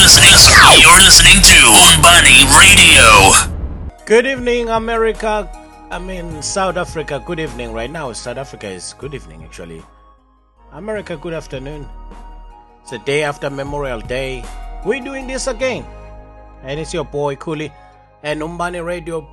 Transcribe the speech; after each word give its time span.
listening. 0.00 0.32
You're 0.80 1.00
listening 1.00 1.42
to 1.42 1.58
Umbani 1.92 2.46
Radio. 2.56 3.06
Good 4.06 4.26
evening, 4.26 4.68
America. 4.68 5.50
I 5.90 5.98
mean, 5.98 6.42
South 6.42 6.76
Africa. 6.76 7.22
Good 7.24 7.40
evening. 7.40 7.72
Right 7.72 7.90
now, 7.90 8.12
South 8.12 8.38
Africa 8.38 8.68
is 8.68 8.94
good 8.98 9.14
evening, 9.14 9.44
actually. 9.44 9.82
America, 10.72 11.16
good 11.16 11.34
afternoon. 11.34 11.86
It's 12.80 12.90
the 12.90 12.98
day 13.00 13.22
after 13.22 13.50
Memorial 13.50 14.00
Day. 14.00 14.44
We're 14.84 15.04
doing 15.04 15.26
this 15.26 15.46
again. 15.46 15.84
And 16.62 16.80
it's 16.80 16.94
your 16.94 17.04
boy, 17.04 17.36
Kuli, 17.36 17.72
and 18.22 18.42
Umbani 18.42 18.80
Radio 18.80 19.28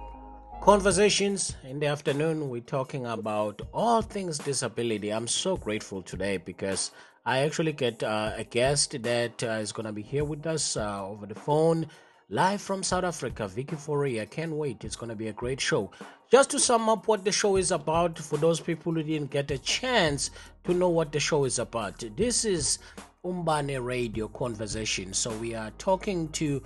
Conversations. 0.61 1.55
In 1.63 1.79
the 1.79 1.87
afternoon, 1.87 2.49
we're 2.49 2.61
talking 2.61 3.05
about 3.05 3.61
all 3.73 4.01
things 4.01 4.37
disability. 4.37 5.11
I'm 5.13 5.27
so 5.27 5.55
grateful 5.55 6.01
today 6.01 6.37
because 6.37 6.91
I 7.25 7.39
actually 7.39 7.73
get 7.73 8.01
uh, 8.01 8.31
a 8.37 8.43
guest 8.43 9.01
that 9.03 9.43
uh, 9.43 9.59
is 9.61 9.71
going 9.71 9.85
to 9.85 9.91
be 9.91 10.01
here 10.01 10.23
with 10.23 10.47
us 10.47 10.77
uh, 10.77 11.05
over 11.05 11.25
the 11.25 11.35
phone, 11.35 11.87
live 12.29 12.61
from 12.61 12.81
South 12.81 13.03
Africa, 13.03 13.47
Vicky 13.47 13.75
Fourie. 13.75 14.21
I 14.21 14.25
can't 14.25 14.53
wait. 14.53 14.85
It's 14.85 14.95
going 14.95 15.09
to 15.09 15.15
be 15.15 15.27
a 15.27 15.33
great 15.33 15.59
show. 15.59 15.91
Just 16.31 16.51
to 16.51 16.59
sum 16.59 16.87
up 16.87 17.07
what 17.07 17.25
the 17.25 17.31
show 17.31 17.57
is 17.57 17.71
about 17.71 18.17
for 18.17 18.37
those 18.37 18.59
people 18.59 18.93
who 18.93 19.03
didn't 19.03 19.31
get 19.31 19.51
a 19.51 19.57
chance 19.57 20.31
to 20.63 20.73
know 20.73 20.89
what 20.89 21.11
the 21.11 21.19
show 21.19 21.43
is 21.43 21.59
about, 21.59 22.03
this 22.15 22.45
is 22.45 22.79
Umbani 23.25 23.77
Radio 23.79 24.27
Conversation. 24.29 25.13
So 25.13 25.31
we 25.37 25.55
are 25.55 25.71
talking 25.77 26.29
to 26.29 26.63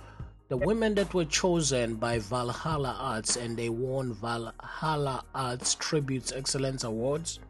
the 0.48 0.56
women 0.56 0.94
that 0.94 1.14
were 1.14 1.24
chosen 1.24 1.96
by 1.96 2.20
Valhalla 2.20 2.96
Arts 3.00 3.36
and 3.36 3.56
they 3.56 3.70
won 3.70 4.12
Valhalla 4.12 5.24
Arts 5.34 5.74
Tributes 5.74 6.30
Excellence 6.30 6.84
Awards 6.84 7.40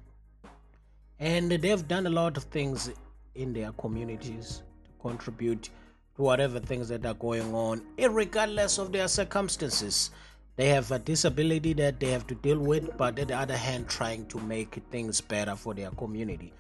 and 1.21 1.51
they've 1.51 1.89
done 1.89 2.07
a 2.07 2.11
lot 2.11 2.37
of 2.37 2.45
things 2.45 2.91
in 3.35 3.53
their 3.53 3.73
communities 3.73 4.63
to 4.85 4.91
contribute 5.01 5.71
to 6.17 6.23
whatever 6.23 6.61
things 6.61 6.89
that 6.89 7.05
are 7.05 7.15
going 7.15 7.55
on, 7.55 7.83
regardless 7.99 8.79
of 8.79 8.93
their 8.93 9.09
circumstances. 9.09 10.11
They 10.57 10.69
have 10.69 10.93
a 10.93 11.01
disability 11.01 11.73
that 11.75 11.99
they 11.99 12.11
have 12.11 12.27
to 12.29 12.35
deal 12.37 12.61
with, 12.61 12.97
but 12.97 13.19
on 13.19 13.27
the 13.27 13.37
other 13.37 13.57
hand, 13.57 13.89
trying 13.89 14.27
to 14.27 14.39
make 14.39 14.81
things 14.91 15.21
better 15.21 15.57
for 15.57 15.75
their 15.75 15.91
community. 15.91 16.53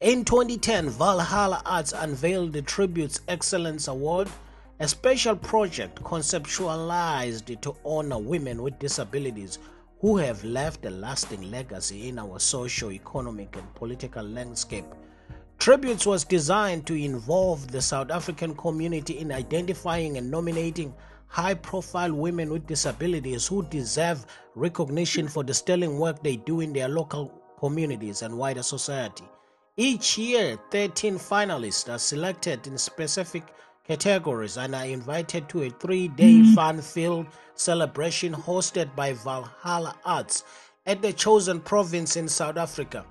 In 0.00 0.24
2010, 0.24 0.90
Valhalla 0.90 1.62
Arts 1.64 1.92
unveiled 1.92 2.52
the 2.52 2.62
Tributes 2.62 3.20
Excellence 3.28 3.86
Award, 3.86 4.28
a 4.80 4.88
special 4.88 5.36
project 5.36 6.02
conceptualized 6.02 7.60
to 7.62 7.76
honor 7.84 8.18
women 8.18 8.62
with 8.62 8.78
disabilities 8.78 9.58
who 10.06 10.16
have 10.18 10.44
left 10.44 10.86
a 10.86 10.90
lasting 10.90 11.50
legacy 11.50 12.08
in 12.08 12.16
our 12.16 12.38
socio 12.38 12.92
economic 12.92 13.56
and 13.56 13.74
political 13.74 14.24
landscape. 14.24 14.84
Tributes 15.58 16.06
was 16.06 16.22
designed 16.22 16.86
to 16.86 16.94
involve 16.94 17.66
the 17.72 17.82
South 17.82 18.12
African 18.12 18.54
community 18.54 19.18
in 19.18 19.32
identifying 19.32 20.16
and 20.16 20.30
nominating 20.30 20.94
high 21.26 21.54
profile 21.54 22.12
women 22.12 22.50
with 22.50 22.68
disabilities 22.68 23.48
who 23.48 23.64
deserve 23.64 24.24
recognition 24.54 25.26
for 25.26 25.42
the 25.42 25.52
sterling 25.52 25.98
work 25.98 26.22
they 26.22 26.36
do 26.36 26.60
in 26.60 26.72
their 26.72 26.88
local 26.88 27.42
communities 27.58 28.22
and 28.22 28.38
wider 28.38 28.62
society. 28.62 29.24
Each 29.76 30.16
year, 30.16 30.56
13 30.70 31.16
finalists 31.16 31.92
are 31.92 31.98
selected 31.98 32.68
in 32.68 32.78
specific 32.78 33.42
categories 33.86 34.56
and 34.56 34.74
are 34.74 34.84
invited 34.84 35.48
to 35.48 35.62
a 35.62 35.70
three 35.70 36.08
day 36.08 36.34
mm-hmm. 36.34 36.54
fun 36.54 36.80
filled 36.80 37.26
celebration 37.54 38.32
hosted 38.32 38.94
by 38.94 39.12
Valhalla 39.12 39.94
Arts 40.04 40.44
at 40.86 41.02
the 41.02 41.12
chosen 41.12 41.60
province 41.60 42.16
in 42.16 42.28
South 42.28 42.56
Africa. 42.56 43.04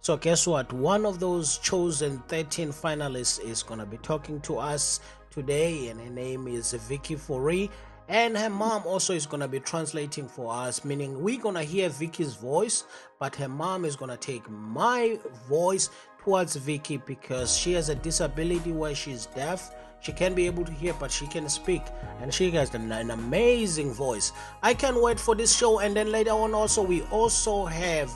So, 0.00 0.16
guess 0.16 0.46
what? 0.46 0.72
One 0.72 1.04
of 1.04 1.20
those 1.20 1.58
chosen 1.58 2.22
13 2.28 2.68
finalists 2.68 3.42
is 3.42 3.62
going 3.62 3.80
to 3.80 3.86
be 3.86 3.98
talking 3.98 4.40
to 4.42 4.58
us 4.58 5.00
today, 5.30 5.88
and 5.88 6.00
her 6.00 6.10
name 6.10 6.48
is 6.48 6.72
Vicky 6.72 7.16
Fourie. 7.16 7.70
And 8.08 8.38
her 8.38 8.48
mom 8.48 8.84
also 8.86 9.12
is 9.12 9.26
going 9.26 9.42
to 9.42 9.48
be 9.48 9.60
translating 9.60 10.28
for 10.28 10.50
us, 10.50 10.82
meaning 10.82 11.22
we're 11.22 11.40
going 11.40 11.56
to 11.56 11.62
hear 11.62 11.90
Vicky's 11.90 12.34
voice, 12.34 12.84
but 13.18 13.36
her 13.36 13.48
mom 13.50 13.84
is 13.84 13.96
going 13.96 14.10
to 14.10 14.16
take 14.16 14.48
my 14.48 15.18
voice 15.46 15.90
towards 16.22 16.56
Vicky 16.56 16.96
because 16.96 17.54
she 17.54 17.74
has 17.74 17.90
a 17.90 17.94
disability 17.94 18.72
where 18.72 18.94
she's 18.94 19.26
deaf 19.26 19.74
she 20.00 20.12
can 20.12 20.34
be 20.34 20.46
able 20.46 20.64
to 20.64 20.72
hear, 20.72 20.94
but 20.94 21.10
she 21.10 21.26
can 21.26 21.48
speak, 21.48 21.82
and 22.20 22.32
she 22.32 22.50
has 22.52 22.74
an, 22.74 22.90
an 22.92 23.10
amazing 23.10 23.92
voice. 23.92 24.32
I 24.62 24.74
can't 24.74 25.00
wait 25.00 25.18
for 25.18 25.34
this 25.34 25.56
show, 25.56 25.80
and 25.80 25.96
then 25.96 26.12
later 26.12 26.30
on, 26.30 26.54
also 26.54 26.82
we 26.82 27.02
also 27.04 27.64
have 27.64 28.10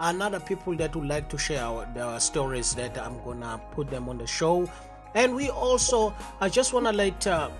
another 0.00 0.40
people 0.40 0.74
that 0.76 0.94
would 0.94 1.08
like 1.08 1.28
to 1.28 1.38
share 1.38 1.62
our, 1.62 1.88
their 1.94 2.18
stories 2.20 2.74
that 2.74 2.98
I'm 2.98 3.22
gonna 3.24 3.60
put 3.72 3.90
them 3.90 4.08
on 4.08 4.18
the 4.18 4.26
show, 4.26 4.70
and 5.14 5.34
we 5.34 5.50
also 5.50 6.14
I 6.40 6.48
just 6.48 6.72
wanna 6.72 6.92
let 6.92 7.26
uh, 7.26 7.50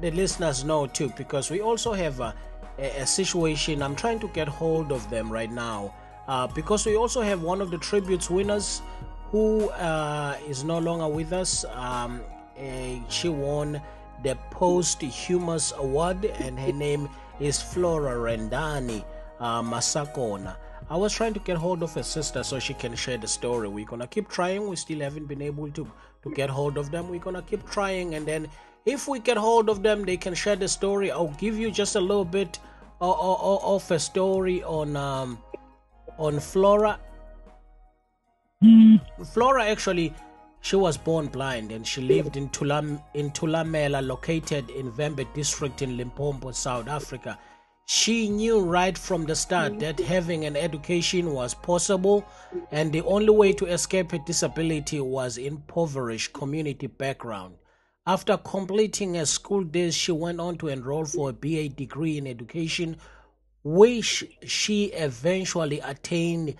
the 0.00 0.10
listeners 0.10 0.64
know 0.64 0.86
too 0.86 1.12
because 1.16 1.50
we 1.50 1.60
also 1.60 1.92
have 1.92 2.20
a, 2.20 2.34
a, 2.78 3.06
situation. 3.06 3.82
I'm 3.82 3.96
trying 3.96 4.20
to 4.20 4.28
get 4.28 4.48
hold 4.48 4.92
of 4.92 5.08
them 5.10 5.30
right 5.30 5.50
now 5.50 5.94
uh, 6.28 6.46
because 6.48 6.84
we 6.86 6.96
also 6.96 7.22
have 7.22 7.42
one 7.42 7.60
of 7.60 7.70
the 7.70 7.78
tributes 7.78 8.30
winners 8.30 8.82
who 9.30 9.68
uh, 9.70 10.36
is 10.46 10.64
no 10.64 10.78
longer 10.78 11.08
with 11.08 11.32
us. 11.32 11.64
Um, 11.64 12.20
uh, 12.58 13.08
she 13.08 13.28
won 13.28 13.80
the 14.22 14.36
Posthumous 14.50 15.72
Award, 15.76 16.24
and 16.24 16.58
her 16.58 16.72
name 16.72 17.08
is 17.40 17.60
Flora 17.60 18.14
Rendani 18.14 19.04
uh, 19.40 19.62
Masakona. 19.62 20.56
I 20.88 20.96
was 20.96 21.12
trying 21.12 21.34
to 21.34 21.40
get 21.40 21.56
hold 21.56 21.82
of 21.82 21.92
her 21.94 22.02
sister 22.02 22.42
so 22.42 22.58
she 22.58 22.74
can 22.74 22.94
share 22.94 23.18
the 23.18 23.26
story. 23.26 23.68
We're 23.68 23.84
gonna 23.84 24.06
keep 24.06 24.28
trying. 24.28 24.68
We 24.68 24.76
still 24.76 25.00
haven't 25.00 25.26
been 25.26 25.42
able 25.42 25.70
to 25.72 25.90
to 26.22 26.30
get 26.30 26.48
hold 26.48 26.78
of 26.78 26.90
them. 26.90 27.08
We're 27.08 27.20
gonna 27.20 27.42
keep 27.42 27.68
trying, 27.68 28.14
and 28.14 28.26
then 28.26 28.48
if 28.84 29.08
we 29.08 29.18
get 29.18 29.36
hold 29.36 29.68
of 29.68 29.82
them, 29.82 30.04
they 30.04 30.16
can 30.16 30.34
share 30.34 30.56
the 30.56 30.68
story. 30.68 31.10
I'll 31.10 31.36
give 31.38 31.58
you 31.58 31.70
just 31.70 31.96
a 31.96 32.00
little 32.00 32.24
bit 32.24 32.58
of, 33.00 33.18
of, 33.20 33.64
of 33.64 33.90
a 33.90 33.98
story 33.98 34.62
on 34.62 34.96
um, 34.96 35.38
on 36.18 36.40
Flora. 36.40 36.98
Flora 39.32 39.64
actually 39.64 40.14
she 40.66 40.74
was 40.74 40.96
born 40.96 41.28
blind 41.28 41.70
and 41.70 41.86
she 41.86 42.00
lived 42.00 42.36
in, 42.36 42.48
Tulam, 42.48 43.00
in 43.14 43.30
Thulamela, 43.30 44.04
located 44.04 44.68
in 44.70 44.90
Vhembe 44.90 45.24
district 45.32 45.80
in 45.80 45.96
Limpopo, 45.96 46.50
South 46.50 46.88
Africa. 46.88 47.38
She 47.84 48.28
knew 48.28 48.58
right 48.58 48.98
from 48.98 49.26
the 49.26 49.36
start 49.36 49.78
that 49.78 50.00
having 50.00 50.44
an 50.44 50.56
education 50.56 51.32
was 51.32 51.54
possible 51.54 52.26
and 52.72 52.92
the 52.92 53.02
only 53.02 53.30
way 53.30 53.52
to 53.52 53.66
escape 53.66 54.12
a 54.12 54.18
disability 54.18 55.00
was 55.00 55.38
impoverished 55.38 56.32
community 56.32 56.88
background. 56.88 57.54
After 58.04 58.36
completing 58.36 59.14
her 59.14 59.26
school 59.26 59.62
days, 59.62 59.94
she 59.94 60.10
went 60.10 60.40
on 60.40 60.58
to 60.58 60.66
enroll 60.66 61.04
for 61.04 61.30
a 61.30 61.32
BA 61.32 61.68
degree 61.68 62.18
in 62.18 62.26
education, 62.26 62.96
which 63.62 64.24
she 64.44 64.86
eventually 64.86 65.78
attained 65.78 66.56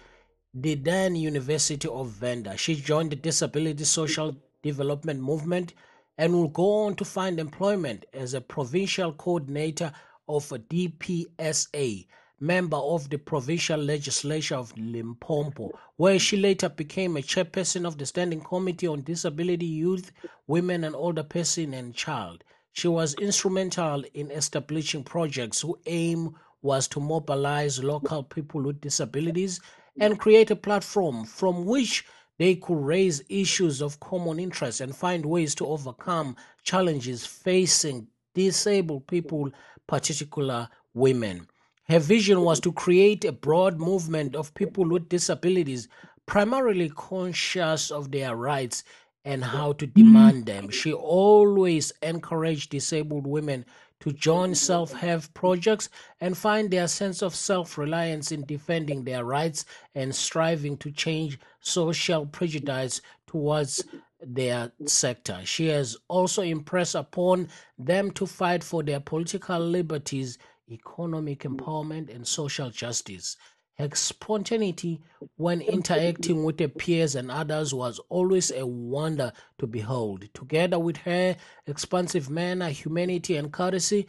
the 0.59 0.75
then 0.75 1.15
University 1.15 1.87
of 1.87 2.09
Venda. 2.09 2.56
She 2.56 2.77
joined 2.77 3.12
the 3.12 3.17
Disability 3.17 3.84
Social 3.84 4.34
Development 4.62 5.21
Movement 5.21 5.75
and 6.17 6.33
will 6.33 6.49
go 6.49 6.84
on 6.84 6.94
to 6.94 7.05
find 7.05 7.39
employment 7.39 8.06
as 8.15 8.33
a 8.33 8.41
provincial 8.41 9.12
coordinator 9.12 9.93
of 10.27 10.49
DPSA, 10.49 12.06
member 12.41 12.78
of 12.78 13.11
the 13.11 13.19
provincial 13.19 13.78
legislature 13.78 14.55
of 14.55 14.72
Limpopo, 14.78 15.78
where 15.97 16.19
she 16.19 16.39
later 16.39 16.71
became 16.71 17.19
a 17.19 17.21
chairperson 17.21 17.87
of 17.87 17.99
the 17.99 18.06
Standing 18.06 18.41
Committee 18.41 18.87
on 18.87 19.03
Disability, 19.03 19.67
Youth, 19.67 20.11
Women 20.47 20.84
and 20.84 20.97
Older 20.97 21.23
Person 21.23 21.75
and 21.75 21.94
Child. 21.94 22.44
She 22.73 22.88
was 22.88 23.12
instrumental 23.17 24.05
in 24.15 24.31
establishing 24.31 25.05
projects 25.05 25.61
whose 25.61 25.77
aim 25.84 26.34
was 26.62 26.88
to 26.88 27.00
mobilize 27.00 27.84
local 27.84 28.23
people 28.23 28.62
with 28.62 28.81
disabilities 28.81 29.61
and 30.01 30.19
create 30.19 30.51
a 30.51 30.57
platform 30.57 31.25
from 31.25 31.65
which 31.65 32.05
they 32.39 32.55
could 32.55 32.79
raise 32.79 33.23
issues 33.29 33.81
of 33.81 34.01
common 34.01 34.39
interest 34.39 34.81
and 34.81 34.95
find 34.95 35.25
ways 35.25 35.55
to 35.55 35.67
overcome 35.67 36.37
challenges 36.62 37.25
facing 37.25 38.06
disabled 38.35 39.06
people, 39.06 39.50
particular 39.87 40.69
women. 40.94 41.47
Her 41.88 41.99
vision 41.99 42.43
was 42.43 42.61
to 42.61 42.73
create 42.73 43.25
a 43.25 43.32
broad 43.32 43.79
movement 43.79 44.35
of 44.35 44.53
people 44.55 44.88
with 44.88 45.09
disabilities, 45.09 45.88
primarily 46.26 46.91
conscious 46.91 47.91
of 47.91 48.11
their 48.11 48.37
rights 48.37 48.82
and 49.25 49.43
how 49.43 49.73
to 49.75 49.87
mm-hmm. 49.87 50.00
demand 50.00 50.47
them. 50.47 50.70
She 50.70 50.93
always 50.93 51.93
encouraged 52.03 52.70
disabled 52.70 53.26
women 53.26 53.65
to 54.06 54.12
join 54.12 54.55
self 54.55 54.93
help 54.93 55.25
projects 55.35 55.88
and 56.20 56.38
find 56.38 56.70
their 56.70 56.87
sense 56.87 57.23
of 57.23 57.35
self 57.35 57.76
reliance 57.76 58.31
in 58.31 58.44
defending 58.47 59.03
their 59.03 59.25
rights 59.25 59.64
and 59.97 60.14
striving 60.14 60.76
to 60.76 60.93
change 60.93 61.41
social 61.58 62.25
prejudice 62.25 63.00
towards 63.26 63.82
their 64.20 64.70
sector. 64.87 65.41
She 65.43 65.67
has 65.69 65.97
also 66.06 66.43
impressed 66.43 66.94
upon 66.94 67.49
them 67.76 68.12
to 68.12 68.26
fight 68.26 68.62
for 68.62 68.85
their 68.85 69.00
political 69.00 69.58
liberties, 69.58 70.38
economic 70.70 71.41
empowerment, 71.41 72.14
and 72.14 72.25
social 72.25 72.70
justice. 72.70 73.37
Her 73.78 73.90
spontaneity 73.93 75.02
when 75.37 75.61
interacting 75.61 76.44
with 76.44 76.58
her 76.61 76.69
peers 76.69 77.14
and 77.14 77.31
others 77.31 77.75
was 77.75 78.00
always 78.08 78.50
a 78.50 78.67
wonder 78.67 79.32
to 79.58 79.67
behold. 79.67 80.28
Together 80.32 80.78
with 80.78 80.96
her 80.99 81.37
expansive 81.67 82.31
manner, 82.31 82.70
humanity, 82.70 83.37
and 83.37 83.52
courtesy, 83.52 84.06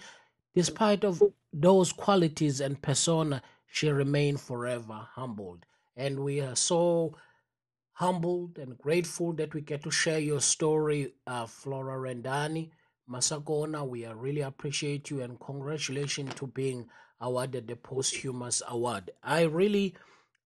despite 0.55 1.03
of 1.03 1.21
those 1.51 1.91
qualities 1.91 2.61
and 2.61 2.81
persona, 2.81 3.41
she 3.67 3.89
remained 3.89 4.39
forever 4.39 5.05
humbled. 5.15 5.65
And 5.97 6.21
we 6.21 6.39
are 6.39 6.55
so 6.55 7.17
humbled 7.93 8.57
and 8.59 8.77
grateful 8.77 9.33
that 9.33 9.53
we 9.53 9.61
get 9.61 9.83
to 9.83 9.91
share 9.91 10.19
your 10.19 10.39
story, 10.39 11.13
uh, 11.25 11.45
Flora 11.45 11.97
Rendani. 11.97 12.69
Masakona, 13.09 13.87
we 13.87 14.05
really 14.05 14.41
appreciate 14.41 15.09
you 15.09 15.21
and 15.21 15.39
congratulations 15.39 16.33
to 16.35 16.47
being 16.47 16.87
awarded 17.19 17.67
the 17.67 17.75
posthumous 17.75 18.61
award. 18.67 19.11
I 19.23 19.43
really 19.43 19.95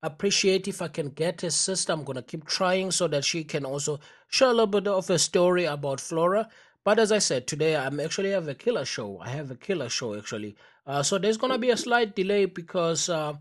appreciate 0.04 0.68
if 0.68 0.82
I 0.82 0.88
can 0.88 1.10
get 1.10 1.44
a 1.44 1.52
sister. 1.52 1.94
I'm 1.94 2.04
gonna 2.04 2.22
keep 2.22 2.46
trying 2.46 2.92
so 2.92 3.08
that 3.08 3.24
she 3.26 3.44
can 3.44 3.66
also 3.66 4.00
share 4.28 4.50
a 4.50 4.52
little 4.52 4.68
bit 4.68 4.88
of 4.88 5.10
a 5.10 5.20
story 5.20 5.66
about 5.66 6.00
Flora. 6.00 6.50
But 6.84 6.98
as 6.98 7.12
I 7.12 7.20
said 7.20 7.46
today, 7.46 7.76
I'm 7.76 8.00
actually 8.00 8.32
have 8.32 8.48
a 8.48 8.56
killer 8.56 8.86
show. 8.86 9.20
I 9.20 9.30
have 9.30 9.52
a 9.52 9.56
killer 9.56 9.90
show 9.90 10.16
actually. 10.18 10.56
Uh, 10.86 11.04
so 11.04 11.18
there's 11.18 11.38
gonna 11.38 11.60
be 11.60 11.70
a 11.70 11.78
slight 11.78 12.16
delay 12.16 12.46
because 12.46 13.10
uh, 13.10 13.34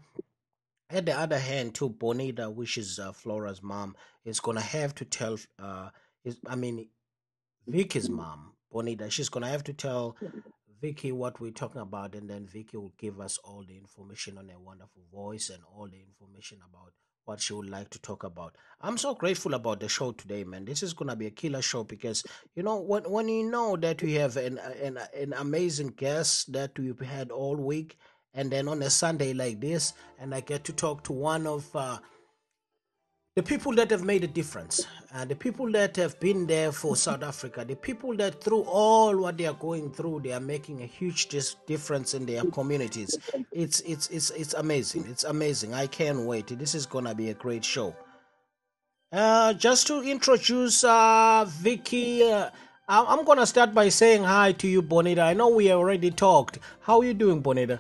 at 0.91 1.07
the 1.07 1.19
other 1.19 1.39
hand, 1.39 1.75
too, 1.75 1.89
Bonita, 1.89 2.51
which 2.51 2.77
is 2.77 2.99
uh, 2.99 3.13
Flora's 3.13 3.63
mom, 3.63 3.97
is 4.25 4.41
gonna 4.41 4.61
have 4.61 4.95
to 4.97 5.05
tell. 5.05 5.39
Uh, 5.59 5.89
is 6.25 6.37
I 6.47 6.57
mean, 6.57 6.89
Vicky's 7.67 8.11
mom, 8.11 8.53
Bonita. 8.71 9.09
She's 9.09 9.29
gonna 9.31 9.49
have 9.49 9.65
to 9.65 9.73
tell 9.73 10.17
Vicky 10.81 11.13
what 11.13 11.41
we're 11.41 11.51
talking 11.51 11.81
about, 11.81 12.15
and 12.15 12.29
then 12.29 12.47
Vicky 12.47 12.77
will 12.77 12.95
give 12.99 13.21
us 13.21 13.39
all 13.39 13.65
the 13.67 13.77
information 13.77 14.39
on 14.39 14.49
her 14.49 14.59
wonderful 14.59 15.03
voice 15.13 15.51
and 15.51 15.63
all 15.77 15.89
the 15.89 16.01
information 16.01 16.59
about 16.69 16.93
what 17.27 17.41
she 17.41 17.53
would 17.53 17.69
like 17.69 17.91
to 17.91 18.01
talk 18.01 18.25
about. 18.25 18.57
I'm 18.81 18.97
so 18.97 19.15
grateful 19.15 19.55
about 19.55 19.81
the 19.81 19.89
show 19.89 20.13
today, 20.13 20.43
man. 20.45 20.65
This 20.65 20.83
is 20.83 20.95
gonna 20.95 21.17
be 21.17 21.27
a 21.27 21.31
killer 21.31 21.63
show 21.63 21.85
because 21.85 22.25
you 22.55 22.63
know 22.63 22.81
when 22.81 23.05
when 23.05 23.29
you 23.29 23.51
know 23.51 23.77
that 23.77 24.03
we 24.03 24.15
have 24.15 24.37
an 24.37 24.59
an, 24.59 24.99
an 25.15 25.35
amazing 25.37 25.89
guest 25.89 26.53
that 26.53 26.79
we've 26.79 27.01
had 27.01 27.31
all 27.31 27.57
week, 27.57 27.99
and 28.35 28.51
then 28.51 28.67
on 28.67 28.83
a 28.83 28.91
Sunday 28.91 29.33
like 29.33 29.61
this, 29.61 29.93
and 30.19 30.35
I 30.35 30.41
get 30.41 30.65
to 30.65 30.73
talk 30.73 31.05
to 31.05 31.13
one 31.13 31.47
of 31.47 31.69
uh, 31.75 31.99
the 33.37 33.43
people 33.43 33.73
that 33.77 33.91
have 33.91 34.03
made 34.03 34.25
a 34.25 34.27
difference, 34.27 34.87
uh, 35.15 35.25
the 35.25 35.37
people 35.37 35.71
that 35.71 35.95
have 35.97 36.19
been 36.19 36.47
there 36.47 36.73
for 36.73 36.97
South 36.97 37.23
Africa, 37.23 37.65
the 37.65 37.77
people 37.77 38.17
that 38.17 38.43
through 38.43 38.63
all 38.63 39.17
what 39.17 39.39
they 39.39 39.47
are 39.47 39.55
going 39.55 39.93
through, 39.93 40.21
they 40.25 40.33
are 40.33 40.41
making 40.41 40.83
a 40.83 40.87
huge 40.87 41.29
dis- 41.29 41.55
difference 41.67 42.13
in 42.15 42.27
their 42.27 42.43
communities. 42.45 43.17
It's 43.53 43.81
it's 43.83 44.09
it's 44.09 44.31
it's 44.31 44.55
amazing. 44.55 45.07
It's 45.09 45.23
amazing. 45.25 45.75
I 45.75 45.87
can't 45.87 46.23
wait. 46.27 46.49
This 46.59 46.75
is 46.75 46.87
gonna 46.87 47.15
be 47.15 47.31
a 47.31 47.35
great 47.35 47.65
show. 47.65 47.95
Uh, 49.13 49.53
just 49.55 49.87
to 49.89 50.03
introduce 50.03 50.83
uh, 50.83 51.45
Vicky, 51.49 52.25
uh, 52.25 52.51
I'm 52.89 53.25
gonna 53.25 53.47
start 53.47 53.73
by 53.73 53.91
saying 53.91 54.25
hi 54.25 54.53
to 54.53 54.67
you, 54.67 54.83
Bonita. 54.83 55.23
I 55.23 55.35
know 55.35 55.49
we 55.51 55.71
already 55.71 56.11
talked. 56.11 56.59
How 56.81 56.99
are 56.99 57.05
you 57.05 57.15
doing, 57.15 57.41
Bonita? 57.41 57.79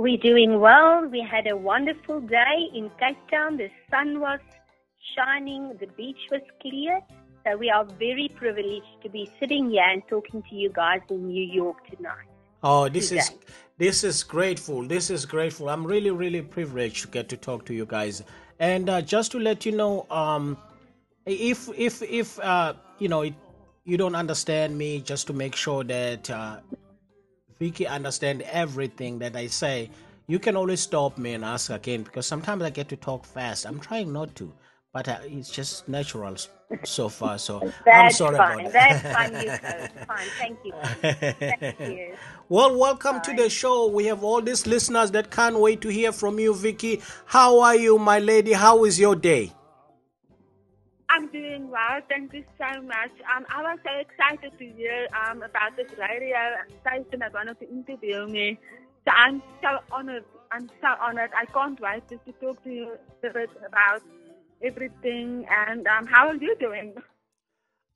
We're 0.00 0.16
doing 0.16 0.60
well. 0.60 1.08
We 1.08 1.26
had 1.28 1.48
a 1.48 1.56
wonderful 1.56 2.20
day 2.20 2.70
in 2.72 2.88
Cape 3.00 3.18
Town. 3.32 3.56
The 3.56 3.68
sun 3.90 4.20
was 4.20 4.38
shining, 5.16 5.76
the 5.80 5.88
beach 5.96 6.20
was 6.30 6.40
clear. 6.62 7.00
So 7.44 7.56
we 7.56 7.68
are 7.68 7.84
very 7.84 8.30
privileged 8.36 9.02
to 9.02 9.08
be 9.08 9.28
sitting 9.40 9.70
here 9.70 9.82
and 9.82 10.00
talking 10.08 10.44
to 10.50 10.54
you 10.54 10.70
guys 10.72 11.00
in 11.10 11.26
New 11.26 11.42
York 11.42 11.78
tonight. 11.90 12.28
Oh, 12.62 12.88
this 12.88 13.08
today. 13.08 13.22
is 13.22 13.30
this 13.78 14.04
is 14.04 14.22
grateful. 14.22 14.86
This 14.86 15.10
is 15.10 15.26
grateful. 15.26 15.68
I'm 15.68 15.84
really 15.84 16.12
really 16.12 16.42
privileged 16.42 17.02
to 17.02 17.08
get 17.08 17.28
to 17.30 17.36
talk 17.36 17.64
to 17.66 17.74
you 17.74 17.84
guys. 17.84 18.22
And 18.60 18.88
uh, 18.88 19.02
just 19.02 19.32
to 19.32 19.40
let 19.40 19.66
you 19.66 19.72
know, 19.72 20.06
um, 20.12 20.56
if 21.26 21.68
if 21.76 22.02
if 22.02 22.38
uh, 22.38 22.74
you 23.00 23.08
know 23.08 23.22
it, 23.22 23.34
you 23.84 23.96
don't 23.96 24.14
understand 24.14 24.78
me, 24.78 25.00
just 25.00 25.26
to 25.26 25.32
make 25.32 25.56
sure 25.56 25.82
that 25.82 26.30
uh, 26.30 26.58
Vicky 27.58 27.86
understand 27.86 28.42
everything 28.42 29.18
that 29.20 29.36
I 29.36 29.46
say, 29.48 29.90
you 30.26 30.38
can 30.38 30.56
always 30.56 30.80
stop 30.80 31.18
me 31.18 31.34
and 31.34 31.44
ask 31.44 31.70
again 31.70 32.02
because 32.02 32.26
sometimes 32.26 32.62
I 32.62 32.70
get 32.70 32.88
to 32.90 32.96
talk 32.96 33.24
fast. 33.24 33.66
I'm 33.66 33.80
trying 33.80 34.12
not 34.12 34.34
to, 34.36 34.52
but 34.92 35.08
uh, 35.08 35.18
it's 35.24 35.50
just 35.50 35.88
natural 35.88 36.36
so 36.84 37.08
far. 37.08 37.38
So 37.38 37.72
I'm 37.90 38.10
sorry 38.12 38.36
fine. 38.36 38.60
about 38.60 38.72
that. 38.72 39.02
That's 39.02 39.14
fine, 39.14 40.06
Fine. 40.06 40.28
Thank 40.38 40.58
you. 40.64 40.72
Thank 41.02 41.80
you. 41.80 42.16
Well, 42.50 42.78
welcome 42.78 43.20
to 43.22 43.34
the 43.34 43.50
show. 43.50 43.88
We 43.88 44.06
have 44.06 44.24
all 44.24 44.40
these 44.40 44.66
listeners 44.66 45.10
that 45.10 45.30
can't 45.30 45.58
wait 45.60 45.82
to 45.82 45.88
hear 45.88 46.12
from 46.12 46.38
you, 46.38 46.54
Vicky. 46.54 47.02
How 47.26 47.60
are 47.60 47.76
you, 47.76 47.98
my 47.98 48.20
lady? 48.20 48.52
How 48.54 48.84
is 48.84 48.98
your 48.98 49.16
day? 49.16 49.52
I'm 51.10 51.28
doing 51.28 51.70
well. 51.70 52.00
Thank 52.08 52.32
you 52.34 52.44
so 52.58 52.82
much. 52.82 53.10
Um, 53.34 53.46
I 53.54 53.62
was 53.62 53.78
so 53.84 53.92
excited 53.98 54.58
to 54.58 54.64
hear 54.76 55.08
um, 55.24 55.42
about 55.42 55.76
this 55.76 55.90
radio 55.98 56.36
station 56.82 57.20
that 57.20 57.32
wanted 57.32 57.58
to 57.60 57.68
interview 57.70 58.26
me. 58.26 58.58
So 59.04 59.12
I'm 59.12 59.42
so 59.62 59.78
honored. 59.90 60.24
I'm 60.52 60.68
so 60.80 60.88
honored. 61.00 61.30
I 61.36 61.46
can't 61.46 61.80
wait 61.80 62.02
just 62.10 62.24
to 62.26 62.32
talk 62.32 62.62
to 62.64 62.70
you 62.70 62.92
a 63.24 63.32
bit 63.32 63.50
about 63.66 64.02
everything. 64.62 65.46
And 65.50 65.86
um, 65.86 66.06
how 66.06 66.28
are 66.28 66.36
you 66.36 66.54
doing? 66.60 66.94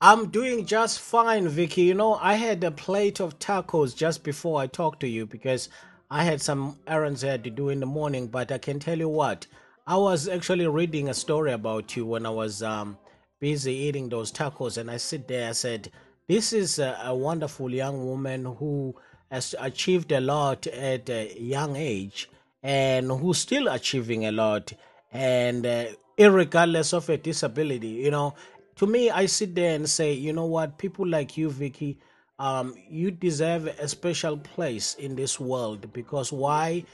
I'm 0.01 0.31
doing 0.31 0.67
just 0.67 1.01
fine, 1.01 1.49
Vicky. 1.49 1.83
You 1.83 1.95
know, 1.95 2.15
I 2.15 2.35
had 2.35 2.65
a 2.65 2.71
plate 2.71 3.21
of 3.21 3.39
tacos 3.39 3.95
just 3.95 4.25
before 4.25 4.61
I 4.61 4.67
talked 4.67 5.01
to 5.01 5.09
you 5.09 5.27
because 5.27 5.69
I 6.11 6.25
had 6.25 6.41
some 6.41 6.79
errands 6.87 7.23
I 7.23 7.29
had 7.29 7.45
to 7.45 7.51
do 7.51 7.69
in 7.69 7.81
the 7.81 7.87
morning. 7.87 8.27
But 8.27 8.51
I 8.51 8.59
can 8.59 8.81
tell 8.81 8.99
you 8.99 9.09
what, 9.09 9.47
I 9.87 9.97
was 9.97 10.29
actually 10.29 10.67
reading 10.67 11.09
a 11.09 11.15
story 11.15 11.53
about 11.53 11.95
you 11.95 12.07
when 12.07 12.27
I 12.27 12.31
was 12.31 12.63
um, 12.63 12.99
busy 13.43 13.75
eating 13.75 14.09
those 14.09 14.31
tacos, 14.31 14.79
and 14.79 14.89
I 14.89 14.99
sit 14.99 15.27
there. 15.27 15.49
I 15.49 15.53
said, 15.53 15.91
"This 16.29 16.53
is 16.53 16.79
a, 16.79 16.97
a 17.05 17.13
wonderful 17.15 17.75
young 17.75 18.07
woman 18.07 18.45
who 18.45 18.95
has 19.33 19.57
achieved 19.59 20.13
a 20.13 20.21
lot 20.21 20.69
at 20.69 21.11
a 21.11 21.37
young 21.41 21.75
age, 21.75 22.31
and 22.63 23.11
who's 23.11 23.39
still 23.39 23.67
achieving 23.67 24.27
a 24.27 24.31
lot, 24.31 24.73
and 25.11 25.67
uh, 25.67 25.87
regardless 26.17 26.93
of 26.93 27.09
her 27.09 27.17
disability. 27.17 27.95
You 28.07 28.13
know, 28.13 28.35
to 28.77 28.87
me, 28.87 29.11
I 29.11 29.27
sit 29.27 29.57
there 29.57 29.75
and 29.75 29.91
say, 29.91 30.13
you 30.13 30.33
know 30.33 30.47
what, 30.47 30.79
people 30.79 31.07
like 31.07 31.37
you, 31.37 31.51
Vicky." 31.51 31.99
Um, 32.39 32.75
you 32.89 33.11
deserve 33.11 33.67
a 33.67 33.87
special 33.87 34.37
place 34.37 34.95
in 34.95 35.15
this 35.17 35.39
world 35.39 35.93
because 35.93 36.33
why? 36.33 36.85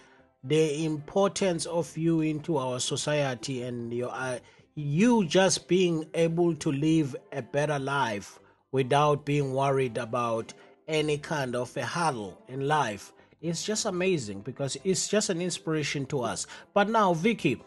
the 0.45 0.85
importance 0.85 1.67
of 1.67 1.97
you 1.99 2.21
into 2.21 2.59
our 2.59 2.79
society 2.79 3.63
and 3.63 3.93
your 3.93 4.11
uh, 4.13 4.39
you 4.79 5.25
just 5.25 5.67
being 5.67 6.07
able 6.15 6.55
to 6.55 6.71
live 6.71 7.17
a 7.33 7.43
better 7.43 7.79
life 7.79 8.39
without 8.71 9.25
being 9.25 9.53
worried 9.53 9.99
about 9.99 10.55
any 10.87 11.19
kind 11.19 11.57
of 11.57 11.77
a 11.77 11.85
hurdle 11.85 12.41
in 12.49 12.67
life 12.69 13.13
it's 13.41 13.65
just 13.65 13.87
amazing 13.87 14.41
because 14.41 14.77
it's 14.85 15.09
just 15.09 15.31
an 15.31 15.41
inspiration 15.43 16.07
to 16.07 16.21
us 16.21 16.47
but 16.75 16.89
now 16.89 17.13
vicky 17.13 17.61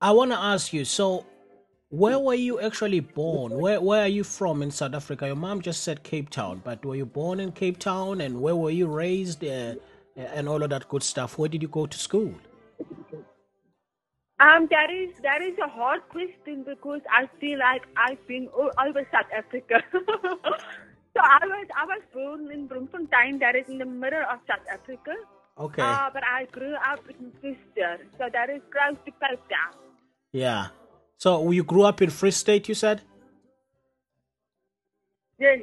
i 0.00 0.10
want 0.10 0.30
to 0.30 0.38
ask 0.38 0.72
you 0.72 0.84
so 0.84 1.26
where 1.90 2.18
were 2.18 2.34
you 2.34 2.58
actually 2.58 3.00
born 3.00 3.52
where, 3.52 3.80
where 3.80 4.02
are 4.02 4.14
you 4.18 4.24
from 4.24 4.62
in 4.62 4.70
south 4.70 4.94
africa 4.94 5.26
your 5.26 5.36
mom 5.36 5.60
just 5.60 5.82
said 5.82 6.02
cape 6.02 6.30
town 6.30 6.60
but 6.64 6.82
were 6.86 6.96
you 6.96 7.04
born 7.04 7.38
in 7.38 7.52
cape 7.52 7.78
town 7.78 8.22
and 8.22 8.40
where 8.40 8.56
were 8.56 8.70
you 8.70 8.86
raised 8.86 9.44
uh, 9.44 9.74
and 10.16 10.48
all 10.48 10.62
of 10.62 10.70
that 10.70 10.88
good 10.88 11.02
stuff. 11.02 11.38
Where 11.38 11.48
did 11.48 11.62
you 11.62 11.68
go 11.68 11.86
to 11.86 11.98
school? 11.98 12.34
Um, 14.42 14.66
that 14.70 14.90
is 14.90 15.10
that 15.22 15.40
is 15.40 15.56
a 15.64 15.68
hard 15.68 16.00
question 16.08 16.64
because 16.64 17.00
I 17.08 17.28
feel 17.38 17.60
like 17.60 17.82
I've 17.96 18.26
been 18.26 18.48
all 18.48 18.70
over 18.84 19.06
South 19.12 19.30
Africa. 19.32 19.80
so 19.92 21.20
I 21.22 21.46
was 21.46 21.66
I 21.76 21.84
was 21.86 22.02
born 22.12 22.50
in 22.50 22.66
Bloemfontein, 22.66 23.38
that 23.38 23.54
is 23.54 23.68
in 23.68 23.78
the 23.78 23.84
middle 23.84 24.24
of 24.32 24.40
South 24.48 24.66
Africa. 24.72 25.14
Okay. 25.58 25.82
Uh, 25.82 26.10
but 26.12 26.24
I 26.24 26.46
grew 26.50 26.74
up 26.74 27.04
in 27.08 27.30
Worcester, 27.40 28.00
so 28.18 28.28
that 28.32 28.50
is 28.50 28.62
close 28.72 28.98
to 29.04 29.12
Cape 29.12 29.46
Town. 29.48 29.74
Yeah. 30.32 30.68
So 31.18 31.50
you 31.52 31.62
grew 31.62 31.82
up 31.82 32.02
in 32.02 32.10
Free 32.10 32.32
State, 32.32 32.68
you 32.68 32.74
said? 32.74 33.02
Yes. 35.38 35.60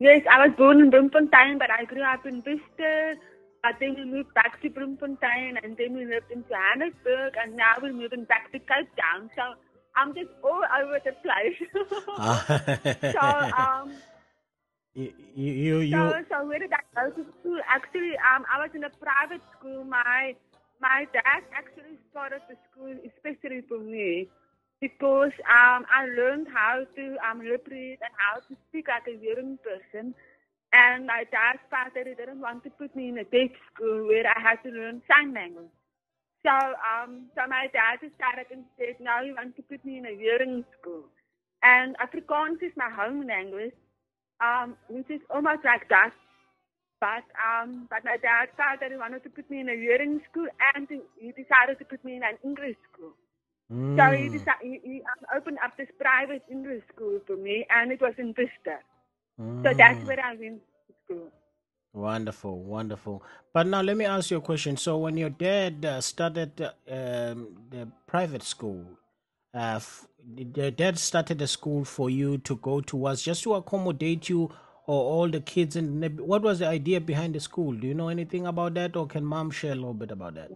Yes, 0.00 0.22
I 0.28 0.48
was 0.48 0.56
born 0.56 0.80
in 0.80 0.90
Bloemfontein, 0.90 1.58
but 1.58 1.70
I 1.70 1.84
grew 1.84 2.02
up 2.02 2.26
in 2.26 2.42
Worcester. 2.44 3.14
But 3.62 3.78
then 3.78 3.94
we 3.94 4.04
moved 4.04 4.34
back 4.34 4.60
to 4.62 4.70
Bloemfontein 4.70 5.56
and 5.62 5.76
then 5.76 5.94
we 5.94 6.04
lived 6.04 6.32
in 6.32 6.44
Johannesburg 6.50 7.34
and 7.40 7.56
now 7.56 7.74
we're 7.80 7.92
moving 7.92 8.24
back 8.24 8.50
to 8.50 8.58
Cape 8.58 8.90
Town. 8.98 9.30
So 9.36 9.54
I'm 9.94 10.14
just 10.14 10.30
all 10.42 10.62
over 10.82 10.98
the 10.98 11.14
place. 11.22 13.14
so, 13.14 13.26
um, 13.56 13.94
you, 14.94 15.12
you, 15.36 15.78
you, 15.78 15.96
so, 15.96 16.24
so 16.28 16.46
where 16.46 16.58
did 16.58 16.72
I 16.72 16.82
go 16.94 17.10
to 17.10 17.24
school? 17.38 17.58
Actually, 17.68 18.18
um, 18.34 18.44
I 18.52 18.58
was 18.58 18.70
in 18.74 18.82
a 18.82 18.90
private 18.90 19.42
school. 19.56 19.84
My, 19.84 20.34
my 20.80 21.06
dad 21.12 21.46
actually 21.54 21.98
started 22.10 22.42
the 22.48 22.56
school 22.70 22.92
especially 23.06 23.62
for 23.68 23.78
me 23.78 24.28
because 24.80 25.30
um, 25.46 25.86
I 25.86 26.06
learned 26.18 26.48
how 26.52 26.82
to 26.96 27.16
um, 27.22 27.38
read 27.38 27.98
and 28.02 28.12
how 28.18 28.40
to 28.40 28.56
speak 28.68 28.88
like 28.88 29.06
a 29.06 29.16
hearing 29.16 29.56
person. 29.62 30.14
And 30.72 31.06
my 31.06 31.24
dad 31.30 31.60
felt 31.70 31.94
that 31.94 32.06
he 32.08 32.14
didn't 32.14 32.40
want 32.40 32.64
to 32.64 32.70
put 32.70 32.94
me 32.96 33.08
in 33.08 33.18
a 33.18 33.24
deaf 33.24 33.50
school 33.74 34.08
where 34.08 34.26
I 34.26 34.40
had 34.40 34.62
to 34.64 34.70
learn 34.70 35.02
sign 35.08 35.34
language. 35.34 35.70
So, 36.46 36.52
um, 36.52 37.26
so 37.34 37.42
my 37.48 37.68
dad 37.72 38.00
decided 38.02 38.46
and 38.52 38.64
said, 38.78 38.96
no, 39.00 39.24
he 39.24 39.32
wants 39.32 39.56
to 39.56 39.62
put 39.62 39.84
me 39.84 39.98
in 39.98 40.06
a 40.06 40.16
hearing 40.16 40.64
school. 40.80 41.04
And 41.62 41.96
Afrikaans 41.98 42.62
is 42.62 42.72
my 42.76 42.90
home 42.90 43.26
language, 43.26 43.74
um, 44.40 44.76
which 44.88 45.10
is 45.10 45.20
almost 45.30 45.64
like 45.64 45.88
Dutch. 45.88 46.14
But 47.00 47.26
um, 47.36 47.88
but 47.90 48.04
my 48.04 48.16
dad 48.18 48.48
felt 48.56 48.80
that 48.80 48.90
he 48.92 48.96
wanted 48.96 49.24
to 49.24 49.30
put 49.30 49.50
me 49.50 49.60
in 49.60 49.68
a 49.68 49.76
hearing 49.76 50.20
school, 50.30 50.46
and 50.74 50.88
he 50.88 51.00
he 51.20 51.32
decided 51.32 51.78
to 51.80 51.84
put 51.84 52.04
me 52.04 52.16
in 52.16 52.22
an 52.22 52.38
English 52.44 52.76
school. 52.92 53.12
So 53.96 54.04
he, 54.12 54.28
Mm. 54.28 54.32
decided, 54.32 54.62
he, 54.62 54.80
he 54.84 54.96
um, 55.02 55.24
opened 55.36 55.58
up 55.64 55.76
this 55.76 55.88
private 56.00 56.42
English 56.50 56.84
school 56.94 57.20
for 57.26 57.36
me, 57.36 57.66
and 57.70 57.92
it 57.92 58.00
was 58.00 58.14
in 58.18 58.34
Vista. 58.34 58.80
So 59.66 59.72
that's 59.76 60.00
Mm. 60.00 60.06
where 60.06 60.20
I 60.20 60.36
went 60.36 60.62
to 60.88 60.94
school. 61.04 61.32
Wonderful, 61.94 62.62
wonderful. 62.62 63.22
But 63.52 63.66
now 63.66 63.82
let 63.82 63.96
me 63.96 64.04
ask 64.06 64.30
you 64.30 64.38
a 64.38 64.40
question. 64.42 64.76
So 64.78 64.98
when 64.98 65.16
your 65.16 65.30
dad 65.30 65.84
uh, 65.84 66.00
started 66.00 66.60
uh, 66.62 66.72
um, 66.92 67.48
the 67.70 67.88
private 68.06 68.44
school, 68.44 68.86
uh, 69.54 69.76
f- 69.76 70.06
your 70.56 70.70
dad 70.70 70.98
started 70.98 71.42
a 71.42 71.48
school 71.48 71.84
for 71.84 72.10
you 72.10 72.38
to 72.38 72.56
go 72.56 72.80
towards 72.80 73.22
just 73.24 73.42
to 73.44 73.54
accommodate 73.54 74.28
you 74.28 74.50
or 74.86 75.02
all 75.04 75.28
the 75.28 75.40
kids 75.40 75.76
in 75.76 75.86
the 76.00 76.08
neighbor- 76.08 76.24
what 76.24 76.42
was 76.42 76.60
the 76.60 76.68
idea 76.68 77.00
behind 77.00 77.34
the 77.34 77.40
school? 77.40 77.72
Do 77.74 77.88
you 77.88 77.94
know 77.94 78.08
anything 78.08 78.46
about 78.46 78.74
that 78.74 78.96
or 78.96 79.06
can 79.08 79.24
mom 79.24 79.50
share 79.50 79.72
a 79.72 79.76
little 79.76 79.94
bit 79.94 80.12
about 80.12 80.36
that? 80.36 80.52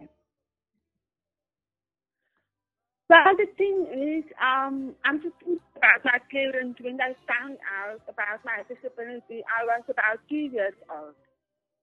Well, 3.09 3.37
the 3.37 3.47
thing 3.57 3.87
is, 4.19 4.25
um, 4.41 4.95
I'm 5.05 5.21
just 5.21 5.35
about 5.77 6.01
my 6.03 6.17
parents 6.33 6.81
when 6.81 6.97
they 6.97 7.13
found 7.29 7.61
out 7.69 8.01
about 8.09 8.41
my 8.43 8.65
disability. 8.65 9.45
I 9.45 9.63
was 9.65 9.85
about 9.87 10.19
two 10.27 10.49
years 10.49 10.73
old. 10.89 11.15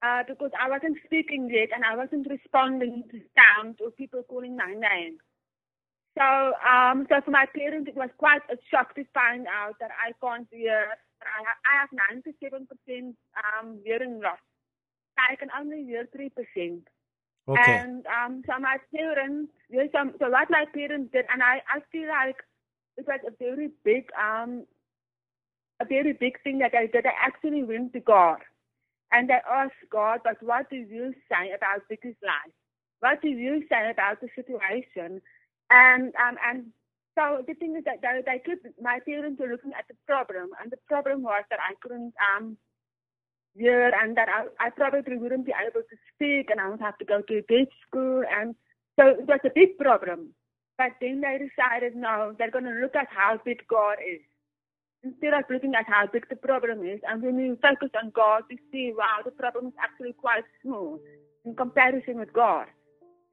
Uh, 0.03 0.23
because 0.29 0.51
I 0.61 0.69
wasn't 0.69 0.99
speaking 1.07 1.49
yet 1.49 1.71
and 1.73 1.81
I 1.81 1.97
wasn't 1.97 2.29
responding 2.29 3.05
to 3.11 3.17
sounds 3.33 3.79
or 3.81 3.91
people 3.91 4.23
calling 4.29 4.55
my 4.55 4.75
name. 4.75 5.17
So, 6.19 6.53
um, 6.61 7.07
so 7.09 7.25
for 7.25 7.31
my 7.31 7.47
parents, 7.57 7.89
it 7.89 7.97
was 7.97 8.11
quite 8.19 8.43
a 8.53 8.57
shock 8.71 8.95
to 8.97 9.05
find 9.15 9.47
out 9.49 9.81
that 9.81 9.91
I 9.97 10.13
can't 10.21 10.47
hear. 10.53 10.93
I, 11.25 11.41
ha- 11.41 11.63
I 11.65 11.73
have 11.81 11.91
97% 12.13 13.15
um, 13.41 13.79
hearing 13.83 14.21
loss. 14.21 14.39
I 15.17 15.37
can 15.37 15.49
only 15.59 15.85
hear 15.85 16.07
3%. 16.15 16.83
Okay. 17.47 17.61
And 17.67 18.07
um, 18.07 18.43
so 18.47 18.59
my 18.61 18.77
parents, 18.95 19.53
yes, 19.71 19.89
um, 19.99 20.13
so 20.19 20.31
what 20.31 20.49
my 20.51 20.65
parents 20.73 21.13
did, 21.13 21.25
and 21.33 21.43
I, 21.43 21.61
I 21.69 21.81
feel 21.93 22.09
like 22.09 22.37
it 22.97 23.07
was 23.07 23.21
a 23.27 23.33
very 23.39 23.71
big, 23.85 24.09
um, 24.19 24.65
a 25.81 25.85
very 25.85 26.13
big 26.13 26.41
thing 26.43 26.59
that 26.59 26.75
I 26.75 26.89
that 26.93 27.07
I 27.07 27.27
actually 27.27 27.63
went 27.65 27.93
to 27.95 28.01
God, 28.01 28.39
and 29.13 29.31
I 29.31 29.41
asked 29.51 29.91
God, 29.91 30.21
but 30.25 30.37
what 30.43 30.71
do 30.71 30.77
you 30.77 31.15
say 31.29 31.53
about 31.53 31.89
Vicky's 31.89 32.17
life? 32.23 32.55
What 33.01 33.23
do 33.23 33.29
you 33.29 33.65
say 33.69 33.91
about 33.91 34.21
the 34.21 34.29
situation? 34.35 35.21
And 35.71 36.13
um, 36.17 36.37
and 36.49 36.67
so 37.19 37.43
the 37.47 37.55
thing 37.55 37.77
is 37.77 37.85
that 37.85 38.03
they, 38.03 38.23
they 38.27 38.39
could, 38.45 38.59
my 38.81 38.99
parents 39.07 39.41
were 39.41 39.49
looking 39.49 39.73
at 39.79 39.87
the 39.89 39.95
problem, 40.07 40.51
and 40.63 40.71
the 40.71 40.79
problem 40.89 41.23
was 41.23 41.45
that 41.51 41.61
I 41.61 41.75
couldn't 41.83 42.15
um 42.37 42.57
year 43.55 43.93
and 44.03 44.17
that 44.17 44.29
I, 44.29 44.67
I 44.67 44.71
probably 44.71 45.17
wouldn't 45.17 45.47
be 45.47 45.53
able 45.53 45.81
to 45.81 45.97
speak 46.15 46.51
and 46.51 46.61
I 46.61 46.69
would 46.69 46.81
have 46.81 46.99
to 46.99 47.05
go 47.05 47.23
to 47.23 47.35
a 47.39 47.43
Dutch 47.43 47.73
school 47.87 48.23
and 48.29 48.55
so 48.99 49.09
it 49.09 49.27
was 49.27 49.41
a 49.45 49.51
big 49.55 49.79
problem. 49.79 50.31
But 50.79 50.93
then 51.01 51.21
they 51.21 51.39
decided 51.39 51.97
no, 51.97 52.35
they're 52.39 52.51
gonna 52.51 52.75
look 52.81 52.97
at 52.97 53.09
how 53.11 53.39
big 53.45 53.67
God 53.69 53.97
is. 54.01 54.21
Instead 55.05 55.35
of 55.35 55.45
looking 55.51 55.75
at 55.75 55.87
how 55.87 56.07
big 56.13 56.29
the 56.31 56.37
problem 56.37 56.85
is 56.87 57.01
and 57.09 57.23
when 57.23 57.39
you 57.39 57.59
focus 57.63 57.91
on 58.03 58.11
God 58.15 58.43
you 58.51 58.59
see 58.73 58.93
wow 58.97 59.21
the 59.25 59.31
problem 59.33 59.67
is 59.69 59.75
actually 59.83 60.15
quite 60.15 60.45
small 60.63 60.99
in 61.45 61.55
comparison 61.55 62.19
with 62.19 62.33
God. 62.33 62.67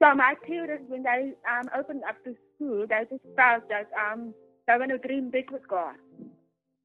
So 0.04 0.14
my 0.16 0.36
parents 0.48 0.86
when 0.90 1.04
they 1.04 1.34
um 1.50 1.70
opened 1.78 2.04
up 2.10 2.18
the 2.26 2.36
school 2.56 2.86
they 2.88 3.04
just 3.10 3.24
felt 3.36 3.70
that 3.70 3.88
um 3.98 4.34
they 4.68 4.78
want 4.78 4.92
to 4.92 4.98
dream 5.00 5.32
big 5.32 5.50
with 5.52 5.68
God. 5.68 5.96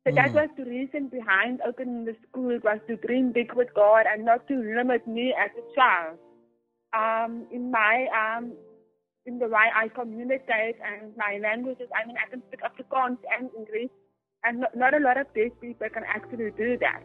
So 0.07 0.13
that 0.15 0.33
Mm. 0.33 0.35
was 0.35 0.49
the 0.57 0.65
reason 0.65 1.09
behind 1.09 1.61
opening 1.67 2.05
the 2.05 2.17
school 2.29 2.59
was 2.65 2.81
to 2.89 2.97
dream 2.97 3.33
big 3.33 3.53
with 3.55 3.75
God 3.75 4.07
and 4.07 4.25
not 4.25 4.47
to 4.49 4.55
limit 4.57 5.07
me 5.07 5.35
as 5.35 5.51
a 5.59 5.75
child. 5.75 6.19
Um, 6.95 7.47
in 7.53 7.71
my 7.71 8.07
um, 8.15 8.53
in 9.27 9.39
the 9.39 9.49
way 9.49 9.67
I 9.75 9.89
communicate 9.89 10.77
and 10.85 11.17
my 11.17 11.39
languages, 11.43 11.89
I 11.95 12.07
mean 12.07 12.17
I 12.17 12.29
can 12.31 12.43
speak 12.49 12.61
Afrikaans 12.63 13.19
and 13.39 13.51
English, 13.57 13.91
and 14.45 14.61
not, 14.61 14.77
not 14.77 14.95
a 14.95 15.01
lot 15.01 15.19
of 15.19 15.27
these 15.35 15.53
people 15.61 15.89
can 15.93 16.05
actually 16.05 16.51
do 16.57 16.79
that. 16.79 17.03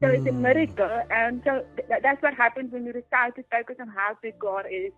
So 0.00 0.08
it's 0.08 0.26
a 0.26 0.30
Mm. 0.30 0.40
miracle, 0.42 1.02
and 1.10 1.42
so 1.44 1.64
th- 1.76 2.00
that's 2.02 2.22
what 2.22 2.34
happens 2.34 2.72
when 2.72 2.84
you 2.86 2.92
decide 2.92 3.34
to 3.36 3.44
focus 3.50 3.76
on 3.80 3.88
how 3.88 4.16
big 4.22 4.38
God 4.38 4.66
is 4.70 4.92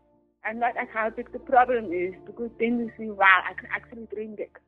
and 0.45 0.61
not 0.61 0.77
at 0.77 0.89
how 0.89 1.11
big 1.11 1.33
the 1.33 1.39
problem 1.39 1.93
is, 1.93 2.15
because 2.27 2.51
then 2.59 2.79
you 2.79 2.91
see, 2.99 3.11
wow, 3.11 3.43
I 3.49 3.55
can 3.55 3.69
actually 3.75 4.07
dream 4.15 4.35
big. 4.37 4.59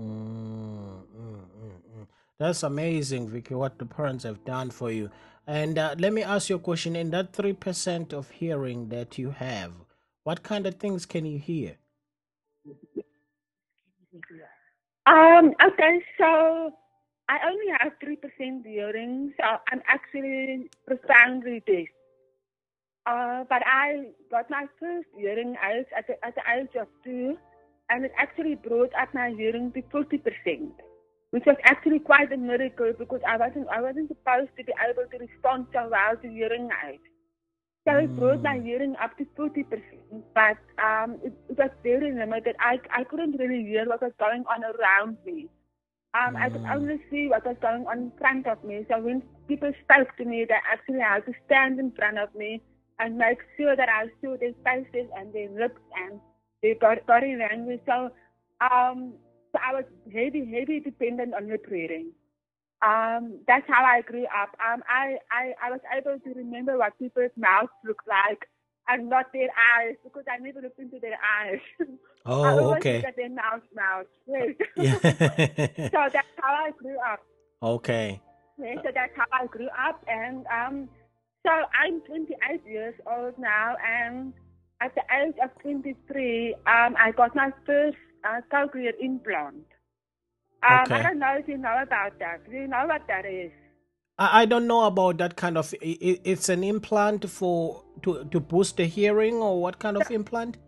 Mm, 0.00 1.02
mm, 1.16 1.40
mm, 1.62 1.80
mm. 1.98 2.06
That's 2.38 2.62
amazing, 2.62 3.28
Vicky, 3.28 3.54
what 3.54 3.78
the 3.78 3.86
parents 3.86 4.24
have 4.24 4.44
done 4.44 4.70
for 4.70 4.90
you. 4.90 5.10
And 5.46 5.78
uh, 5.78 5.94
let 5.98 6.12
me 6.12 6.22
ask 6.22 6.48
you 6.48 6.56
a 6.56 6.58
question. 6.60 6.96
In 6.96 7.10
that 7.10 7.32
3% 7.32 8.12
of 8.12 8.30
hearing 8.30 8.88
that 8.88 9.18
you 9.18 9.30
have, 9.30 9.72
what 10.24 10.42
kind 10.42 10.66
of 10.66 10.74
things 10.76 11.06
can 11.06 11.24
you 11.24 11.38
hear? 11.38 11.76
Um, 15.06 15.52
okay, 15.64 16.00
so 16.18 16.72
I 17.28 17.38
only 17.48 17.66
have 17.80 17.92
3% 18.04 18.66
hearing, 18.66 19.32
so 19.36 19.44
I'm 19.72 19.82
actually 19.86 20.70
profoundly 20.86 21.62
deaf. 21.66 21.86
Uh, 23.06 23.44
but 23.48 23.62
I 23.64 24.12
got 24.30 24.50
my 24.50 24.66
first 24.78 25.08
hearing 25.16 25.56
aid 25.64 25.86
at 25.96 26.06
the, 26.06 26.24
at 26.24 26.34
the 26.34 26.42
age 26.54 26.76
of 26.78 26.86
two, 27.02 27.36
and 27.88 28.04
it 28.04 28.12
actually 28.18 28.56
brought 28.56 28.92
up 29.00 29.14
my 29.14 29.30
hearing 29.30 29.72
to 29.72 29.82
40%, 29.82 30.70
which 31.30 31.44
was 31.46 31.56
actually 31.64 31.98
quite 32.00 32.32
a 32.32 32.36
miracle 32.36 32.92
because 32.98 33.20
I 33.26 33.36
wasn't, 33.36 33.68
I 33.68 33.80
wasn't 33.80 34.08
supposed 34.08 34.50
to 34.58 34.64
be 34.64 34.72
able 34.88 35.08
to 35.10 35.18
respond 35.18 35.66
so 35.72 35.88
well 35.90 36.16
to 36.20 36.28
hearing 36.28 36.68
aid. 36.86 37.00
So 37.88 37.96
it 37.96 38.14
brought 38.18 38.42
my 38.42 38.60
hearing 38.62 38.94
up 39.02 39.16
to 39.16 39.24
40%, 39.38 39.64
but 40.34 40.58
um, 40.82 41.16
it, 41.24 41.32
it 41.48 41.56
was 41.56 41.70
very 41.82 42.12
limited. 42.12 42.54
I, 42.60 42.78
I 42.94 43.04
couldn't 43.04 43.38
really 43.38 43.64
hear 43.64 43.86
what 43.88 44.02
was 44.02 44.12
going 44.18 44.44
on 44.46 44.62
around 44.64 45.16
me. 45.24 45.48
Um, 46.12 46.36
I 46.36 46.50
could 46.50 46.64
only 46.70 47.00
see 47.10 47.28
what 47.28 47.46
was 47.46 47.56
going 47.62 47.86
on 47.86 47.98
in 47.98 48.12
front 48.18 48.46
of 48.46 48.62
me. 48.64 48.84
So 48.90 49.00
when 49.00 49.22
people 49.48 49.72
spoke 49.84 50.14
to 50.18 50.24
me, 50.24 50.44
they 50.46 50.58
actually 50.70 51.00
had 51.00 51.24
to 51.26 51.32
stand 51.46 51.78
in 51.78 51.92
front 51.92 52.18
of 52.18 52.34
me 52.34 52.60
and 52.98 53.16
make 53.16 53.38
sure 53.56 53.76
that 53.76 53.88
I 53.88 54.06
saw 54.20 54.36
their 54.36 54.52
faces 54.64 55.08
and 55.16 55.32
their 55.32 55.48
lips 55.50 55.80
and 55.96 56.20
their 56.62 56.74
bod- 56.74 57.06
body 57.06 57.36
language. 57.36 57.80
So, 57.86 58.10
um, 58.60 59.14
so 59.52 59.58
I 59.64 59.72
was 59.72 59.84
heavy, 60.12 60.44
heavy 60.52 60.80
dependent 60.80 61.32
on 61.34 61.48
lip 61.48 61.66
reading. 61.70 62.10
Um, 62.82 63.40
that's 63.46 63.66
how 63.68 63.84
I 63.84 64.00
grew 64.02 64.24
up. 64.26 64.56
Um, 64.60 64.82
I, 64.88 65.16
I, 65.32 65.52
I 65.62 65.70
was 65.70 65.80
able 65.96 66.18
to 66.18 66.30
remember 66.34 66.78
what 66.78 66.98
people's 66.98 67.30
mouths 67.36 67.72
look 67.84 68.02
like 68.08 68.46
and 68.88 69.08
not 69.08 69.26
their 69.32 69.50
eyes 69.76 69.96
because 70.02 70.24
I 70.30 70.38
never 70.38 70.60
looked 70.62 70.78
into 70.78 70.98
their 71.00 71.18
eyes. 71.20 71.60
I 72.42 72.52
Oh, 72.52 72.58
always 72.58 72.76
okay. 72.76 72.96
look 72.96 73.04
at 73.04 73.16
their 73.16 73.30
mouth, 73.30 73.62
mouth. 73.74 74.06
Yes. 74.26 74.54
Yeah. 74.76 74.98
so 75.92 76.08
that's 76.12 76.28
how 76.40 76.52
I 76.54 76.70
grew 76.78 76.98
up. 77.00 77.20
okay. 77.62 78.20
Yes, 78.58 78.78
so 78.84 78.90
that's 78.94 79.12
how 79.16 79.24
I 79.32 79.46
grew 79.46 79.68
up. 79.68 80.04
And 80.08 80.46
um, 80.48 80.88
so 81.46 81.50
I'm 81.50 82.00
28 82.02 82.62
years 82.66 82.94
old 83.06 83.38
now, 83.38 83.76
and 83.86 84.34
at 84.82 84.94
the 84.94 85.02
age 85.22 85.34
of 85.42 85.50
23, 85.62 86.54
um, 86.66 86.94
I 86.98 87.12
got 87.16 87.34
my 87.34 87.50
first 87.66 87.96
uh, 88.24 88.40
cochlear 88.52 88.92
implant. 89.00 89.64
Um, 90.62 90.86
Okay. 90.86 90.96
I 90.96 91.02
don't 91.02 91.18
know 91.18 91.36
if 91.38 91.48
you 91.48 91.58
know 91.58 91.78
about 91.82 92.18
that. 92.18 92.44
Do 92.50 92.56
you 92.56 92.68
know 92.68 92.86
what 92.86 93.02
that 93.08 93.26
is? 93.26 93.52
I, 94.18 94.42
I 94.42 94.46
don't 94.46 94.66
know 94.66 94.84
about 94.86 95.18
that 95.18 95.36
kind 95.36 95.58
of. 95.58 95.74
i- 95.82 95.98
i- 96.10 96.20
It's 96.24 96.48
an 96.48 96.64
implant 96.64 97.28
for 97.30 97.84
to 98.02 98.24
to 98.26 98.40
boost 98.40 98.76
the 98.78 98.86
hearing, 98.86 99.36
or 99.36 99.60
what 99.62 99.78
kind 99.78 99.96
of 99.96 100.10
implant? 100.10 100.58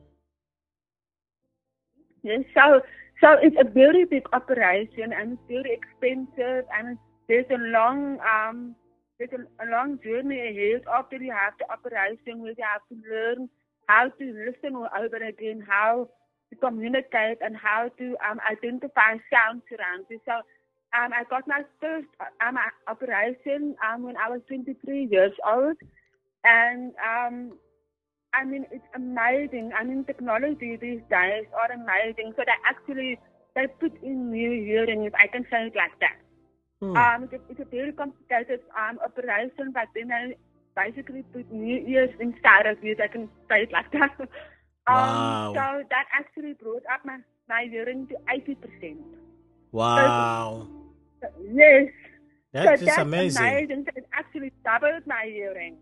Yes, 2.23 2.43
so 2.55 2.83
so 3.21 3.33
it's 3.43 3.57
a 3.61 3.65
very 3.69 4.05
big 4.05 4.25
operation 4.33 5.13
and 5.13 5.33
it's 5.35 5.43
very 5.49 5.73
expensive 5.81 6.65
and 6.77 6.99
there's 7.29 7.47
a 7.51 7.59
long 7.59 8.19
um 8.21 8.75
there's 9.19 9.31
a, 9.33 9.65
a 9.65 9.67
long 9.71 9.99
journey 10.05 10.41
ahead 10.41 10.83
after 10.93 11.17
you 11.17 11.33
have 11.33 11.55
the 11.59 11.71
operation 11.73 12.41
where 12.43 12.53
you 12.57 12.65
have 12.65 12.83
to 12.91 12.97
learn 13.11 13.49
how 13.89 14.09
to 14.09 14.25
listen 14.47 14.75
all 14.77 14.89
over 14.99 15.17
again, 15.17 15.65
how 15.69 16.09
communicate 16.57 17.39
and 17.41 17.57
how 17.57 17.91
to 17.99 18.17
um 18.29 18.39
identify 18.51 19.17
sounds 19.33 19.63
around 19.73 20.07
you. 20.11 20.21
So 20.25 20.33
um 20.95 21.13
I 21.13 21.25
got 21.31 21.47
my 21.47 21.63
first 21.81 22.09
um 22.45 22.57
operation 22.89 23.77
um 23.87 24.03
when 24.05 24.17
I 24.17 24.31
was 24.31 24.41
twenty 24.49 24.75
three 24.85 25.09
years 25.11 25.33
old 25.47 25.77
and 26.45 26.93
um 27.03 27.53
I 28.35 28.45
mean, 28.45 28.67
it's 28.71 28.85
amazing. 28.95 29.73
I 29.79 29.85
mean, 29.85 30.05
technology 30.05 30.77
these 30.77 31.01
days 31.11 31.45
are 31.55 31.71
amazing. 31.73 32.33
So 32.37 32.43
they 32.47 32.59
actually 32.69 33.19
they 33.55 33.67
put 33.81 33.93
in 34.03 34.31
new 34.31 34.51
hearing, 34.65 35.05
if 35.05 35.15
I 35.15 35.27
can 35.27 35.45
say 35.51 35.67
it 35.69 35.77
like 35.77 35.93
that. 36.01 36.17
Hmm. 36.81 36.97
Um, 36.97 37.25
it's 37.25 37.33
a, 37.35 37.41
it's 37.51 37.61
a 37.61 37.65
very 37.71 37.93
complicated 37.93 38.61
um 38.77 38.99
operation, 39.05 39.73
but 39.73 39.89
then 39.95 40.09
they 40.09 40.37
basically 40.77 41.23
put 41.33 41.51
new 41.53 41.79
ears 41.87 42.11
inside 42.21 42.67
of 42.67 42.83
you. 42.83 42.95
They 42.97 43.09
can 43.09 43.29
say 43.49 43.63
it 43.65 43.73
like 43.73 43.91
that. 43.93 44.17
Um, 44.87 44.95
Wow. 44.95 45.53
So 45.55 45.85
that 45.91 46.07
actually 46.13 46.55
brought 46.55 46.83
up 46.93 47.05
my, 47.05 47.19
my 47.49 47.67
hearing 47.71 48.07
to 48.09 48.17
80%. 48.29 48.97
Wow. 49.71 50.69
Yes. 51.53 51.89
That 52.53 52.67
so 52.67 52.73
is 52.75 52.81
that's 52.85 52.99
amazing. 52.99 53.43
amazing. 53.43 53.87
It 53.97 54.07
actually 54.13 54.53
doubled 54.65 55.07
my 55.07 55.25
hearing. 55.25 55.77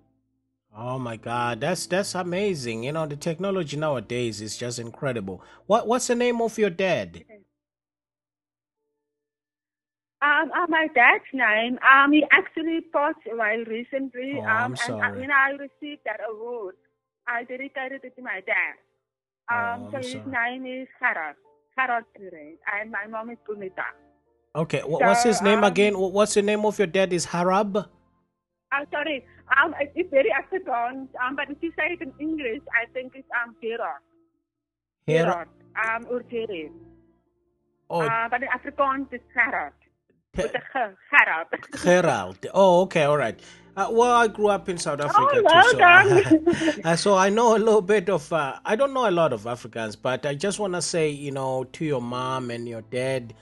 Oh 0.76 0.98
my 0.98 1.16
God, 1.16 1.60
that's 1.60 1.86
that's 1.86 2.14
amazing. 2.14 2.84
You 2.84 2.92
know, 2.92 3.06
the 3.06 3.16
technology 3.16 3.76
nowadays 3.76 4.40
is 4.40 4.56
just 4.56 4.78
incredible. 4.78 5.42
What 5.66 5.86
what's 5.88 6.06
the 6.06 6.14
name 6.14 6.40
of 6.40 6.58
your 6.58 6.70
dad? 6.70 7.24
Um, 10.22 10.50
uh, 10.54 10.66
my 10.68 10.86
dad's 10.94 11.24
name, 11.32 11.78
um, 11.80 12.12
he 12.12 12.24
actually 12.30 12.80
passed 12.92 13.24
away 13.30 13.64
recently. 13.66 14.34
Oh, 14.36 14.40
um, 14.44 14.48
I'm 14.48 14.76
and 14.86 15.00
uh, 15.00 15.10
sorry. 15.10 15.20
when 15.20 15.30
I 15.30 15.50
received 15.52 16.02
that 16.04 16.20
award, 16.30 16.76
I 17.26 17.44
dedicated 17.44 18.04
it 18.04 18.16
to 18.16 18.22
my 18.22 18.42
dad. 18.46 18.76
Um, 19.50 19.86
Oh, 19.86 19.88
so 19.90 19.96
his 19.98 20.14
name 20.26 20.66
is 20.66 20.88
Gerard, 21.00 21.36
Gerard 21.76 22.04
Ture, 22.16 22.54
and 22.80 22.90
my 22.90 23.06
mom 23.08 23.30
is 23.30 23.38
Bonita. 23.46 23.82
Okay, 24.54 24.82
wha- 24.84 24.98
what's 25.00 25.24
his 25.24 25.42
name 25.42 25.58
um, 25.58 25.64
again? 25.64 25.98
What's 25.98 26.34
the 26.34 26.42
name 26.42 26.64
of 26.64 26.78
your 26.78 26.86
dad? 26.86 27.12
Is 27.12 27.26
Harab? 27.26 27.86
I'm 28.72 28.86
sorry, 28.90 29.24
um, 29.58 29.74
it- 29.80 29.92
it's 29.96 30.10
very 30.10 30.30
Afrikaans, 30.30 31.08
um, 31.22 31.34
but 31.36 31.50
if 31.50 31.58
you 31.62 31.72
say 31.76 31.94
it 31.94 32.00
in 32.02 32.12
English, 32.20 32.62
I 32.80 32.86
think 32.92 33.12
it's 33.16 33.28
um, 33.42 33.56
Gerard. 33.62 34.02
Her- 35.08 35.48
um, 35.84 36.06
or 36.10 36.22
Gerard. 36.22 36.72
oh, 37.90 38.00
Uh, 38.02 38.28
but 38.28 38.42
in 38.42 38.48
Afrikaans, 38.48 39.08
it's 39.12 39.24
Gerard. 39.34 39.72
With 40.36 40.54
a 40.54 40.60
G, 40.60 40.96
Gerard. 41.12 41.48
Gerald. 41.82 42.46
Oh, 42.54 42.82
okay, 42.82 43.04
all 43.04 43.16
right. 43.16 43.38
Uh, 43.76 43.88
well, 43.92 44.12
I 44.12 44.28
grew 44.28 44.48
up 44.48 44.68
in 44.68 44.78
South 44.78 45.00
Africa 45.00 45.42
Oh, 45.44 45.44
too, 45.44 45.62
so, 45.62 45.78
done. 45.78 46.80
uh, 46.84 46.96
so 46.96 47.16
I 47.16 47.30
know 47.30 47.56
a 47.56 47.58
little 47.58 47.82
bit 47.82 48.08
of. 48.10 48.32
Uh, 48.32 48.58
I 48.64 48.76
don't 48.76 48.92
know 48.94 49.08
a 49.08 49.10
lot 49.12 49.32
of 49.32 49.44
Afrikaans, 49.44 49.96
but 50.00 50.26
I 50.26 50.34
just 50.34 50.58
want 50.58 50.74
to 50.74 50.82
say, 50.82 51.10
you 51.10 51.32
know, 51.32 51.64
to 51.64 51.84
your 51.84 52.02
mom 52.02 52.50
and 52.50 52.68
your 52.68 52.82
dad, 52.82 53.34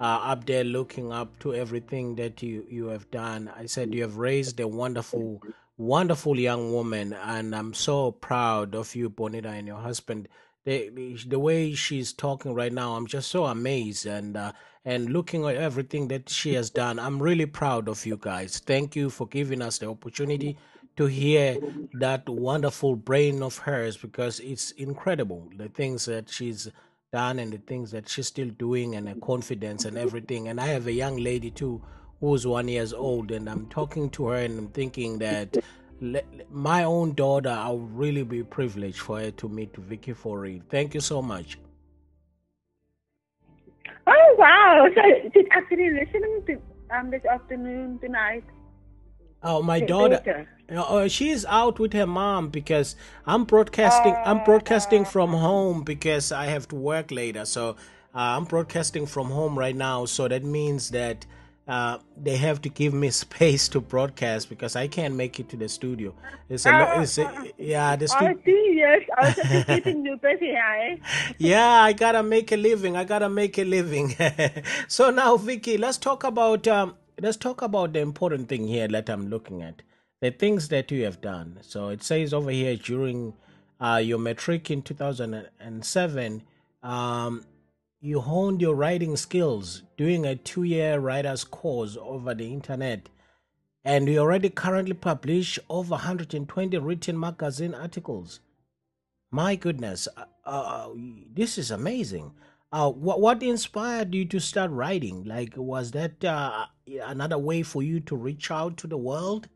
uh, 0.00 0.04
up 0.32 0.46
there 0.46 0.64
looking 0.64 1.12
up 1.12 1.38
to 1.40 1.54
everything 1.54 2.16
that 2.16 2.42
you 2.42 2.64
you 2.68 2.86
have 2.88 3.10
done. 3.10 3.50
I 3.56 3.66
said 3.66 3.94
you 3.94 4.02
have 4.02 4.16
raised 4.18 4.60
a 4.60 4.68
wonderful, 4.68 5.42
wonderful 5.78 6.38
young 6.38 6.72
woman, 6.72 7.12
and 7.14 7.54
I'm 7.54 7.74
so 7.74 8.12
proud 8.12 8.74
of 8.74 8.94
you, 8.96 9.08
Bonita, 9.10 9.48
and 9.50 9.66
your 9.66 9.78
husband. 9.80 10.28
The, 10.66 11.16
the, 11.28 11.38
way 11.38 11.74
she's 11.74 12.12
talking 12.12 12.52
right 12.52 12.72
now, 12.72 12.96
I'm 12.96 13.06
just 13.06 13.30
so 13.30 13.44
amazed 13.44 14.04
and 14.04 14.36
uh, 14.36 14.50
and 14.84 15.10
looking 15.10 15.44
at 15.46 15.54
everything 15.54 16.08
that 16.08 16.28
she 16.28 16.54
has 16.54 16.70
done. 16.70 16.98
I'm 16.98 17.22
really 17.22 17.46
proud 17.46 17.88
of 17.88 18.04
you 18.04 18.16
guys. 18.20 18.58
Thank 18.58 18.96
you 18.96 19.08
for 19.08 19.28
giving 19.28 19.62
us 19.62 19.78
the 19.78 19.88
opportunity 19.88 20.58
to 20.96 21.06
hear 21.06 21.56
that 21.94 22.28
wonderful 22.28 22.96
brain 22.96 23.44
of 23.44 23.58
hers 23.58 23.96
because 23.96 24.40
it's 24.40 24.72
incredible 24.72 25.48
the 25.56 25.68
things 25.68 26.06
that 26.06 26.28
she's 26.28 26.68
done 27.12 27.38
and 27.38 27.52
the 27.52 27.58
things 27.58 27.92
that 27.92 28.08
she's 28.08 28.26
still 28.26 28.50
doing 28.58 28.96
and 28.96 29.08
her 29.08 29.14
confidence 29.22 29.84
and 29.84 29.96
everything. 29.96 30.48
And 30.48 30.60
I 30.60 30.66
have 30.66 30.88
a 30.88 30.92
young 30.92 31.16
lady 31.16 31.50
too 31.50 31.80
who's 32.20 32.46
one 32.46 32.66
years 32.66 32.92
old, 32.92 33.30
and 33.30 33.48
I'm 33.48 33.66
talking 33.66 34.10
to 34.10 34.26
her 34.28 34.36
and 34.36 34.58
I'm 34.58 34.68
thinking 34.68 35.18
that 35.18 35.56
my 36.50 36.84
own 36.84 37.14
daughter, 37.14 37.50
I 37.50 37.70
would 37.70 37.96
really 37.96 38.22
be 38.22 38.42
privileged 38.42 39.00
for 39.00 39.20
her 39.20 39.30
to 39.32 39.48
meet 39.48 39.74
Vicky 39.76 40.12
Fourie. 40.12 40.62
Thank 40.68 40.94
you 40.94 41.00
so 41.00 41.22
much. 41.22 41.58
Oh 44.06 44.34
wow! 44.38 44.86
So 44.94 45.02
she's 45.34 45.46
actually 45.50 45.90
listening 45.90 46.42
to 46.46 46.60
um 46.96 47.10
this 47.10 47.24
afternoon 47.24 47.98
tonight. 47.98 48.44
Oh, 49.42 49.62
my 49.62 49.76
Okay, 49.76 49.86
daughter. 49.86 50.20
better. 50.24 50.48
Uh, 50.68 51.08
she's 51.08 51.44
out 51.44 51.78
with 51.78 51.92
her 51.92 52.06
mom 52.06 52.48
because 52.48 52.96
I'm 53.26 53.44
broadcasting. 53.44 54.14
I'm 54.24 54.42
broadcasting 54.44 55.04
from 55.04 55.30
home 55.32 55.82
because 55.82 56.32
I 56.32 56.46
have 56.46 56.66
to 56.68 56.76
work 56.76 57.10
later. 57.10 57.44
So 57.44 57.70
uh, 57.70 57.74
I'm 58.36 58.44
broadcasting 58.44 59.06
from 59.06 59.30
home 59.30 59.58
right 59.58 59.76
now. 59.76 60.04
So 60.06 60.26
that 60.28 60.42
means 60.42 60.90
that 60.90 61.26
uh, 61.66 61.98
they 62.16 62.36
have 62.36 62.60
to 62.62 62.68
give 62.68 62.94
me 62.94 63.10
space 63.24 63.68
to 63.68 63.80
broadcast 63.80 64.48
because 64.48 64.76
I 64.76 64.88
can't 64.88 65.14
make 65.14 65.40
it 65.40 65.48
to 65.50 65.56
the 65.56 65.68
studio. 65.68 66.14
It's 66.48 66.66
a, 66.66 66.70
lo- 66.72 67.00
it's 67.00 67.18
a 67.18 67.52
yeah. 67.58 67.96
The 67.96 68.08
stu- 68.08 68.40
see, 68.44 68.74
yes, 68.76 69.02
I 69.16 69.26
was 69.26 69.34
just 69.36 69.66
keeping 69.66 70.04
you 70.04 70.16
busy, 70.16 70.50
eh? 70.50 70.96
yeah, 71.38 71.82
I 71.82 71.92
gotta 71.92 72.22
make 72.22 72.52
a 72.52 72.56
living. 72.56 72.96
I 72.96 73.04
gotta 73.04 73.28
make 73.28 73.58
a 73.58 73.64
living. 73.64 74.14
so 74.88 75.10
now, 75.10 75.36
Vicky, 75.36 75.76
let's 75.78 75.98
talk 75.98 76.24
about 76.24 76.68
um, 76.68 76.94
let's 77.20 77.36
talk 77.36 77.62
about 77.62 77.92
the 77.92 78.00
important 78.00 78.48
thing 78.48 78.68
here 78.68 78.88
that 78.88 79.08
I'm 79.08 79.28
looking 79.28 79.62
at. 79.62 79.82
The 80.20 80.30
things 80.30 80.68
that 80.68 80.90
you 80.90 81.04
have 81.04 81.20
done. 81.20 81.58
So 81.62 81.88
it 81.88 82.02
says 82.02 82.32
over 82.32 82.50
here 82.50 82.76
during 82.76 83.34
uh, 83.80 84.00
your 84.02 84.18
matric 84.18 84.70
in 84.70 84.82
2007, 84.82 86.42
um, 86.82 87.44
you 88.00 88.20
honed 88.20 88.60
your 88.60 88.74
writing 88.74 89.16
skills 89.16 89.82
doing 89.96 90.26
a 90.26 90.36
two-year 90.36 90.98
writers 91.00 91.44
course 91.44 91.96
over 92.00 92.34
the 92.34 92.52
internet, 92.52 93.08
and 93.84 94.08
you 94.08 94.18
already 94.18 94.50
currently 94.50 94.94
publish 94.94 95.58
over 95.70 95.92
120 95.92 96.76
written 96.78 97.18
magazine 97.18 97.74
articles. 97.74 98.40
My 99.30 99.56
goodness, 99.56 100.08
uh, 100.16 100.24
uh, 100.44 100.88
this 101.32 101.58
is 101.58 101.70
amazing. 101.70 102.32
Uh, 102.72 102.90
what 102.90 103.20
what 103.20 103.42
inspired 103.42 104.14
you 104.14 104.24
to 104.26 104.40
start 104.40 104.70
writing? 104.70 105.24
Like, 105.24 105.54
was 105.56 105.92
that 105.92 106.24
uh, 106.24 106.66
another 107.04 107.38
way 107.38 107.62
for 107.62 107.82
you 107.82 108.00
to 108.00 108.16
reach 108.16 108.50
out 108.50 108.76
to 108.78 108.86
the 108.86 108.98
world? 108.98 109.48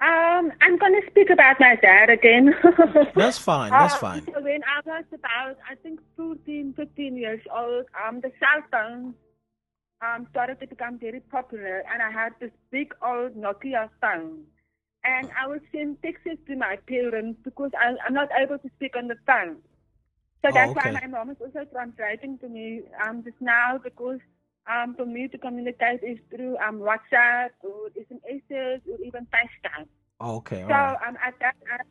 Um, 0.00 0.50
I'm 0.62 0.78
gonna 0.78 1.02
speak 1.10 1.28
about 1.28 1.60
my 1.60 1.76
dad 1.76 2.08
again. 2.08 2.54
That's 3.14 3.36
fine. 3.36 3.70
That's 3.70 3.94
Uh, 3.94 3.98
fine. 3.98 4.24
So 4.32 4.40
when 4.40 4.62
I 4.64 4.80
was 4.86 5.04
about, 5.12 5.58
I 5.68 5.74
think, 5.74 6.00
14, 6.16 6.72
15 6.74 7.16
years 7.16 7.42
old, 7.54 7.84
um, 8.02 8.20
the 8.20 8.32
cell 8.40 8.62
phone 8.70 9.14
um, 10.00 10.26
started 10.30 10.58
to 10.60 10.66
become 10.66 10.98
very 10.98 11.20
popular, 11.20 11.82
and 11.92 12.00
I 12.02 12.10
had 12.10 12.32
this 12.40 12.50
big 12.70 12.94
old 13.04 13.36
Nokia 13.36 13.90
phone. 14.00 14.44
And 15.04 15.28
I 15.38 15.46
would 15.46 15.62
send 15.72 16.02
texts 16.02 16.28
to 16.46 16.56
my 16.56 16.76
parents 16.86 17.38
because 17.44 17.70
I, 17.78 17.94
I'm 18.06 18.14
not 18.14 18.28
able 18.38 18.58
to 18.58 18.70
speak 18.76 18.96
on 18.96 19.08
the 19.08 19.16
phone. 19.26 19.56
So 20.42 20.48
Oh, 20.48 20.54
that's 20.54 20.74
okay. 20.76 20.92
why 20.92 21.00
my 21.02 21.06
mom 21.06 21.30
is 21.30 21.36
also 21.40 21.64
translating 21.70 22.38
to 22.38 22.48
me 22.48 22.82
um, 23.04 23.22
just 23.22 23.40
now 23.40 23.78
because 23.82 24.20
um, 24.70 24.94
for 24.94 25.06
me 25.06 25.28
to 25.28 25.38
communicate 25.38 26.02
is 26.02 26.18
through 26.30 26.56
um, 26.58 26.80
WhatsApp 26.80 27.50
or 27.62 27.88
SMSs 27.98 28.80
or 28.86 28.98
even 29.04 29.26
FaceTime. 29.26 29.86
Okay, 30.20 30.62
So 30.68 30.74
right. 30.74 30.96
um, 31.06 31.16
at 31.26 31.34
that, 31.40 31.56
at, 31.72 31.86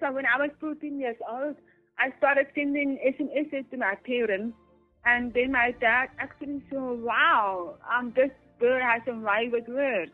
so 0.00 0.12
when 0.12 0.24
I 0.26 0.38
was 0.38 0.50
14 0.60 0.98
years 0.98 1.16
old, 1.30 1.56
I 1.98 2.12
started 2.18 2.46
sending 2.54 2.98
SMSs 3.06 3.70
to 3.70 3.76
my 3.76 3.94
parents, 4.06 4.56
and 5.04 5.32
then 5.34 5.52
my 5.52 5.74
dad 5.80 6.08
actually 6.18 6.62
said, 6.70 6.78
wow, 6.78 7.76
um, 7.92 8.12
this 8.16 8.30
girl 8.58 8.80
has 8.80 9.02
some 9.06 9.22
way 9.22 9.50
with 9.52 9.68
words. 9.68 10.10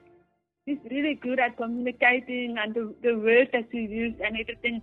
She's 0.67 0.79
really 0.91 1.15
good 1.15 1.39
at 1.39 1.57
communicating 1.57 2.57
and 2.59 2.75
the, 2.75 2.95
the 3.03 3.17
words 3.17 3.51
that 3.53 3.69
she 3.71 3.79
used 3.79 4.21
and 4.21 4.37
everything. 4.39 4.83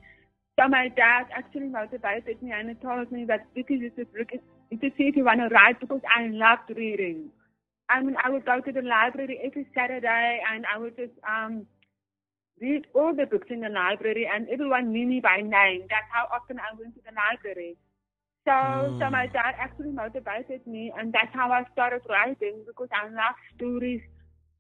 So 0.60 0.68
my 0.68 0.88
dad 0.88 1.28
actually 1.36 1.68
motivated 1.68 2.42
me 2.42 2.52
and 2.52 2.70
he 2.70 2.76
told 2.76 3.12
me 3.12 3.26
that 3.26 3.46
Vicky, 3.54 3.76
you 3.76 3.92
should 3.96 4.08
look 4.18 4.30
should 4.72 4.94
see 4.98 5.08
if 5.08 5.16
you 5.16 5.24
want 5.24 5.40
to 5.40 5.48
write 5.48 5.80
because 5.80 6.02
I 6.14 6.28
loved 6.28 6.76
reading. 6.76 7.30
I 7.90 8.02
mean, 8.02 8.16
I 8.24 8.30
would 8.30 8.46
go 8.46 8.60
to 8.60 8.72
the 8.72 8.82
library 8.82 9.40
every 9.44 9.66
Saturday 9.74 10.42
and 10.52 10.66
I 10.74 10.78
would 10.78 10.96
just 10.98 11.14
um 11.28 11.66
read 12.60 12.86
all 12.94 13.14
the 13.14 13.26
books 13.26 13.48
in 13.50 13.62
the 13.62 13.70
library 13.70 14.28
and 14.32 14.48
everyone 14.50 14.92
knew 14.92 15.08
me 15.08 15.20
by 15.20 15.38
name. 15.38 15.86
That's 15.90 16.10
how 16.12 16.28
often 16.34 16.60
I 16.60 16.76
went 16.78 16.96
to 16.96 17.02
the 17.06 17.14
library. 17.16 17.78
So, 18.46 18.94
so 19.00 19.10
my 19.12 19.28
dad 19.28 19.56
actually 19.60 19.92
motivated 19.92 20.66
me 20.66 20.92
and 20.98 21.14
that's 21.14 21.34
how 21.34 21.52
I 21.52 21.64
started 21.74 22.02
writing 22.10 22.64
because 22.66 22.88
I 22.92 23.10
love 23.10 23.36
stories. 23.56 24.02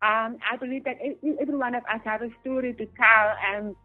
Um, 0.02 0.38
I 0.46 0.58
believe 0.60 0.84
that 0.84 0.98
every 1.02 1.56
one 1.56 1.74
of 1.74 1.84
us 1.84 2.02
have 2.04 2.22
a 2.22 2.30
story 2.42 2.74
to 2.74 2.86
tell 2.86 3.28
and 3.54 3.76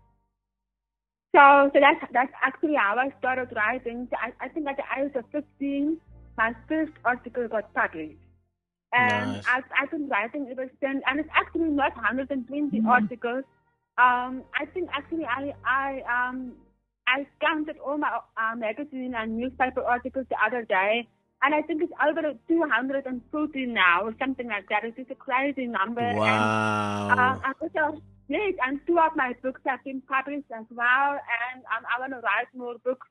so, 1.35 1.71
so 1.73 1.81
that's, 1.81 2.13
that's 2.13 2.33
actually 2.43 2.75
how 2.75 2.97
I 2.99 3.09
started 3.19 3.49
writing. 3.57 4.07
So 4.11 4.17
I, 4.21 4.45
I 4.45 4.49
think 4.49 4.67
at 4.69 4.77
the 4.77 4.85
age 5.01 5.13
of 5.15 5.25
15, 5.33 5.97
my 6.37 6.55
first 6.69 6.93
article 7.05 7.49
got 7.49 7.73
published. 7.75 8.19
And 8.93 9.33
Nice. 9.33 9.45
I've, 9.49 9.65
I've 9.81 9.91
been 9.91 10.09
writing 10.09 10.49
ever 10.51 10.71
since, 10.81 11.03
and 11.07 11.19
it's 11.21 11.29
actually 11.35 11.71
not 11.71 11.95
120 11.97 12.83
articles. 12.87 13.45
Um, 13.99 14.45
I 14.59 14.67
think 14.73 14.91
actually 14.93 15.25
I, 15.25 15.55
I, 15.65 16.03
um, 16.29 16.53
I 17.07 17.27
counted 17.41 17.77
all 17.79 17.97
my 17.99 18.19
uh, 18.37 18.55
magazine 18.57 19.15
and 19.17 19.37
newspaper 19.39 19.83
articles 19.83 20.27
the 20.29 20.37
other 20.45 20.63
day, 20.65 21.09
and 21.43 21.55
I 21.55 21.63
think 21.63 21.83
it's 21.83 21.93
over 22.07 22.23
240 22.49 23.67
now, 23.67 24.03
or 24.05 24.15
something 24.19 24.47
like 24.49 24.69
that. 24.69 24.85
It's 24.85 24.97
just 24.97 25.11
a 25.11 25.15
crazy 25.15 25.67
number. 25.67 26.01
And, 26.01 26.17
Wow. 26.17 27.11
um, 27.11 27.41
and 27.45 27.55
also, 27.61 28.01
yes, 28.29 28.55
and 28.67 28.81
two 28.87 28.99
of 28.99 29.13
my 29.17 29.35
books 29.43 29.61
have 29.67 29.83
been 29.85 30.03
published 30.03 30.51
as 30.55 30.67
well, 30.71 31.13
and 31.17 31.65
um, 31.65 31.85
I 31.89 31.99
want 32.01 32.13
to 32.13 32.21
write 32.21 32.49
more 32.55 32.77
books. 32.85 33.07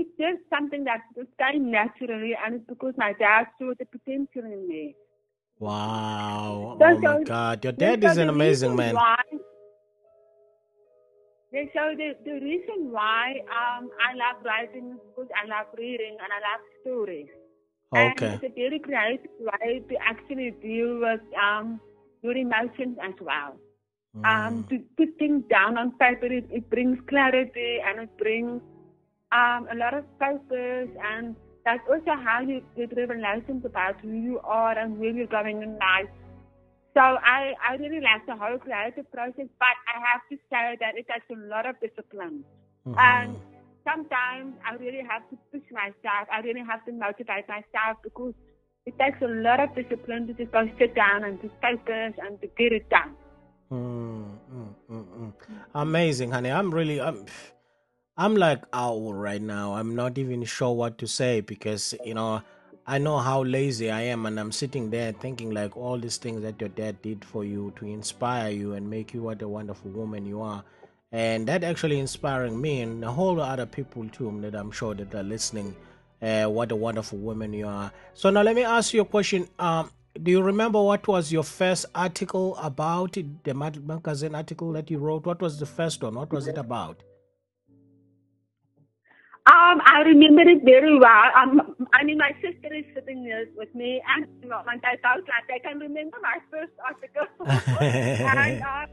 It's 0.00 0.14
just 0.24 0.40
something 0.54 0.84
that 0.84 1.00
just 1.16 1.32
came 1.42 1.70
naturally, 1.72 2.32
and 2.40 2.54
it's 2.56 2.68
because 2.68 2.94
my 2.96 3.12
dad 3.18 3.46
saw 3.58 3.72
the 3.80 3.84
potential 3.96 4.44
in 4.56 4.68
me. 4.68 4.94
Wow. 5.58 6.76
So- 6.78 6.84
Oh 6.86 6.98
my 6.98 7.16
so- 7.18 7.24
God. 7.24 7.64
Your 7.64 7.72
dad 7.72 8.02
so 8.04 8.10
is 8.10 8.16
an 8.18 8.28
amazing 8.28 8.76
man. 8.76 8.94
Why, 8.94 9.16
so 11.74 11.82
the, 11.96 12.08
the 12.24 12.34
reason 12.50 12.92
why 12.92 13.40
um, 13.58 13.90
I 14.06 14.14
love 14.14 14.44
writing 14.44 14.92
is 14.92 15.00
because 15.08 15.30
I 15.42 15.46
love 15.48 15.66
reading 15.76 16.16
and 16.22 16.30
I 16.36 16.40
love 16.48 16.60
stories. 16.82 17.28
And 17.92 18.12
Okay. 18.12 18.34
it's 18.34 18.44
a 18.44 18.54
very 18.54 18.78
creative 18.78 19.30
way 19.40 19.80
to 19.88 19.94
actually 20.12 20.50
deal 20.62 21.00
with 21.00 21.20
um, 21.42 21.80
your 22.22 22.36
emotions 22.36 22.96
as 23.02 23.14
well. 23.20 23.56
Um, 24.24 24.64
Mm. 24.64 24.68
to 24.70 24.78
put 24.96 25.18
things 25.18 25.42
down 25.50 25.78
on 25.78 25.92
paper, 25.98 26.26
it, 26.26 26.46
it 26.50 26.68
brings 26.70 26.98
clarity 27.08 27.78
and 27.86 28.00
it 28.00 28.16
brings 28.18 28.60
um, 29.32 29.68
a 29.70 29.76
lot 29.76 29.94
of 29.94 30.04
focus. 30.18 30.88
And 31.12 31.36
that's 31.64 31.82
also 31.88 32.12
how 32.16 32.40
you 32.40 32.62
get 32.76 32.96
revelations 32.96 33.64
about 33.64 34.00
who 34.00 34.12
you 34.12 34.40
are 34.44 34.78
and 34.78 34.98
where 34.98 35.10
you're 35.10 35.26
going 35.26 35.62
in 35.62 35.72
life. 35.78 36.08
So 36.94 37.00
I, 37.00 37.54
I 37.62 37.76
really 37.76 38.00
like 38.00 38.26
the 38.26 38.34
whole 38.34 38.58
creative 38.58 39.10
process, 39.12 39.46
but 39.58 39.76
I 39.86 40.00
have 40.00 40.22
to 40.30 40.36
say 40.50 40.76
that 40.80 40.96
it 40.96 41.06
takes 41.06 41.26
a 41.30 41.38
lot 41.48 41.66
of 41.66 41.76
discipline. 41.80 42.44
Mhm. 42.86 42.96
And 42.98 43.36
sometimes 43.84 44.54
I 44.66 44.74
really 44.76 45.02
have 45.08 45.22
to 45.30 45.36
push 45.52 45.66
myself. 45.70 46.26
I 46.32 46.40
really 46.40 46.64
have 46.66 46.84
to 46.86 46.92
motivate 46.92 47.46
myself 47.48 47.98
because 48.02 48.34
it 48.86 48.98
takes 48.98 49.20
a 49.22 49.28
lot 49.28 49.60
of 49.60 49.74
discipline 49.74 50.26
to 50.28 50.32
just 50.34 50.50
go 50.50 50.68
sit 50.78 50.94
down 50.94 51.24
and 51.24 51.40
to 51.42 51.48
focus 51.60 52.14
and 52.24 52.40
to 52.40 52.46
get 52.58 52.72
it 52.72 52.88
done. 52.88 53.14
Mm, 53.70 54.24
mm, 54.52 54.74
mm, 54.90 55.06
mm. 55.20 55.32
Amazing, 55.74 56.30
honey. 56.30 56.50
I'm 56.50 56.72
really, 56.72 57.00
I'm, 57.00 57.26
I'm 58.20 58.34
like 58.34 58.64
owl 58.72 59.14
right 59.14 59.40
now. 59.40 59.74
I'm 59.74 59.94
not 59.94 60.18
even 60.18 60.42
sure 60.42 60.74
what 60.74 60.98
to 60.98 61.06
say 61.06 61.40
because 61.40 61.94
you 62.04 62.14
know, 62.14 62.42
I 62.84 62.98
know 62.98 63.18
how 63.18 63.44
lazy 63.44 63.92
I 63.92 64.00
am, 64.00 64.26
and 64.26 64.40
I'm 64.40 64.50
sitting 64.50 64.90
there 64.90 65.12
thinking 65.12 65.52
like 65.52 65.76
all 65.76 65.96
these 65.96 66.16
things 66.16 66.42
that 66.42 66.60
your 66.60 66.70
dad 66.70 67.00
did 67.00 67.24
for 67.24 67.44
you 67.44 67.72
to 67.76 67.86
inspire 67.86 68.50
you 68.50 68.72
and 68.72 68.90
make 68.90 69.14
you 69.14 69.22
what 69.22 69.40
a 69.40 69.46
wonderful 69.46 69.92
woman 69.92 70.26
you 70.26 70.42
are, 70.42 70.64
and 71.12 71.46
that 71.46 71.62
actually 71.62 72.00
inspiring 72.00 72.60
me 72.60 72.80
and 72.80 73.04
a 73.04 73.12
whole 73.12 73.36
lot 73.36 73.50
of 73.50 73.52
other 73.52 73.66
people 73.66 74.08
too 74.08 74.36
that 74.40 74.56
I'm 74.56 74.72
sure 74.72 74.94
that 74.94 75.14
are 75.14 75.22
listening. 75.22 75.76
Uh, 76.20 76.46
what 76.46 76.72
a 76.72 76.76
wonderful 76.76 77.18
woman 77.18 77.52
you 77.52 77.68
are. 77.68 77.92
So 78.14 78.30
now 78.30 78.42
let 78.42 78.56
me 78.56 78.64
ask 78.64 78.92
you 78.92 79.02
a 79.02 79.04
question. 79.04 79.46
Um, 79.60 79.92
do 80.20 80.32
you 80.32 80.42
remember 80.42 80.82
what 80.82 81.06
was 81.06 81.30
your 81.30 81.44
first 81.44 81.86
article 81.94 82.56
about 82.56 83.16
the 83.44 83.54
mag- 83.54 83.86
magazine 83.86 84.34
article 84.34 84.72
that 84.72 84.90
you 84.90 84.98
wrote? 84.98 85.24
What 85.24 85.40
was 85.40 85.60
the 85.60 85.66
first 85.66 86.02
one? 86.02 86.14
What 86.14 86.32
was 86.32 86.48
it 86.48 86.58
about? 86.58 87.04
Um, 89.48 89.80
I 89.86 90.02
remember 90.04 90.42
it 90.42 90.62
very 90.62 90.98
well. 90.98 91.28
Um, 91.34 91.74
I 91.94 92.04
mean, 92.04 92.18
my 92.18 92.32
sister 92.44 92.68
is 92.68 92.84
sitting 92.94 93.22
here 93.22 93.48
with 93.56 93.74
me, 93.74 94.02
and 94.04 94.26
and 94.44 94.80
I 94.84 94.96
felt 95.00 95.24
like 95.24 95.48
I 95.48 95.58
can 95.66 95.78
remember 95.78 96.18
my 96.20 96.36
first 96.52 96.72
article. 96.84 97.26
and 97.48 98.62
uh, 98.62 98.84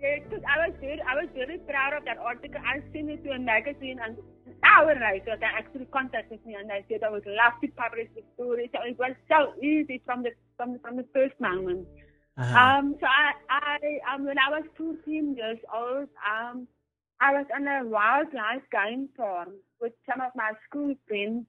yeah, 0.00 0.18
'cause 0.30 0.40
I 0.48 0.68
was 0.68 0.74
very, 0.80 1.02
I 1.02 1.14
was 1.20 1.28
very 1.34 1.58
proud 1.58 1.92
of 1.92 2.06
that 2.06 2.16
article. 2.16 2.60
I 2.64 2.80
sent 2.92 3.10
it 3.10 3.22
to 3.24 3.32
a 3.32 3.38
magazine, 3.38 4.00
and 4.02 4.16
an 4.46 4.54
hour 4.64 4.94
later, 4.94 5.36
they 5.38 5.44
actually 5.60 5.86
contacted 5.92 6.40
me, 6.46 6.54
and 6.54 6.70
they 6.70 6.86
said 6.88 7.02
I 7.02 7.10
would 7.10 7.26
love 7.26 7.60
to 7.60 7.68
publish 7.76 8.08
the 8.16 8.22
story. 8.32 8.70
So 8.72 8.80
it 8.80 8.98
was 8.98 9.12
so 9.28 9.52
easy 9.60 10.00
from 10.06 10.22
the 10.22 10.32
from 10.56 10.72
the, 10.72 10.78
from 10.78 10.96
the 10.96 11.04
first 11.12 11.38
moment. 11.38 11.86
Uh-huh. 12.38 12.56
Um, 12.56 12.96
so 13.00 13.06
I, 13.06 13.32
I, 13.50 14.14
um, 14.14 14.24
when 14.24 14.38
I 14.38 14.48
was 14.48 14.62
14 14.76 15.34
years 15.36 15.58
old, 15.74 16.08
um, 16.22 16.68
I 17.20 17.32
was 17.32 17.46
on 17.54 17.66
a 17.66 17.84
wildlife 17.84 18.62
game 18.70 19.08
farm 19.16 19.48
with 19.80 19.92
some 20.08 20.20
of 20.20 20.30
my 20.36 20.52
school 20.68 20.94
friends. 21.06 21.46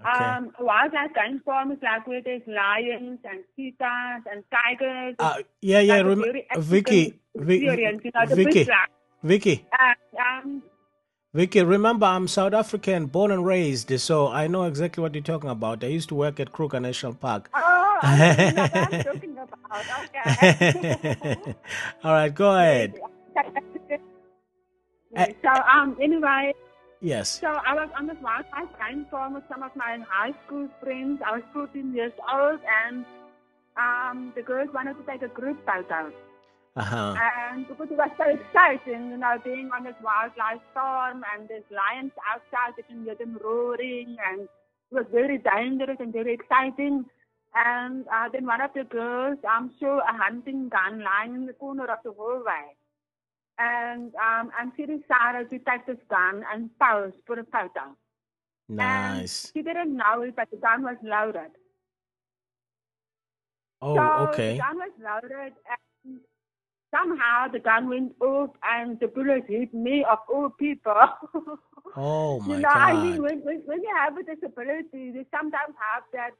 okay. 0.00 0.24
Um, 0.24 0.52
a 0.58 0.64
wildlife 0.64 1.14
game 1.14 1.40
farm 1.44 1.72
is 1.72 1.78
like 1.82 2.06
where 2.06 2.20
there's 2.22 2.42
lions 2.46 3.20
and 3.24 3.40
cheetahs 3.54 4.22
and 4.30 4.42
tigers. 4.50 5.14
Uh, 5.18 5.42
yeah, 5.60 5.80
yeah. 5.80 5.96
like 5.98 6.06
Rem- 6.06 6.22
Vicky, 6.22 6.46
African 6.50 7.20
Vi- 7.36 7.54
experience, 7.54 8.00
you 8.04 8.10
know, 8.14 8.26
Vicky, 8.34 8.64
bushlife. 8.64 8.86
Vicky, 9.22 9.66
And, 9.78 10.44
um, 10.44 10.62
Vicky. 11.34 11.62
Remember, 11.62 12.06
I'm 12.06 12.26
South 12.26 12.54
African, 12.54 13.06
born 13.06 13.30
and 13.30 13.44
raised, 13.44 13.98
so 14.00 14.28
I 14.28 14.46
know 14.46 14.64
exactly 14.64 15.02
what 15.02 15.14
you're 15.14 15.22
talking 15.22 15.50
about. 15.50 15.84
I 15.84 15.88
used 15.88 16.08
to 16.08 16.14
work 16.14 16.40
at 16.40 16.52
Kruger 16.52 16.80
National 16.80 17.14
Park. 17.14 17.50
oh, 17.54 17.98
I 18.02 18.52
know 18.54 18.62
what 18.62 18.94
I'm 18.94 19.02
talking 19.04 19.32
about. 19.38 19.48
Okay. 20.08 21.54
All 22.04 22.12
right, 22.12 22.34
go 22.34 22.54
ahead. 22.56 22.98
so, 25.42 25.50
um, 25.72 25.96
anyway, 26.00 26.52
Yes. 27.00 27.40
So 27.40 27.46
I 27.46 27.74
was 27.74 27.88
on 27.96 28.06
this 28.06 28.16
wildlife 28.20 28.74
game 28.78 29.06
farm 29.10 29.34
with 29.34 29.44
some 29.48 29.62
of 29.62 29.70
my 29.76 29.98
high 30.08 30.34
school 30.44 30.68
friends. 30.82 31.20
I 31.24 31.36
was 31.36 31.42
14 31.52 31.94
years 31.94 32.12
old, 32.26 32.58
and 32.86 33.04
um, 33.76 34.32
the 34.34 34.42
girls 34.42 34.68
wanted 34.74 34.94
to 34.94 35.04
take 35.04 35.22
a 35.22 35.28
group 35.28 35.64
photo. 35.64 36.12
Uh 36.76 36.82
huh. 36.82 37.14
And 37.52 37.66
because 37.68 37.88
it 37.90 37.96
was 37.96 38.10
so 38.18 38.24
exciting, 38.24 39.10
you 39.10 39.16
know, 39.16 39.38
being 39.44 39.70
on 39.74 39.84
this 39.84 39.94
wildlife 40.02 40.62
farm 40.74 41.22
and 41.34 41.48
there's 41.48 41.66
lions 41.70 42.12
outside, 42.30 42.74
you 42.76 42.84
can 42.84 43.04
hear 43.04 43.14
them 43.14 43.38
roaring, 43.42 44.16
and 44.30 44.42
it 44.42 44.94
was 44.94 45.06
very 45.12 45.38
dangerous 45.38 45.98
and 46.00 46.12
very 46.12 46.34
exciting. 46.34 47.04
And 47.54 48.06
uh, 48.08 48.28
then 48.32 48.44
one 48.44 48.60
of 48.60 48.70
the 48.74 48.84
girls 48.84 49.38
um, 49.48 49.70
saw 49.80 49.98
a 49.98 50.12
hunting 50.12 50.68
gun 50.68 51.02
lying 51.02 51.34
in 51.34 51.46
the 51.46 51.52
corner 51.52 51.84
of 51.84 51.98
the 52.04 52.12
hallway. 52.12 52.74
And 53.58 54.12
um, 54.14 54.50
and 54.60 54.72
she 54.76 54.86
decided 54.86 55.50
to 55.50 55.58
take 55.58 55.86
this 55.86 55.98
gun 56.08 56.44
and 56.52 56.70
pose 56.80 57.12
for 57.26 57.38
a 57.38 57.44
photo. 57.44 57.96
And 58.68 58.76
Nice. 58.76 59.50
she 59.52 59.62
didn't 59.62 59.96
know 59.96 60.22
it, 60.22 60.36
but 60.36 60.50
the 60.50 60.58
gun 60.58 60.82
was 60.82 60.96
loaded. 61.02 61.50
Oh, 63.80 63.94
so 63.96 64.28
okay. 64.30 64.52
the 64.54 64.58
gun 64.58 64.76
was 64.76 64.92
loaded, 65.02 65.52
and 66.04 66.20
somehow 66.94 67.48
the 67.48 67.58
gun 67.60 67.88
went 67.88 68.12
off, 68.20 68.50
and 68.62 68.98
the 69.00 69.08
bullet 69.08 69.44
hit 69.48 69.72
me 69.74 70.04
of 70.04 70.18
all 70.32 70.50
people. 70.50 70.94
Oh 71.96 72.38
my 72.40 72.56
you 72.56 72.60
know, 72.60 72.68
I 72.68 72.92
mean, 72.92 73.22
when, 73.22 73.40
when, 73.40 73.62
when 73.64 73.82
you 73.82 73.90
have 73.96 74.16
a 74.16 74.22
disability, 74.22 75.12
you 75.14 75.24
sometimes 75.34 75.74
have 75.80 76.02
that 76.12 76.30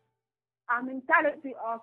uh, 0.69 0.83
mentality 0.83 1.55
of 1.67 1.81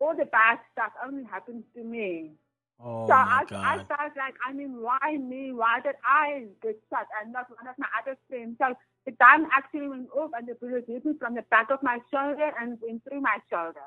all 0.00 0.16
the 0.16 0.24
bad 0.26 0.60
stuff 0.72 0.92
only 1.04 1.24
happens 1.24 1.64
to 1.74 1.82
me. 1.82 2.30
Oh 2.80 3.06
so 3.08 3.12
I, 3.12 3.42
I 3.42 3.76
God. 3.76 3.86
felt 3.88 4.16
like, 4.16 4.34
I 4.46 4.52
mean, 4.52 4.80
why 4.80 5.16
me? 5.18 5.52
Why 5.52 5.80
did 5.82 5.96
I 6.06 6.46
get 6.62 6.78
shot 6.90 7.06
and 7.22 7.32
not 7.32 7.50
one 7.50 7.66
of 7.66 7.74
my 7.78 7.88
other 8.00 8.16
friends? 8.28 8.56
So 8.60 8.74
the 9.06 9.12
gun 9.12 9.48
actually 9.52 9.88
went 9.88 10.08
off 10.14 10.30
and 10.36 10.46
the 10.46 10.54
bullet 10.54 10.84
hit 10.86 11.04
me 11.04 11.14
from 11.18 11.34
the 11.34 11.42
back 11.50 11.70
of 11.70 11.82
my 11.82 11.98
shoulder 12.12 12.52
and 12.60 12.78
went 12.80 13.02
through 13.04 13.20
my 13.20 13.38
shoulder. 13.50 13.82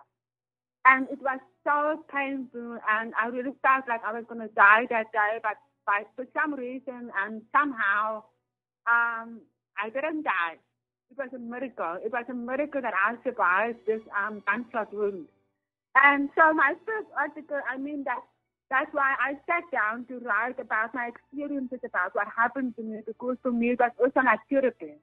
And 0.85 1.07
it 1.09 1.19
was 1.21 1.39
so 1.63 2.03
painful 2.11 2.79
and 2.89 3.13
I 3.15 3.27
really 3.27 3.53
felt 3.61 3.87
like 3.87 4.01
I 4.03 4.11
was 4.13 4.25
going 4.27 4.41
to 4.41 4.53
die 4.55 4.87
that 4.89 5.11
day. 5.13 5.39
But 5.41 5.55
by, 5.85 6.03
for 6.15 6.25
some 6.33 6.53
reason 6.53 7.11
and 7.15 7.41
somehow, 7.53 8.23
um, 8.87 9.39
I 9.79 9.89
didn't 9.93 10.23
die. 10.23 10.57
It 11.11 11.17
was 11.17 11.29
a 11.35 11.39
miracle. 11.39 11.97
It 12.03 12.11
was 12.11 12.25
a 12.29 12.33
miracle 12.33 12.81
that 12.81 12.93
I 12.95 13.15
survived 13.23 13.79
this 13.85 14.01
um, 14.17 14.43
gunshot 14.47 14.93
wound. 14.93 15.27
And 15.95 16.29
so 16.35 16.53
my 16.53 16.73
first 16.85 17.07
article, 17.17 17.59
I 17.69 17.77
mean, 17.77 18.03
that 18.05 18.19
that's 18.71 18.93
why 18.93 19.15
I 19.19 19.35
sat 19.47 19.65
down 19.71 20.05
to 20.07 20.19
write 20.19 20.59
about 20.59 20.95
my 20.95 21.07
experiences 21.11 21.81
about 21.85 22.15
what 22.15 22.27
happened 22.35 22.75
to 22.77 22.83
me 22.83 23.01
because 23.05 23.37
for 23.43 23.51
me 23.51 23.71
it 23.71 23.79
was 23.79 23.91
also 23.99 24.21
like 24.25 24.39
therapy. 24.49 24.95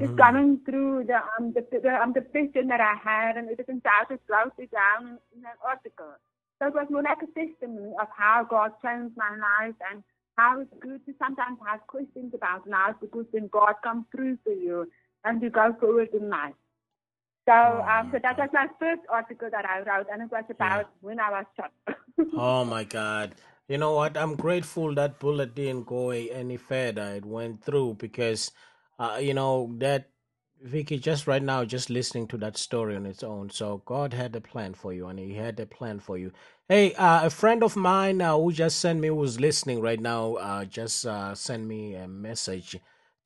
Just 0.00 0.14
Mhm. 0.14 0.16
going 0.16 0.60
through 0.64 1.04
the 1.06 1.18
um 1.38 1.52
the, 1.52 1.66
the 1.72 1.92
um 2.02 2.12
depression 2.14 2.68
that 2.68 2.80
I 2.80 2.94
had 3.02 3.36
and 3.36 3.50
everything 3.50 3.82
that 3.84 4.06
I 4.08 4.14
just 4.14 4.24
wrote 4.30 4.54
it 4.58 4.70
down 4.70 5.08
in, 5.08 5.18
in 5.38 5.44
an 5.44 5.58
article. 5.64 6.14
So 6.60 6.68
it 6.68 6.74
was 6.74 6.88
more 6.90 7.02
like 7.02 7.22
a 7.22 7.30
testimony 7.38 7.92
of 8.00 8.08
how 8.16 8.46
God 8.48 8.72
changed 8.82 9.16
my 9.16 9.30
life 9.36 9.76
and 9.90 10.02
how 10.36 10.60
it's 10.60 10.72
good 10.80 11.04
to 11.06 11.14
sometimes 11.18 11.58
have 11.66 11.86
questions 11.88 12.32
about 12.34 12.68
life 12.68 12.96
because 13.00 13.26
then 13.32 13.48
God 13.52 13.74
comes 13.84 14.06
through 14.14 14.38
for 14.44 14.52
you 14.52 14.90
and 15.24 15.42
you 15.42 15.50
go 15.50 15.74
forward 15.80 16.10
in 16.14 16.30
life. 16.30 16.54
So 17.48 17.52
um 17.52 18.10
so 18.12 18.18
that 18.22 18.38
was 18.38 18.48
my 18.52 18.68
first 18.78 19.02
article 19.08 19.48
that 19.50 19.64
I 19.64 19.80
wrote 19.80 20.06
and 20.12 20.22
it 20.22 20.30
was 20.30 20.44
about 20.50 20.90
when 21.00 21.18
I 21.18 21.30
was 21.30 21.46
shot. 21.56 21.72
Oh 22.36 22.64
my 22.64 22.84
God. 22.84 23.34
You 23.68 23.78
know 23.78 23.92
what? 23.94 24.16
I'm 24.16 24.36
grateful 24.36 24.94
that 24.94 25.18
bullet 25.18 25.54
didn't 25.54 25.86
go 25.86 26.10
any 26.10 26.56
further. 26.56 27.14
It 27.16 27.24
went 27.24 27.62
through 27.62 27.94
because, 27.94 28.50
uh, 28.98 29.18
you 29.20 29.34
know, 29.34 29.74
that 29.78 30.08
Vicky, 30.60 30.98
just 30.98 31.26
right 31.26 31.42
now, 31.42 31.64
just 31.64 31.90
listening 31.90 32.28
to 32.28 32.36
that 32.38 32.56
story 32.56 32.94
on 32.94 33.06
its 33.06 33.22
own. 33.22 33.50
So 33.50 33.82
God 33.84 34.12
had 34.12 34.36
a 34.36 34.40
plan 34.40 34.74
for 34.74 34.92
you, 34.92 35.08
and 35.08 35.18
He 35.18 35.34
had 35.34 35.58
a 35.58 35.66
plan 35.66 35.98
for 35.98 36.16
you. 36.16 36.32
Hey, 36.68 36.94
uh, 36.94 37.26
a 37.26 37.30
friend 37.30 37.64
of 37.64 37.74
mine 37.74 38.20
uh, 38.22 38.36
who 38.36 38.52
just 38.52 38.78
sent 38.78 39.00
me, 39.00 39.08
who's 39.08 39.40
listening 39.40 39.80
right 39.80 40.00
now, 40.00 40.34
uh, 40.34 40.64
just 40.64 41.04
uh, 41.04 41.34
sent 41.34 41.66
me 41.66 41.94
a 41.96 42.06
message 42.06 42.76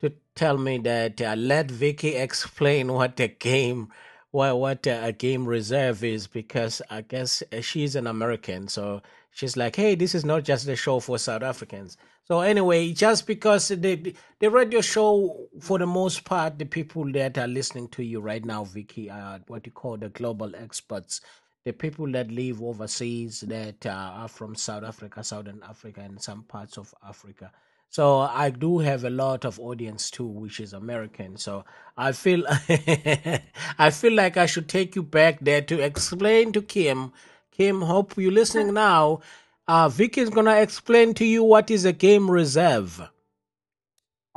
to 0.01 0.13
tell 0.35 0.57
me 0.57 0.77
that 0.79 1.21
uh, 1.21 1.35
let 1.37 1.71
Vicky 1.71 2.15
explain 2.15 2.93
what 2.93 3.19
a 3.19 3.27
game, 3.29 3.89
what 4.31 4.57
what 4.59 4.87
uh, 4.87 4.99
a 5.03 5.11
game 5.11 5.45
reserve 5.47 6.03
is, 6.03 6.27
because 6.27 6.81
I 6.89 7.01
guess 7.01 7.43
uh, 7.53 7.61
she's 7.61 7.95
an 7.95 8.07
American, 8.07 8.67
so 8.67 9.01
she's 9.31 9.57
like, 9.57 9.75
hey, 9.75 9.95
this 9.95 10.15
is 10.15 10.25
not 10.25 10.43
just 10.43 10.67
a 10.67 10.75
show 10.75 10.99
for 10.99 11.17
South 11.17 11.43
Africans. 11.43 11.97
So 12.25 12.41
anyway, 12.41 12.91
just 12.93 13.27
because 13.27 13.69
the 13.69 14.15
the 14.39 14.49
radio 14.51 14.81
show, 14.81 15.47
for 15.61 15.79
the 15.79 15.87
most 15.87 16.25
part, 16.25 16.59
the 16.59 16.65
people 16.65 17.11
that 17.13 17.37
are 17.37 17.47
listening 17.47 17.87
to 17.89 18.03
you 18.03 18.19
right 18.21 18.43
now, 18.45 18.65
Vicky, 18.65 19.09
are 19.09 19.39
what 19.47 19.65
you 19.65 19.71
call 19.71 19.97
the 19.97 20.09
global 20.09 20.55
experts. 20.55 21.21
the 21.65 21.73
people 21.73 22.09
that 22.13 22.31
live 22.31 22.63
overseas 22.63 23.41
that 23.41 23.85
uh, 23.85 23.89
are 23.91 24.27
from 24.29 24.55
South 24.55 24.83
Africa, 24.83 25.23
Southern 25.23 25.61
Africa, 25.63 26.01
and 26.01 26.21
some 26.21 26.43
parts 26.43 26.77
of 26.77 26.93
Africa. 27.07 27.51
So 27.89 28.19
I 28.19 28.49
do 28.51 28.79
have 28.79 29.03
a 29.05 29.09
lot 29.09 29.45
of 29.45 29.59
audience 29.59 30.11
too, 30.11 30.27
which 30.27 30.59
is 30.59 30.73
American. 30.73 31.37
So 31.37 31.65
I 31.97 32.11
feel 32.11 32.43
I 33.79 33.89
feel 33.91 34.13
like 34.13 34.37
I 34.37 34.45
should 34.45 34.69
take 34.69 34.95
you 34.95 35.03
back 35.03 35.39
there 35.41 35.61
to 35.63 35.79
explain 35.81 36.51
to 36.53 36.61
Kim. 36.61 37.13
Kim, 37.51 37.81
hope 37.81 38.17
you're 38.17 38.31
listening 38.31 38.73
now. 38.87 39.21
Uh, 39.67 39.89
Vicky 39.89 40.21
is 40.21 40.29
gonna 40.29 40.57
explain 40.57 41.13
to 41.15 41.25
you 41.25 41.43
what 41.43 41.71
is 41.71 41.85
a 41.85 41.93
game 41.93 42.29
reserve. 42.29 43.01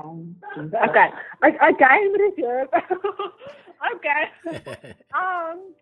Okay. 0.01 1.09
A, 1.45 1.49
a 1.49 1.73
game 1.73 2.13
reserve. 2.15 2.69
okay. 3.97 4.25
um. 5.15 5.75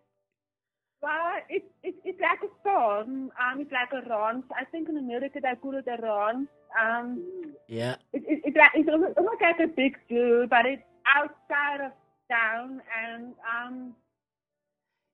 Well, 1.02 1.36
it's 1.48 1.66
it's 1.84 1.98
it's 2.04 2.20
like 2.20 2.40
a 2.42 2.52
farm. 2.64 3.30
Um, 3.40 3.60
it's 3.60 3.70
like 3.72 3.92
a 3.92 4.08
ranch. 4.08 4.44
I 4.58 4.64
think 4.64 4.88
in 4.88 4.96
America 4.98 5.38
they 5.42 5.54
call 5.62 5.76
it 5.76 5.86
a 5.86 6.02
ranch. 6.02 6.48
Um, 6.80 7.24
Yeah. 7.68 7.96
it, 8.12 8.22
it, 8.26 8.40
it's 8.44 8.56
like 8.56 8.70
it's 8.74 8.88
almost, 8.88 9.14
like 9.16 9.60
a 9.60 9.66
big 9.68 9.96
zoo, 10.08 10.46
but 10.48 10.66
it's 10.66 10.82
outside 11.16 11.80
of 11.86 11.92
town 12.30 12.80
and 13.04 13.34
um, 13.52 13.94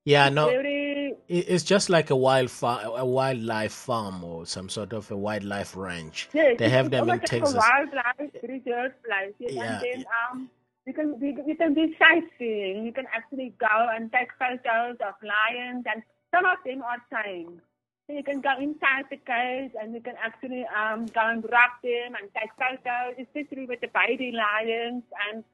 Yeah, 0.05 0.29
no, 0.29 0.47
very 0.49 1.15
it's 1.29 1.65
just 1.65 1.89
like 1.89 2.11
a 2.11 2.17
wild 2.17 2.51
fa- 2.51 2.93
a 2.97 3.07
wildlife 3.07 3.73
farm 3.73 4.23
or 4.25 4.45
some 4.47 4.69
sort 4.69 4.93
of 4.93 5.11
a 5.11 5.17
wildlife 5.17 5.75
ranch. 5.77 6.29
yes, 6.35 6.57
They 6.59 6.69
have 6.69 6.91
them 6.91 7.05
in 7.05 7.09
like 7.09 7.23
Texas. 7.25 7.55
A 7.55 7.57
wildlife 7.57 8.33
reserve 8.43 8.93
place. 9.05 9.35
Yes, 9.39 9.53
Yeah, 9.55 9.81
and 9.81 9.81
then 9.83 10.05
um, 10.31 10.51
you 10.87 10.93
can 10.93 11.09
you, 11.23 11.35
can- 11.35 11.49
you 11.49 11.57
can 11.57 11.75
do 11.75 11.87
sightseeing. 11.99 12.85
You 12.85 12.93
can 12.93 13.07
actually 13.15 13.55
go 13.59 13.89
and 13.95 14.13
take 14.13 14.29
photos 14.39 14.97
of 15.01 15.15
lions, 15.23 15.85
and 15.93 16.03
some 16.35 16.45
of 16.45 16.59
them 16.67 16.83
are 16.83 17.01
tame. 17.23 17.61
So 18.07 18.15
you 18.15 18.23
can 18.23 18.41
go 18.41 18.53
inside 18.61 19.07
the 19.11 19.17
cage 19.17 19.73
and 19.81 19.95
you 19.95 20.01
can 20.01 20.15
actually 20.23 20.65
um, 20.67 21.07
go 21.07 21.21
and 21.23 21.43
rub 21.45 21.73
them 21.83 22.15
and 22.21 22.29
take 22.35 22.51
photos, 22.59 23.17
especially 23.19 23.67
with 23.67 23.81
the 23.81 23.89
baby 23.95 24.33
lions. 24.33 25.03
And 25.31 25.45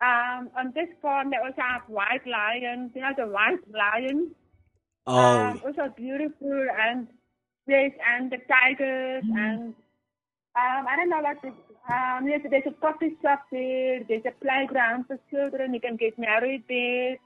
um, 0.00 0.50
on 0.56 0.72
this 0.74 0.88
farm, 1.00 1.30
they 1.30 1.38
also 1.38 1.62
have 1.62 1.82
white 1.88 2.26
lions. 2.26 2.92
You 2.94 3.02
know 3.02 3.12
the 3.16 3.26
white 3.26 3.64
lions. 3.72 4.32
Oh, 5.06 5.52
Um, 5.52 5.60
also 5.64 5.92
beautiful 5.96 6.66
and 6.80 7.08
yes, 7.66 7.92
and 8.14 8.30
the 8.30 8.38
tigers 8.48 9.24
and 9.36 9.74
um, 10.56 10.86
I 10.88 10.96
don't 10.96 11.10
know 11.10 11.20
what. 11.20 11.40
The, 11.42 11.48
um, 11.92 12.28
yes, 12.28 12.40
there's 12.48 12.64
a 12.66 12.72
coffee 12.80 13.16
shop 13.22 13.44
there. 13.50 14.02
There's 14.08 14.24
a 14.26 14.32
playground 14.44 15.06
for 15.06 15.18
children. 15.30 15.74
You 15.74 15.80
can 15.80 15.96
get 15.96 16.18
married 16.18 16.64
there. 16.68 17.16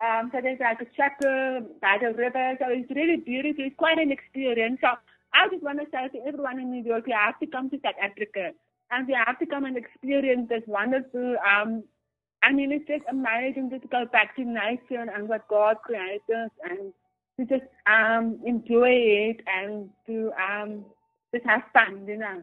Um, 0.00 0.30
so 0.32 0.40
there's 0.40 0.60
like 0.60 0.80
a 0.80 0.86
chapel 0.96 1.66
by 1.82 1.98
the 2.00 2.14
river. 2.14 2.56
So 2.60 2.66
it's 2.68 2.90
really 2.90 3.16
beautiful. 3.16 3.64
It's 3.64 3.76
quite 3.76 3.98
an 3.98 4.12
experience. 4.12 4.78
So 4.80 4.88
I 5.34 5.48
just 5.50 5.62
want 5.62 5.80
to 5.80 5.86
say 5.90 6.08
to 6.08 6.26
everyone 6.26 6.60
in 6.60 6.70
New 6.70 6.84
York, 6.84 7.04
you 7.06 7.14
have 7.14 7.38
to 7.40 7.46
come 7.46 7.68
to 7.70 7.80
South 7.82 7.98
Africa 8.00 8.52
and 8.90 9.08
you 9.08 9.16
have 9.26 9.38
to 9.38 9.46
come 9.46 9.64
and 9.64 9.76
experience 9.76 10.48
this 10.48 10.62
wonderful. 10.66 11.36
Um, 11.44 11.82
I 12.42 12.52
mean, 12.52 12.70
it's 12.72 12.86
just 12.86 13.04
amazing 13.10 13.70
just 13.70 13.82
to 13.82 13.88
go 13.88 14.04
back 14.06 14.36
to 14.36 14.44
nature 14.44 15.04
and 15.14 15.28
what 15.28 15.48
God 15.48 15.76
created 15.84 16.50
and 16.62 16.92
to 17.38 17.44
just 17.46 17.68
um 17.86 18.38
enjoy 18.44 18.90
it 18.90 19.40
and 19.46 19.90
to 20.06 20.30
um 20.38 20.84
just 21.34 21.44
have 21.46 21.62
fun, 21.72 22.06
you 22.06 22.16
know. 22.18 22.42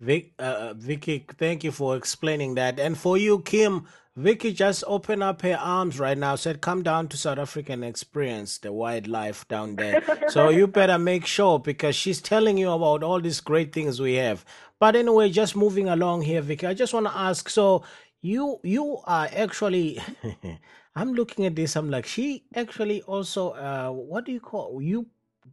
Vic, 0.00 0.32
uh, 0.38 0.74
Vicky, 0.76 1.24
thank 1.38 1.62
you 1.62 1.70
for 1.70 1.96
explaining 1.96 2.56
that. 2.56 2.80
And 2.80 2.98
for 2.98 3.16
you, 3.16 3.38
Kim, 3.38 3.86
Vicky 4.14 4.52
just 4.52 4.84
opened 4.86 5.22
up 5.22 5.40
her 5.40 5.56
arms 5.56 5.98
right 5.98 6.18
now, 6.18 6.36
said, 6.36 6.60
Come 6.60 6.82
down 6.82 7.08
to 7.08 7.16
South 7.16 7.38
Africa 7.38 7.72
and 7.72 7.84
experience 7.84 8.58
the 8.58 8.70
wildlife 8.70 9.48
down 9.48 9.76
there. 9.76 10.02
so 10.28 10.50
you 10.50 10.66
better 10.66 10.98
make 10.98 11.24
sure 11.24 11.58
because 11.58 11.96
she's 11.96 12.20
telling 12.20 12.58
you 12.58 12.70
about 12.70 13.02
all 13.02 13.20
these 13.20 13.40
great 13.40 13.72
things 13.72 14.00
we 14.00 14.14
have. 14.14 14.44
But 14.78 14.96
anyway, 14.96 15.30
just 15.30 15.56
moving 15.56 15.88
along 15.88 16.22
here, 16.22 16.42
Vicky, 16.42 16.66
I 16.66 16.74
just 16.74 16.92
want 16.92 17.06
to 17.06 17.16
ask 17.16 17.48
so 17.48 17.84
you 18.20 18.60
you 18.62 18.98
are 19.04 19.28
actually 19.34 19.98
I'm 20.94 21.14
looking 21.14 21.46
at 21.46 21.56
this, 21.56 21.74
I'm 21.74 21.90
like, 21.90 22.04
she 22.04 22.44
actually 22.54 23.00
also 23.02 23.50
uh 23.52 23.90
what 23.90 24.26
do 24.26 24.32
you 24.32 24.40
call 24.40 24.82
you 24.82 25.06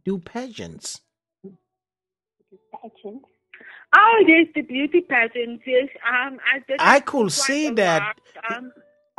do 0.04 0.18
pageants? 0.18 1.00
Pageant. 2.72 3.22
Oh 3.96 4.24
yes, 4.26 4.46
the 4.54 4.62
beauty 4.62 5.00
pageants, 5.00 5.62
yes. 5.66 5.88
Um 6.06 6.38
I 6.44 6.58
did 6.68 6.76
I 6.78 7.00
could 7.00 7.32
see 7.32 7.70
that. 7.70 8.16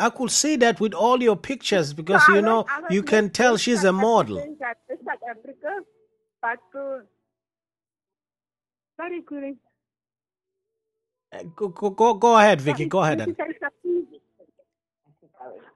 I 0.02 0.10
could 0.10 0.32
see 0.32 0.56
that 0.58 0.80
with 0.82 0.94
all 0.96 1.22
your 1.24 1.38
pictures 1.38 1.94
because 1.94 2.26
so 2.26 2.36
you 2.36 2.42
know 2.42 2.66
was 2.82 2.92
you 2.92 3.04
can 3.04 3.30
tell 3.30 3.58
she's 3.58 3.84
a 3.84 3.94
model. 3.94 4.40
African, 4.40 4.58
that 4.60 4.78
is 4.90 5.00
South 5.08 5.20
Africa, 5.30 5.80
but 6.42 6.80
uh, 6.80 7.00
sorry, 8.98 9.22
Kuli. 9.28 9.58
Uh, 11.34 11.44
Go, 11.56 11.70
go, 11.70 11.92
go, 11.92 12.14
go 12.16 12.38
ahead, 12.38 12.62
Vicky. 12.62 12.86
Go 12.88 13.04
ahead. 13.04 13.20
Then. 13.20 13.36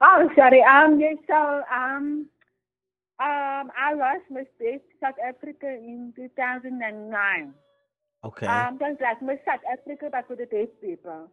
Oh, 0.02 0.28
sorry. 0.36 0.62
Um, 0.62 1.00
yes. 1.00 1.16
So, 1.28 1.34
um, 1.72 2.26
um, 3.20 3.70
I 3.78 3.94
was 3.94 4.20
Miss 4.30 4.46
Deaf 4.60 4.80
South 5.02 5.14
Africa 5.26 5.66
in 5.68 6.12
2009. 6.16 7.54
Okay. 8.24 8.46
Um, 8.46 8.78
just 8.78 9.00
like 9.00 9.22
Miss 9.22 9.38
South 9.46 9.60
Africa, 9.72 10.08
but 10.12 10.26
for 10.26 10.36
the 10.36 10.46
deaf 10.46 10.68
people. 10.82 11.30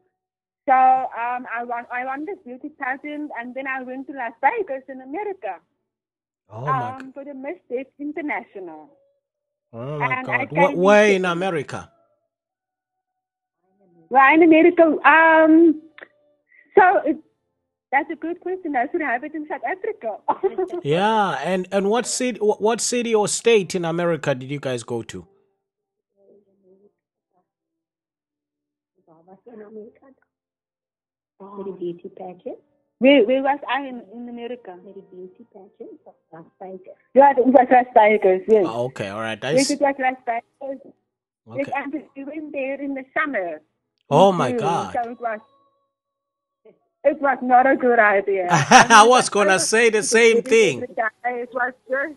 So, 0.68 0.74
um, 0.74 1.46
I 1.54 1.64
won, 1.66 1.86
I 1.92 2.06
won 2.06 2.26
this 2.26 2.38
beauty 2.46 2.70
pageant, 2.80 3.32
and 3.40 3.56
then 3.56 3.68
I 3.68 3.84
went 3.84 4.08
to 4.08 4.14
Las 4.14 4.34
Vegas 4.42 4.84
in 4.90 5.02
America. 5.02 5.60
Oh 6.50 6.74
my, 6.74 6.96
um, 6.98 7.12
for 7.14 7.26
the 7.26 7.34
Miss 7.34 7.58
Deaf 7.70 7.88
International. 8.00 8.90
oh 9.74 10.00
my 10.00 10.16
and 10.16 10.26
God. 10.26 10.50
Wh- 10.50 10.56
can 10.56 10.78
Where 10.78 11.08
in 11.10 11.26
America? 11.26 11.92
Well, 14.10 14.34
in 14.36 14.44
America, 14.44 14.84
um, 15.08 15.82
so 16.78 16.98
it, 17.06 17.18
that's 17.92 18.12
a 18.12 18.16
good 18.16 18.40
question. 18.42 18.76
I 18.76 18.88
should 18.92 19.02
have 19.02 19.24
it 19.24 19.36
in 19.36 19.48
South 19.50 19.62
Africa. 19.66 20.18
Yeah, 20.84 21.40
and 21.44 21.68
and 21.72 21.90
what 21.90 22.08
city, 22.08 22.40
what 22.42 22.82
city 22.82 23.16
or 23.16 23.28
state 23.28 23.76
in 23.76 23.86
America 23.86 24.36
did 24.36 24.52
you 24.52 24.60
guys 24.60 24.84
go 24.84 25.04
to? 25.04 25.28
Very 31.58 31.72
beauty 31.78 32.10
pageant. 32.10 32.60
where, 33.00 33.26
where 33.26 33.44
was 33.44 33.60
I 33.70 33.82
in, 33.88 34.04
in 34.14 34.30
America? 34.30 34.78
Very 34.84 35.04
beauty 35.12 35.46
pageant 35.54 36.00
of 36.08 36.16
Las 36.32 36.46
Vegas. 36.62 36.96
Yeah, 37.14 37.32
it 37.38 37.46
was 37.46 37.68
Las 37.72 37.86
Vegas, 37.96 38.42
yes. 38.48 38.66
Oh, 38.66 38.86
okay, 38.86 39.10
all 39.10 39.22
right. 39.22 39.44
I 39.44 39.52
Yes, 39.54 39.66
s- 39.66 39.72
it 39.72 39.82
was 39.82 39.96
Las 40.00 40.16
Vegas. 40.26 40.80
Yes, 41.54 41.68
okay. 41.68 41.72
and 41.76 41.94
we 42.16 42.24
went 42.26 42.52
there 42.54 42.82
in 42.82 42.94
the 42.94 43.06
summer. 43.14 43.62
Oh 44.10 44.32
my 44.32 44.52
June, 44.52 44.60
God. 44.60 44.94
So 44.94 45.12
it 45.12 45.20
was, 45.22 45.40
it 47.04 47.22
was 47.22 47.38
not 47.42 47.68
a 47.68 47.76
good 47.76 48.00
idea. 48.00 48.48
I 48.52 49.06
was 49.08 49.30
gonna 49.30 49.60
say 49.60 49.90
the 49.90 50.04
same 50.04 50.42
thing. 50.44 50.84
It 50.84 51.50
was 51.54 51.74
just 51.90 52.16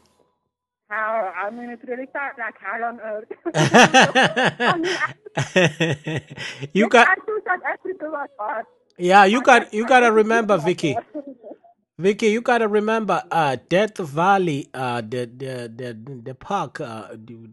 how, 0.89 1.33
I 1.37 1.51
mean, 1.51 1.71
it 1.71 1.81
really 1.89 2.07
felt 2.13 2.39
like 2.39 2.55
hell 2.61 2.85
on 2.85 3.01
earth. 3.01 3.29
mean, 4.79 4.97
you 6.73 6.85
Yes, 6.85 6.89
got 6.89 7.09
I 7.09 7.15
thought 7.17 7.43
South 7.47 7.63
Africa 7.67 8.07
was 8.11 8.29
hot. 8.39 8.67
Yeah, 8.99 9.25
you 9.27 9.43
got 9.43 9.75
you 9.75 9.87
gotta 9.87 10.13
remember, 10.13 10.59
Vicky. 10.59 11.01
Vicky, 11.99 12.29
you 12.29 12.43
gotta 12.43 12.69
remember, 12.69 13.25
uh, 13.33 13.57
Death 13.71 13.99
Valley, 13.99 14.69
uh, 14.75 15.01
the 15.01 15.27
the 15.27 15.73
the 15.75 15.95
the 16.25 16.35
park, 16.35 16.81
uh, 16.81 17.09
the- 17.15 17.51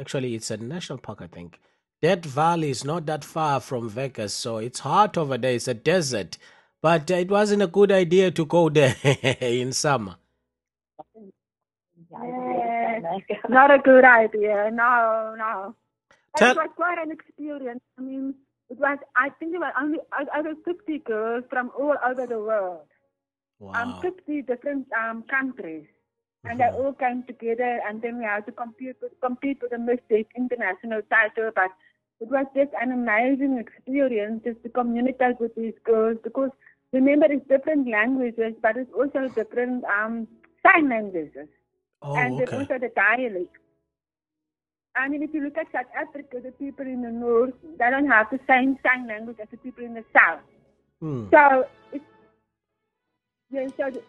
actually 0.00 0.34
it's 0.34 0.50
a 0.50 0.56
national 0.58 0.98
park, 0.98 1.20
I 1.22 1.28
think. 1.28 1.60
Death 2.02 2.24
Valley 2.24 2.70
is 2.70 2.84
not 2.84 3.06
that 3.06 3.24
far 3.24 3.60
from 3.60 3.90
Vegas, 3.90 4.34
so 4.34 4.58
it's 4.58 4.80
hot 4.80 5.18
over 5.18 5.38
there. 5.38 5.54
It's 5.54 5.68
a 5.68 5.74
desert, 5.74 6.38
but 6.82 7.10
uh, 7.10 7.16
it 7.16 7.30
wasn't 7.30 7.62
a 7.62 7.68
good 7.68 7.92
idea 7.92 8.30
to 8.32 8.46
go 8.46 8.70
there 8.70 8.96
in 9.42 9.72
summer. 9.74 10.16
Yes, 12.10 13.02
not 13.48 13.70
a 13.72 13.78
good 13.78 14.04
idea. 14.04 14.70
No, 14.72 15.34
no. 15.38 15.76
But 16.34 16.40
Tell- 16.40 16.52
it 16.52 16.56
was 16.56 16.70
quite 16.76 16.98
an 16.98 17.12
experience. 17.12 17.80
I 17.98 18.02
mean, 18.02 18.34
it 18.72 18.78
was. 18.80 18.98
I 19.16 19.30
think 19.38 19.52
there 19.52 19.60
were 19.60 19.78
only 19.80 20.00
over 20.38 20.54
fifty 20.64 20.98
girls 21.00 21.44
from 21.50 21.70
all 21.78 21.96
over 22.04 22.26
the 22.26 22.38
world, 22.40 22.88
wow. 23.58 23.70
um, 23.74 23.94
Wow. 23.94 24.02
fifty 24.02 24.42
different 24.42 24.86
um 24.98 25.24
countries, 25.30 25.86
and 26.44 26.60
they 26.60 26.68
all 26.76 26.92
came 26.92 27.24
together. 27.26 27.80
And 27.88 28.00
then 28.02 28.18
we 28.18 28.24
had 28.24 28.46
to 28.46 28.52
compete 28.52 28.96
with 29.02 29.12
compete 29.20 29.58
with 29.62 29.70
the 29.72 29.78
Miss 29.78 30.00
Deaf 30.10 30.26
International 30.36 31.02
title. 31.10 31.50
But 31.54 31.70
it 32.20 32.28
was 32.30 32.46
just 32.54 32.70
an 32.80 32.92
amazing 32.92 33.58
experience 33.58 34.42
just 34.44 34.62
to 34.64 34.70
communicate 34.70 35.40
with 35.40 35.54
these 35.56 35.78
girls 35.84 36.18
because 36.24 36.50
remember 36.92 37.26
it's 37.30 37.46
different 37.48 37.88
languages, 37.88 38.54
but 38.62 38.76
it's 38.76 38.92
also 38.92 39.28
different 39.34 39.84
um 39.84 40.26
sign 40.64 40.88
languages 40.90 41.48
Oh, 42.02 42.36
and 42.36 42.40
okay. 42.40 42.56
also 42.56 42.78
the 42.78 42.90
dialect. 42.96 43.56
I 44.94 45.08
mean, 45.08 45.22
if 45.22 45.32
you 45.32 45.42
look 45.42 45.56
at 45.56 45.66
South 45.72 45.86
Africa, 45.96 46.40
the 46.42 46.52
people 46.52 46.86
in 46.86 47.02
the 47.02 47.10
north, 47.10 47.54
they 47.78 47.90
don't 47.90 48.08
have 48.08 48.28
the 48.30 48.40
same 48.46 48.78
sign 48.82 49.06
language 49.06 49.38
as 49.40 49.48
the 49.50 49.56
people 49.56 49.84
in 49.84 49.94
the 49.94 50.04
south. 50.12 50.40
Hmm. 51.00 51.26
So, 51.30 51.66
it's, 51.92 52.04
yeah, 53.50 53.68
so 53.76 53.90
the, 53.90 54.02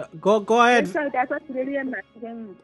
Uh, 0.00 0.06
go 0.20 0.38
go 0.40 0.62
ahead. 0.62 0.86
So 0.86 1.10
that 1.12 1.28
was 1.28 1.42
really 1.48 1.76
amazing. 1.76 2.56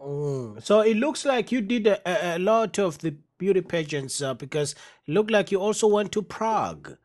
Mm. 0.00 0.62
So 0.62 0.80
it 0.80 0.96
looks 0.96 1.26
like 1.26 1.52
you 1.52 1.60
did 1.60 1.86
a, 1.86 2.00
a, 2.08 2.36
a 2.36 2.38
lot 2.38 2.78
of 2.78 2.98
the 2.98 3.14
beauty 3.36 3.60
pageants 3.60 4.22
uh, 4.22 4.32
because 4.32 4.74
it 5.06 5.12
looked 5.12 5.30
like 5.30 5.52
you 5.52 5.60
also 5.60 5.86
went 5.86 6.10
to 6.12 6.22
Prague. 6.22 6.96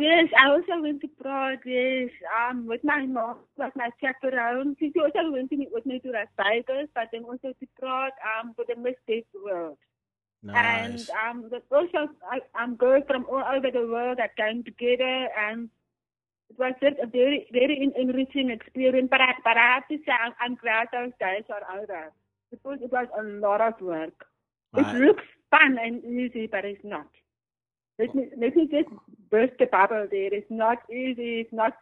Yes, 0.00 0.28
I 0.38 0.50
also 0.50 0.80
went 0.82 1.00
to 1.02 1.08
Prague, 1.20 1.60
yes, 1.66 2.10
um, 2.38 2.66
with 2.66 2.82
my 2.84 3.06
mom, 3.06 3.38
with 3.56 3.74
my 3.76 3.90
chaperone. 4.00 4.76
She 4.78 4.92
also 4.98 5.30
went 5.32 5.50
to 5.50 5.56
meet 5.56 5.72
with 5.72 5.86
me 5.86 6.00
to 6.00 6.10
Las 6.10 6.28
Vegas, 6.38 6.88
but 6.94 7.08
then 7.12 7.24
also 7.24 7.52
to 7.58 7.66
Prague 7.78 8.12
um, 8.40 8.54
for 8.54 8.64
the 8.68 8.76
Miss 8.80 8.96
Deaf 9.08 9.24
World. 9.44 9.78
And 10.54 11.08
um, 11.24 11.48
there's 11.50 11.62
also 11.70 12.10
I- 12.30 12.62
um, 12.62 12.76
girls 12.76 13.04
from 13.08 13.26
all 13.30 13.44
over 13.44 13.70
the 13.70 13.86
world 13.86 14.18
that 14.18 14.36
came 14.36 14.62
together, 14.64 15.28
and 15.38 15.68
it 16.50 16.58
was 16.58 16.74
just 16.82 16.96
a 17.02 17.06
very, 17.06 17.46
very 17.52 17.92
enriching 17.96 18.50
experience. 18.50 19.08
But 19.10 19.20
I, 19.20 19.32
but 19.44 19.56
I 19.56 19.74
have 19.74 19.88
to 19.88 19.98
say, 19.98 20.12
I'm, 20.12 20.32
I'm 20.40 20.54
glad 20.56 20.88
those 20.92 21.12
days 21.20 21.44
are 21.50 21.80
over 21.80 22.12
because 22.50 22.78
it 22.82 22.92
was 22.92 23.08
a 23.18 23.22
lot 23.22 23.60
of 23.60 23.80
work. 23.80 24.26
Right. 24.72 24.96
It 24.96 24.98
looks 25.00 25.24
fun 25.50 25.78
and 25.82 26.04
easy, 26.04 26.46
but 26.46 26.64
it's 26.64 26.84
not. 26.84 27.08
Let 27.98 28.14
me 28.14 28.28
let 28.36 28.56
me 28.56 28.68
just 28.70 28.88
burst 29.30 29.54
the 29.58 29.66
bubble 29.66 30.06
there. 30.10 30.32
It's 30.32 30.50
not 30.50 30.78
easy. 30.90 31.40
It's 31.40 31.52
not. 31.52 31.72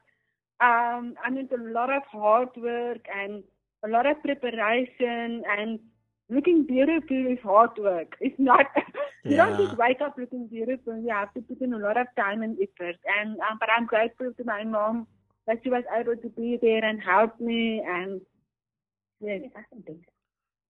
Um, 0.61 1.15
I 1.25 1.31
mean, 1.31 1.49
it's 1.51 1.53
a 1.53 1.73
lot 1.73 1.91
of 1.91 2.03
hard 2.11 2.51
work 2.57 3.05
and 3.15 3.43
a 3.85 3.89
lot 3.89 4.07
of 4.07 4.23
preparation 4.23 5.43
and 5.49 5.81
looking 6.31 6.65
beautiful 6.65 7.27
is 7.27 7.39
hard 7.43 7.77
work. 7.79 8.17
It's 8.21 8.39
not. 8.39 8.67
you 9.25 9.37
don't 9.37 9.59
just 9.59 9.77
wake 9.77 10.01
up 10.01 10.17
looking 10.19 10.47
beautiful. 10.47 10.97
You 10.99 11.11
have 11.11 11.33
to 11.35 11.41
put 11.41 11.61
in 11.61 11.73
a 11.75 11.79
lot 11.79 11.97
of 11.97 12.07
time 12.17 12.43
and 12.43 12.57
effort. 12.61 12.97
And 13.19 13.39
um, 13.41 13.59
but 13.59 13.69
I'm 13.77 13.87
grateful 13.87 14.33
to 14.33 14.45
my 14.45 14.65
mom 14.65 15.07
that 15.47 15.59
she 15.63 15.71
was 15.71 15.85
able 15.99 16.17
to 16.17 16.29
be 16.31 16.59
there 16.61 16.85
and 16.85 17.03
help 17.03 17.41
me 17.41 17.83
and 17.87 18.21
yes. 19.21 19.41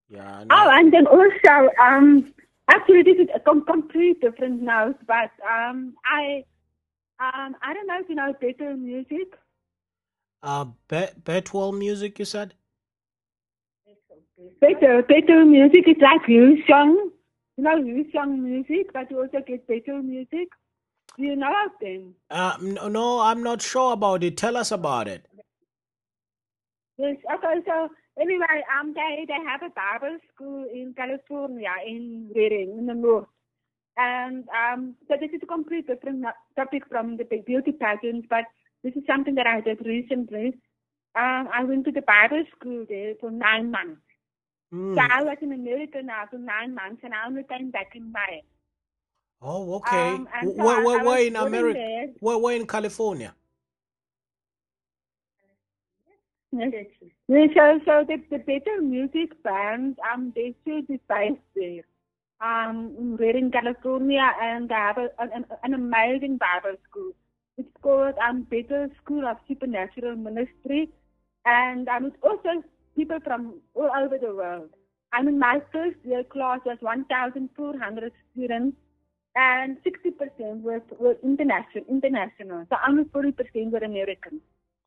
Yeah. 0.09 0.45
Oh, 0.51 0.69
and 0.71 0.93
then 0.93 1.07
also, 1.07 1.71
um, 1.81 2.35
actually, 2.71 3.03
this 3.03 3.19
is 3.19 3.29
a 3.35 3.41
com- 3.41 3.65
complete 3.65 4.21
different 4.21 4.63
note, 4.63 4.97
but 5.07 5.31
um, 5.49 5.95
I, 6.05 6.45
um, 7.21 7.57
I 7.63 7.75
don't 7.75 7.87
know 7.87 8.01
if 8.01 8.09
you 8.09 8.15
know 8.15 8.33
Bethel 8.41 8.77
Music. 8.77 9.29
uh, 10.43 10.67
Be- 10.89 11.73
music, 11.73 12.19
you 12.19 12.25
said? 12.25 12.55
Bethel, 14.61 15.03
Bethel 15.03 15.45
Music 15.45 15.89
is 15.89 15.97
like 16.01 16.29
you 16.29 16.63
song, 16.69 17.11
you 17.57 17.65
know, 17.65 17.77
you 17.77 18.07
song 18.13 18.43
music, 18.43 18.93
but 18.93 19.11
you 19.11 19.21
also 19.21 19.41
get 19.47 19.67
Bethel 19.67 20.03
Music. 20.03 20.49
Do 21.17 21.25
you 21.25 21.37
know 21.37 21.53
of 21.67 21.73
them? 21.81 22.15
Uh, 22.31 22.57
no, 22.61 22.89
no, 22.89 23.21
I'm 23.21 23.43
not 23.43 23.61
sure 23.61 23.93
about 23.93 24.25
it. 24.25 24.37
Tell 24.37 24.57
us 24.57 24.73
about 24.73 25.09
it. 25.09 25.27
Yes. 26.99 27.17
Okay. 27.35 27.61
So 27.67 27.89
anyway, 28.21 28.65
um, 28.79 28.95
they 28.95 29.25
they 29.27 29.41
have 29.47 29.63
a 29.63 29.71
Bible 29.71 30.19
school 30.33 30.65
in 30.73 30.95
California 30.97 31.73
in 31.87 32.31
Redding 32.35 32.77
in 32.79 32.87
the 32.87 32.95
north, 32.95 33.27
and 33.97 34.45
um, 34.51 34.95
so 35.09 35.17
this 35.21 35.31
is 35.31 35.41
a 35.43 35.47
complete 35.47 35.87
different 35.87 36.25
topic 36.57 36.85
from 36.89 37.17
the 37.17 37.25
big 37.25 37.45
beauty 37.45 37.73
pageants, 37.73 38.27
but 38.29 38.45
this 38.83 38.95
is 38.95 39.03
something 39.07 39.35
that 39.37 39.47
I 39.47 39.61
did 39.61 39.85
recently. 39.85 40.55
Um, 41.15 41.49
I 41.53 41.65
went 41.65 41.85
to 41.85 41.93
the 41.93 42.03
Bible 42.03 42.45
school 42.57 42.87
there 42.89 43.15
for 43.21 43.31
nine 43.31 43.71
months. 43.71 44.01
Mm. 44.73 44.95
So 44.95 45.01
I 45.01 45.23
was 45.23 45.37
in 45.43 45.53
America 45.53 46.03
now 46.03 46.25
for 46.31 46.39
nine 46.39 46.75
months, 46.75 47.03
and 47.05 47.13
I 47.13 47.27
only 47.27 47.45
came 47.45 47.71
back 47.71 47.93
in 47.95 48.11
May. 48.11 48.43
Oh, 49.43 49.75
okay. 49.75 50.15
Um, 50.15 50.29
so 50.43 50.51
where, 50.53 50.85
where, 50.85 51.05
where 51.05 51.27
in 51.27 51.37
America? 51.37 51.79
there. 51.79 52.07
Where, 52.21 52.39
where 52.39 52.57
in 52.57 52.67
California? 52.67 53.35
Yes. 56.53 56.87
So, 57.33 57.81
so 57.87 58.05
the, 58.07 58.19
the 58.31 58.39
Bethel 58.39 58.83
Music 58.83 59.43
band, 59.43 59.97
um, 60.13 60.35
they 60.37 60.55
be 60.67 60.83
based 61.09 61.41
there. 61.57 61.83
Um, 62.43 63.17
in 63.21 63.51
California, 63.51 64.33
and 64.43 64.69
they 64.69 64.75
have 64.75 64.99
a, 64.99 65.09
an, 65.19 65.47
an 65.63 65.73
amazing 65.73 66.37
Bible 66.37 66.77
school. 66.91 67.13
It's 67.57 67.71
called 67.81 68.17
um, 68.19 68.43
Bethel 68.51 68.89
School 69.03 69.27
of 69.27 69.39
Supernatural 69.49 70.17
Ministry, 70.17 70.91
and 71.47 71.89
um, 71.89 72.07
it's 72.07 72.17
also 72.23 72.63
people 72.97 73.19
from 73.25 73.61
all 73.75 73.91
over 73.97 74.19
the 74.19 74.35
world. 74.35 74.69
I 75.15 75.23
mean, 75.23 75.39
my 75.39 75.63
first 75.73 75.97
year 76.05 76.25
class 76.25 76.61
was 76.67 76.77
1,400 76.81 78.13
students, 78.33 78.77
and 79.37 79.79
60% 79.85 80.61
were, 80.61 80.83
were 80.99 81.17
international, 81.23 81.85
international. 81.89 82.67
So 82.69 82.77
only 82.87 83.05
40% 83.05 83.71
were 83.71 83.79
American. 83.79 84.43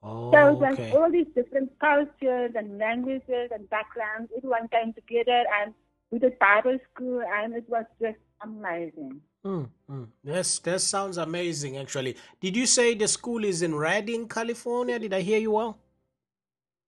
Oh, 0.07 0.31
So 0.31 0.53
was 0.53 0.73
okay. 0.73 0.91
all 0.91 1.11
these 1.11 1.25
different 1.35 1.71
cultures 1.79 2.51
and 2.55 2.77
languages 2.77 3.49
and 3.51 3.67
backgrounds. 3.71 4.31
Everyone 4.37 4.67
came 4.67 4.93
together 4.93 5.43
and 5.59 5.73
we 6.11 6.19
did 6.19 6.37
Bible 6.37 6.77
school 6.93 7.21
and 7.21 7.55
it 7.55 7.67
was 7.67 7.85
just 7.99 8.19
amazing. 8.41 9.19
Mm, 9.43 9.67
mm. 9.89 10.07
Yes, 10.23 10.59
that 10.59 10.81
sounds 10.81 11.17
amazing, 11.17 11.77
actually. 11.77 12.17
Did 12.39 12.55
you 12.55 12.67
say 12.67 12.93
the 12.93 13.07
school 13.07 13.43
is 13.43 13.63
in 13.63 13.73
Redding, 13.73 14.27
California? 14.27 14.99
Did 14.99 15.13
I 15.13 15.21
hear 15.21 15.39
you 15.39 15.51
well? 15.51 15.79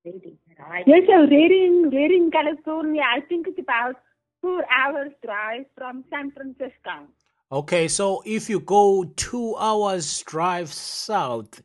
Redding. 0.05 0.37
Yes, 0.85 1.03
so 1.07 1.21
Redding, 1.21 1.89
Redding, 1.91 2.29
California, 2.31 3.01
I 3.01 3.21
think 3.21 3.47
it's 3.47 3.59
about 3.59 3.95
four 4.41 4.63
hours 4.71 5.11
drive 5.23 5.65
from 5.75 6.03
San 6.11 6.31
Francisco. 6.31 7.07
Okay, 7.51 7.87
so 7.87 8.21
if 8.25 8.49
you 8.49 8.59
go 8.59 9.05
two 9.15 9.55
hours 9.55 10.21
drive 10.23 10.71
south 10.73 11.61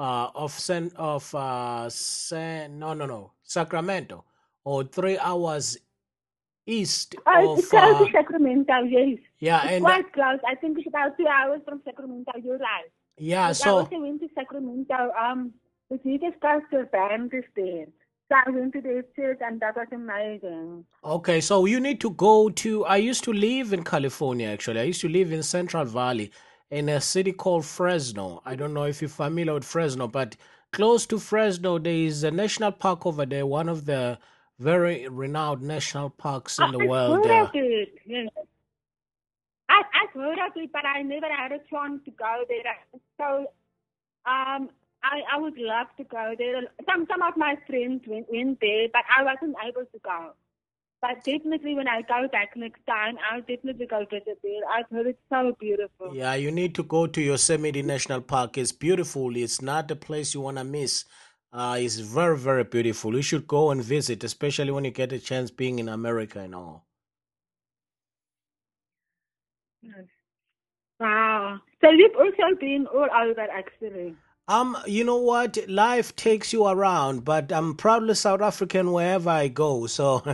uh, 0.00 0.30
of 0.34 0.52
San 0.52 0.90
of 0.96 1.34
uh, 1.34 1.88
San 1.90 2.78
no 2.78 2.94
no 2.94 3.06
no 3.06 3.32
Sacramento, 3.42 4.24
or 4.64 4.84
three 4.84 5.18
hours 5.18 5.76
east 6.66 7.16
Oh, 7.26 7.52
of 7.52 7.58
it's 7.58 7.68
close 7.68 7.98
to 8.06 8.12
Sacramento, 8.12 8.74
yes. 8.84 9.18
yeah, 9.40 9.62
It's 9.64 9.72
and 9.74 9.84
quite 9.84 10.12
close. 10.12 10.38
I 10.46 10.54
think 10.54 10.78
it's 10.78 10.86
about 10.88 11.16
two 11.18 11.26
hours 11.26 11.60
from 11.66 11.80
Sacramento, 11.84 12.32
you're 12.42 12.58
right. 12.58 12.90
yeah, 13.18 13.48
But 13.48 13.48
I 13.48 13.52
so 13.52 13.76
also 13.78 14.00
went 14.00 14.20
to 14.22 14.28
Sacramento. 14.34 15.00
Um, 15.20 15.52
the 15.90 15.98
Jesus 15.98 16.34
Pastor 16.40 16.86
band 16.92 17.32
is 17.34 17.44
there. 17.56 17.86
So 18.30 18.36
I 18.46 18.50
went 18.50 18.72
to 18.74 18.80
their 18.80 19.02
church 19.16 19.38
and 19.40 19.60
that 19.60 19.74
was 19.76 19.88
amazing. 19.92 20.84
Okay, 21.04 21.40
so 21.40 21.64
you 21.66 21.80
need 21.80 22.00
to 22.00 22.10
go 22.10 22.48
to. 22.50 22.84
I 22.86 22.96
used 22.98 23.24
to 23.24 23.32
live 23.32 23.72
in 23.72 23.82
California, 23.82 24.48
actually. 24.48 24.80
I 24.80 24.84
used 24.84 25.00
to 25.00 25.08
live 25.08 25.32
in 25.32 25.42
Central 25.42 25.84
Valley 25.84 26.30
in 26.70 26.88
a 26.88 27.00
city 27.00 27.32
called 27.32 27.64
Fresno. 27.66 28.42
I 28.44 28.54
don't 28.54 28.72
know 28.72 28.84
if 28.84 29.02
you're 29.02 29.08
familiar 29.08 29.54
with 29.54 29.64
Fresno, 29.64 30.06
but 30.08 30.36
close 30.72 31.06
to 31.06 31.18
Fresno, 31.18 31.78
there 31.78 31.92
is 31.92 32.22
a 32.24 32.30
national 32.30 32.72
park 32.72 33.06
over 33.06 33.26
there, 33.26 33.44
one 33.46 33.68
of 33.68 33.86
the 33.86 34.18
very 34.58 35.08
renowned 35.08 35.62
national 35.62 36.10
parks 36.10 36.58
in 36.58 36.70
the 36.72 36.78
I've 36.80 36.88
world. 36.88 37.24
heard 37.26 37.32
Uh, 37.32 37.44
of 37.44 37.50
it. 37.54 38.32
I, 39.68 39.82
I've 40.02 40.12
heard 40.14 40.38
of 40.38 40.52
it, 40.56 40.70
but 40.72 40.84
I 40.84 41.02
never 41.02 41.26
had 41.32 41.52
a 41.52 41.58
chance 41.70 42.02
to 42.04 42.10
go 42.12 42.44
there. 42.48 42.62
So, 43.18 43.52
um, 44.26 44.70
I, 45.02 45.22
I 45.32 45.38
would 45.38 45.56
love 45.56 45.86
to 45.96 46.04
go 46.04 46.34
there. 46.36 46.62
Some 46.86 47.06
some 47.10 47.22
of 47.22 47.36
my 47.36 47.56
friends 47.66 48.02
went, 48.06 48.26
went 48.30 48.60
there, 48.60 48.88
but 48.92 49.02
I 49.16 49.22
wasn't 49.24 49.56
able 49.66 49.86
to 49.86 49.98
go. 50.04 50.32
But 51.02 51.24
definitely, 51.24 51.74
when 51.74 51.88
I 51.88 52.02
go 52.02 52.28
back 52.28 52.54
next 52.56 52.84
time, 52.86 53.16
I'll 53.30 53.40
definitely 53.40 53.86
go 53.86 54.04
visit 54.10 54.38
there. 54.42 54.60
I've 54.70 54.84
heard 54.90 55.06
it's 55.06 55.18
so 55.30 55.56
beautiful. 55.58 56.14
yeah, 56.14 56.34
you 56.34 56.50
need 56.50 56.74
to 56.74 56.82
go 56.82 57.06
to 57.06 57.22
Yosemite 57.22 57.82
National 57.82 58.20
Park. 58.20 58.58
It's 58.58 58.72
beautiful. 58.72 59.34
It's 59.34 59.62
not 59.62 59.90
a 59.90 59.96
place 59.96 60.34
you 60.34 60.42
want 60.42 60.58
to 60.58 60.64
miss. 60.64 61.06
Uh, 61.52 61.76
it's 61.80 61.96
very, 61.96 62.36
very 62.36 62.64
beautiful. 62.64 63.16
You 63.16 63.22
should 63.22 63.46
go 63.46 63.70
and 63.70 63.82
visit, 63.82 64.22
especially 64.24 64.72
when 64.72 64.84
you 64.84 64.90
get 64.90 65.12
a 65.12 65.18
chance 65.18 65.50
being 65.50 65.78
in 65.78 65.88
America 65.88 66.38
and 66.38 66.54
all. 66.54 66.86
Wow. 71.00 71.60
So 71.80 71.90
you've 71.90 72.14
also 72.14 72.56
been 72.60 72.86
all 72.86 73.08
over, 73.10 73.40
actually. 73.40 74.14
Um, 74.50 74.76
you 74.84 75.04
know 75.04 75.18
what? 75.18 75.58
Life 75.68 76.16
takes 76.16 76.52
you 76.52 76.66
around, 76.66 77.24
but 77.24 77.52
I'm 77.52 77.76
proudly 77.76 78.16
South 78.16 78.40
African 78.40 78.90
wherever 78.90 79.30
I 79.30 79.46
go. 79.46 79.86
So 79.86 80.24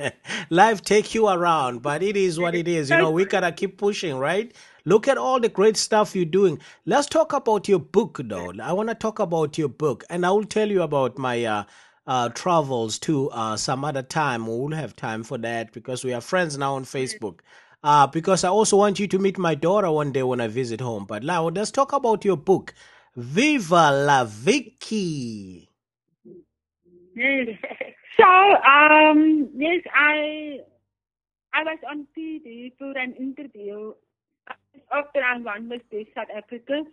life 0.50 0.80
take 0.80 1.14
you 1.14 1.28
around, 1.28 1.82
but 1.82 2.02
it 2.02 2.16
is 2.16 2.40
what 2.40 2.54
it 2.54 2.66
is. 2.66 2.88
You 2.88 2.96
know, 2.96 3.10
we 3.10 3.26
gotta 3.26 3.52
keep 3.52 3.76
pushing, 3.76 4.16
right? 4.16 4.54
Look 4.86 5.06
at 5.06 5.18
all 5.18 5.38
the 5.38 5.50
great 5.50 5.76
stuff 5.76 6.16
you're 6.16 6.24
doing. 6.24 6.58
Let's 6.86 7.08
talk 7.08 7.34
about 7.34 7.68
your 7.68 7.78
book, 7.78 8.22
though. 8.24 8.54
I 8.62 8.72
want 8.72 8.88
to 8.88 8.94
talk 8.94 9.18
about 9.18 9.58
your 9.58 9.68
book, 9.68 10.02
and 10.08 10.24
I 10.24 10.30
will 10.30 10.46
tell 10.46 10.70
you 10.70 10.80
about 10.80 11.18
my 11.18 11.44
uh, 11.44 11.64
uh, 12.06 12.30
travels 12.30 12.98
too 12.98 13.28
uh, 13.32 13.58
some 13.58 13.84
other 13.84 14.02
time. 14.02 14.46
We 14.46 14.56
will 14.56 14.76
have 14.76 14.96
time 14.96 15.22
for 15.22 15.36
that 15.36 15.74
because 15.74 16.04
we 16.04 16.14
are 16.14 16.22
friends 16.22 16.56
now 16.56 16.76
on 16.76 16.86
Facebook. 16.86 17.40
Uh, 17.84 18.06
because 18.06 18.44
I 18.44 18.48
also 18.48 18.78
want 18.78 18.98
you 18.98 19.06
to 19.08 19.18
meet 19.18 19.36
my 19.36 19.54
daughter 19.54 19.90
one 19.90 20.10
day 20.10 20.22
when 20.22 20.40
I 20.40 20.48
visit 20.48 20.80
home. 20.80 21.04
But 21.04 21.22
now 21.22 21.48
let's 21.48 21.70
talk 21.70 21.92
about 21.92 22.24
your 22.24 22.38
book. 22.38 22.72
Viva 23.18 23.90
la 23.90 24.24
Vicki. 24.24 25.68
So, 28.16 28.24
um, 28.26 29.50
yes, 29.56 29.82
I 29.92 30.58
I 31.52 31.62
was 31.64 31.78
on 31.90 32.06
TV 32.16 32.72
for 32.78 32.96
an 32.96 33.14
interview 33.14 33.92
after 34.92 35.20
I 35.20 35.38
won 35.38 35.68
Miss 35.68 35.82
Deaf 35.90 36.06
South 36.14 36.30
Africa, 36.34 36.84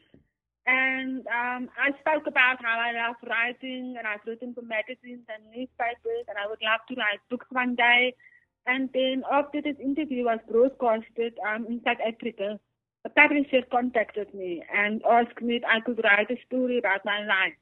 And 0.65 1.27
um, 1.27 1.69
I 1.77 1.93
spoke 1.99 2.25
about 2.25 2.57
how 2.61 2.79
I 2.79 2.91
love 2.91 3.17
writing, 3.29 3.95
and 3.97 4.07
I've 4.07 4.25
written 4.25 4.53
for 4.55 4.63
magazines 4.63 5.25
and 5.29 5.45
newspapers, 5.53 6.25
and 6.27 6.37
I 6.41 6.47
would 6.49 6.61
love 6.61 6.81
to 6.89 6.95
write 6.95 7.21
books 7.29 7.45
one 7.51 7.75
day. 7.75 8.15
And 8.65 8.89
then 8.93 9.23
after 9.31 9.61
this 9.61 9.77
interview 9.79 10.25
was 10.25 10.39
broadcasted 10.49 11.37
um, 11.45 11.67
in 11.67 11.81
South 11.85 12.01
Africa, 12.01 12.59
publisher 13.09 13.61
contacted 13.71 14.33
me 14.33 14.63
and 14.73 15.01
asked 15.09 15.41
me 15.41 15.57
if 15.57 15.63
I 15.65 15.79
could 15.81 16.01
write 16.03 16.29
a 16.31 16.37
story 16.47 16.77
about 16.79 17.05
my 17.05 17.25
life, 17.25 17.53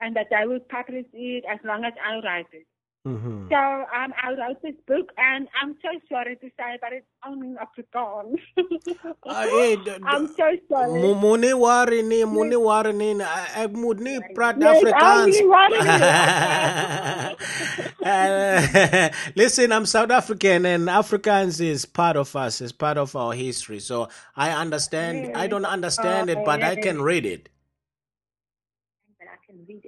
and 0.00 0.16
that 0.16 0.28
I 0.36 0.46
would 0.46 0.68
publish 0.68 1.06
it 1.12 1.44
as 1.50 1.58
long 1.64 1.84
as 1.84 1.94
I 2.04 2.20
write 2.24 2.46
it. 2.52 2.66
Mhm. 3.06 3.48
So 3.50 3.56
um, 3.56 4.12
I 4.22 4.30
wrote 4.32 4.60
this 4.62 4.74
book, 4.88 5.12
and 5.16 5.48
I'm 5.62 5.76
so 5.82 5.90
sorry 6.10 6.36
to 6.36 6.48
say, 6.58 6.78
but 6.82 6.92
it's 6.92 7.06
only 7.26 7.48
in 7.48 7.56
Afrikaans. 7.56 8.40
Ah, 9.28 9.44
eh, 9.44 9.76
d- 9.76 9.84
d- 9.84 9.94
I'm 10.06 10.26
so 10.28 10.48
sorry. 10.68 11.00
Mo- 11.02 11.14
Moni 11.14 11.52
wari 11.54 12.02
ni, 12.02 12.24
moni 12.24 12.56
wari 12.56 12.92
ni, 12.92 13.10
ek 13.56 13.72
moet 13.72 14.00
nie 14.00 14.20
praat 14.34 14.58
Yes, 14.60 14.82
Afrikaans. 14.82 15.36
Uh, 18.04 19.10
Listen, 19.36 19.72
I'm 19.72 19.86
South 19.86 20.10
African 20.10 20.66
and 20.66 20.88
Afrikaans 20.88 21.60
is 21.60 21.86
part 21.86 22.16
of 22.16 22.34
us, 22.36 22.60
is 22.60 22.72
part 22.72 22.98
of 22.98 23.14
our 23.16 23.32
history. 23.34 23.80
So 23.80 24.08
I 24.36 24.50
understand, 24.52 25.30
I 25.34 25.46
don't 25.46 25.64
understand 25.66 26.30
it, 26.30 26.44
but 26.44 26.62
I 26.62 26.76
can 26.76 27.02
read 27.02 27.26
it. 27.26 27.48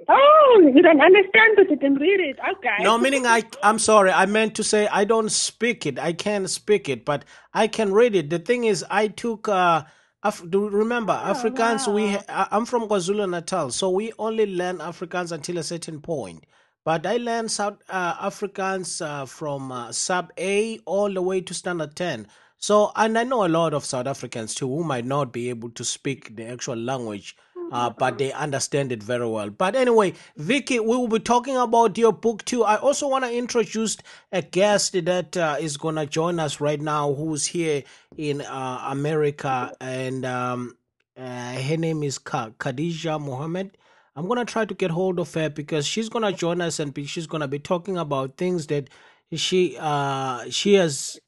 Oh, 0.08 0.70
you 0.74 0.82
don't 0.82 1.00
understand, 1.00 1.54
but 1.56 1.70
you 1.70 1.76
can 1.78 1.94
read 1.96 2.20
it. 2.20 2.38
Okay. 2.58 2.76
No, 2.84 2.98
meaning 2.98 3.26
I, 3.26 3.44
I'm 3.62 3.78
sorry, 3.78 4.10
I 4.12 4.26
meant 4.26 4.54
to 4.56 4.64
say 4.64 4.88
I 4.88 5.04
don't 5.04 5.30
speak 5.30 5.86
it. 5.86 5.98
I 5.98 6.12
can't 6.14 6.48
speak 6.50 6.88
it, 6.88 7.04
but 7.04 7.24
I 7.54 7.68
can 7.68 7.92
read 7.92 8.14
it. 8.16 8.30
The 8.30 8.38
thing 8.38 8.64
is, 8.64 8.84
I 8.90 9.08
took, 9.08 9.48
uh, 9.48 9.84
Af- 10.22 10.44
do 10.50 10.68
remember, 10.68 11.12
Afrikaans, 11.12 11.92
we, 11.92 12.12
ha- 12.12 12.48
I'm 12.50 12.66
from 12.66 12.88
KwaZulu 12.88 13.30
Natal, 13.30 13.70
so 13.70 13.90
we 13.90 14.12
only 14.18 14.46
learn 14.46 14.78
Afrikaans 14.78 15.32
until 15.32 15.58
a 15.58 15.62
certain 15.62 16.00
point. 16.00 16.44
But 16.84 17.06
I 17.06 17.18
learned 17.18 17.50
South 17.50 17.78
uh, 17.90 18.14
Afrikaans 18.30 19.04
uh, 19.06 19.26
from 19.26 19.72
uh, 19.72 19.92
sub 19.92 20.32
A 20.38 20.78
all 20.86 21.12
the 21.12 21.22
way 21.22 21.40
to 21.42 21.54
standard 21.54 21.96
10. 21.96 22.28
So, 22.58 22.92
and 22.96 23.18
I 23.18 23.24
know 23.24 23.46
a 23.46 23.48
lot 23.48 23.74
of 23.74 23.84
South 23.84 24.06
Africans 24.06 24.54
too 24.54 24.68
who 24.68 24.84
might 24.84 25.04
not 25.06 25.32
be 25.32 25.50
able 25.50 25.70
to 25.70 25.84
speak 25.84 26.36
the 26.36 26.46
actual 26.46 26.76
language, 26.76 27.36
uh, 27.72 27.90
but 27.90 28.18
they 28.18 28.32
understand 28.32 28.92
it 28.92 29.02
very 29.02 29.26
well. 29.28 29.50
But 29.50 29.76
anyway, 29.76 30.14
Vicki, 30.36 30.80
we 30.80 30.96
will 30.96 31.08
be 31.08 31.18
talking 31.18 31.56
about 31.56 31.98
your 31.98 32.12
book 32.12 32.44
too. 32.44 32.64
I 32.64 32.76
also 32.76 33.08
want 33.08 33.24
to 33.24 33.32
introduce 33.32 33.96
a 34.32 34.42
guest 34.42 34.92
that 35.04 35.36
uh, 35.36 35.56
is 35.60 35.76
going 35.76 35.96
to 35.96 36.06
join 36.06 36.40
us 36.40 36.60
right 36.60 36.80
now 36.80 37.12
who's 37.14 37.46
here 37.46 37.84
in 38.16 38.40
uh, 38.42 38.84
America, 38.88 39.74
and 39.80 40.24
um, 40.24 40.76
uh, 41.16 41.54
her 41.60 41.76
name 41.76 42.02
is 42.02 42.18
Khadija 42.18 43.20
Mohammed. 43.20 43.76
I'm 44.16 44.26
gonna 44.26 44.44
try 44.44 44.64
to 44.64 44.74
get 44.74 44.90
hold 44.90 45.20
of 45.20 45.32
her 45.34 45.48
because 45.48 45.86
she's 45.86 46.08
gonna 46.08 46.32
join 46.32 46.60
us 46.60 46.80
and 46.80 46.92
she's 47.08 47.28
gonna 47.28 47.46
be 47.46 47.60
talking 47.60 47.96
about 47.96 48.36
things 48.36 48.66
that 48.66 48.90
she 49.32 49.76
uh 49.78 50.44
she 50.50 50.74
has 50.74 51.20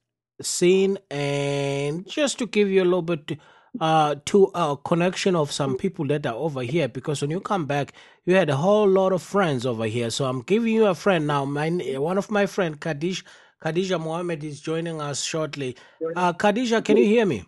seen 0.43 0.99
and 1.09 2.05
just 2.09 2.39
to 2.39 2.47
give 2.47 2.69
you 2.69 2.83
a 2.83 2.85
little 2.85 3.03
bit 3.03 3.39
uh 3.81 4.17
to 4.25 4.51
a 4.55 4.77
connection 4.85 5.37
of 5.37 5.53
some 5.53 5.77
people 5.77 6.07
that 6.07 6.27
are 6.27 6.35
over 6.35 6.63
here 6.63 6.89
because 6.89 7.23
when 7.23 7.31
you 7.31 7.41
come 7.41 7.67
back 7.67 7.93
you 8.25 8.35
had 8.35 8.51
a 8.51 8.57
whole 8.57 8.89
lot 8.89 9.13
of 9.13 9.23
friends 9.23 9.67
over 9.67 9.85
here 9.87 10.11
so 10.11 10.25
i'm 10.27 10.43
giving 10.43 10.75
you 10.75 10.87
a 10.87 10.95
friend 10.95 11.27
now 11.27 11.45
my 11.45 11.71
one 11.99 12.19
of 12.19 12.31
my 12.31 12.47
friend 12.47 12.81
Kadish 12.81 13.23
Khadija 13.63 14.01
Mohammed 14.01 14.43
is 14.45 14.61
joining 14.61 15.01
us 15.01 15.23
shortly 15.23 15.77
uh 16.17 16.33
can 16.33 16.97
you 16.97 17.05
hear 17.05 17.27
me 17.27 17.45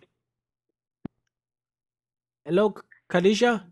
hello 2.45 2.75
Khadija 3.09 3.63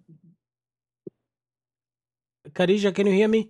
Khadija, 2.53 2.93
can 2.95 3.07
you 3.07 3.13
hear 3.13 3.27
me? 3.27 3.49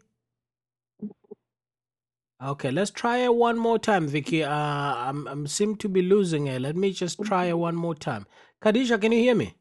Okay, 2.43 2.72
let's 2.72 2.91
try 2.91 3.20
it 3.20 3.36
one 3.36 3.58
more 3.58 3.80
time, 3.80 4.08
Vicki. 4.08 4.43
Uh, 4.43 4.52
I'm 4.54 5.28
I'm 5.28 5.47
seem 5.47 5.76
to 5.78 5.89
be 5.89 6.02
losing 6.04 6.47
it. 6.47 6.62
Let 6.62 6.76
me 6.76 6.93
just 6.93 7.22
try 7.24 7.45
it 7.45 7.58
one 7.58 7.76
more 7.76 7.95
time. 7.95 8.28
Khadija, 8.64 8.99
can 9.01 9.12
you 9.14 9.20
hear 9.20 9.36
me? 9.36 9.55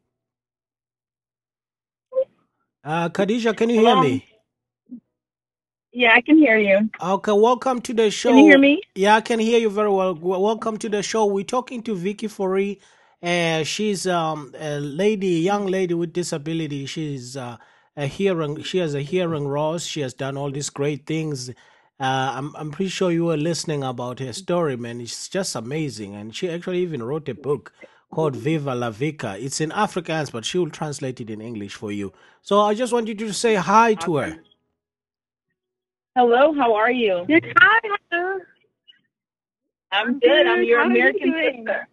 Uh, 2.83 3.09
Khadija, 3.09 3.55
can 3.57 3.69
you 3.69 3.77
hear 3.79 3.95
Hello? 3.95 3.97
me? 3.97 4.25
Yeah, 5.93 6.13
I 6.15 6.21
can 6.21 6.37
hear 6.37 6.57
you. 6.59 6.89
Okay, 7.01 7.31
welcome 7.33 7.81
to 7.81 7.93
the 7.93 8.11
show. 8.11 8.31
Can 8.31 8.37
you 8.37 8.45
hear 8.45 8.59
me? 8.59 8.81
Yeah, 8.95 9.15
I 9.17 9.21
can 9.21 9.39
hear 9.39 9.59
you 9.59 9.69
very 9.69 9.91
well. 9.91 10.15
W- 10.15 10.39
Welcome 10.39 10.77
to 10.79 10.89
the 10.89 11.03
show. 11.03 11.25
We're 11.27 11.43
talking 11.45 11.83
to 11.83 11.95
Vicki 11.95 12.27
Fourie. 12.27 12.79
Uh, 13.23 13.63
she's 13.63 14.07
um, 14.07 14.53
a 14.59 14.79
lady, 14.79 15.41
young 15.41 15.67
lady 15.67 15.93
with 15.93 16.13
disability. 16.13 16.87
She's 16.87 17.37
uh, 17.37 17.57
a 17.97 18.07
hearing. 18.07 18.63
She 18.63 18.79
has 18.79 18.95
a 18.95 19.01
hearing 19.01 19.49
loss. 19.49 19.83
She 19.85 20.01
has 20.01 20.13
done 20.15 20.37
all 20.37 20.51
these 20.51 20.71
great 20.71 21.05
things. 21.07 21.49
Uh, 21.99 22.33
I'm 22.37 22.55
I'm 22.57 22.71
pretty 22.71 22.89
sure 22.89 23.11
you 23.11 23.25
were 23.25 23.37
listening 23.37 23.83
about 23.83 24.19
her 24.19 24.33
story, 24.33 24.77
man. 24.77 25.01
It's 25.01 25.29
just 25.29 25.55
amazing, 25.55 26.15
and 26.15 26.35
she 26.35 26.49
actually 26.49 26.79
even 26.81 27.03
wrote 27.03 27.29
a 27.29 27.35
book 27.35 27.73
called 28.11 28.35
Viva 28.35 28.75
la 28.75 28.89
Vicki. 28.89 29.27
It's 29.27 29.61
in 29.61 29.71
Afrikaans, 29.71 30.31
but 30.31 30.45
she 30.45 30.57
will 30.57 30.69
translate 30.69 31.19
it 31.21 31.29
in 31.29 31.41
English 31.41 31.75
for 31.75 31.91
you. 31.91 32.13
So 32.41 32.59
I 32.59 32.75
just 32.75 32.93
want 32.93 33.07
you 33.07 33.15
to 33.15 33.33
say 33.33 33.55
hi 33.55 33.93
to 33.95 34.17
her. 34.17 34.37
Hello, 36.15 36.53
how 36.53 36.73
are 36.75 36.91
you? 36.91 37.25
Yes, 37.29 37.41
hi. 37.57 37.79
hello. 38.11 38.39
I'm 39.91 40.07
I'm 40.07 40.19
good. 40.19 40.47
I'm 40.47 40.63
your 40.63 40.79
How 40.79 40.85
are 40.85 40.91
you 40.91 41.09
American 41.09 41.33
sister. 41.33 41.87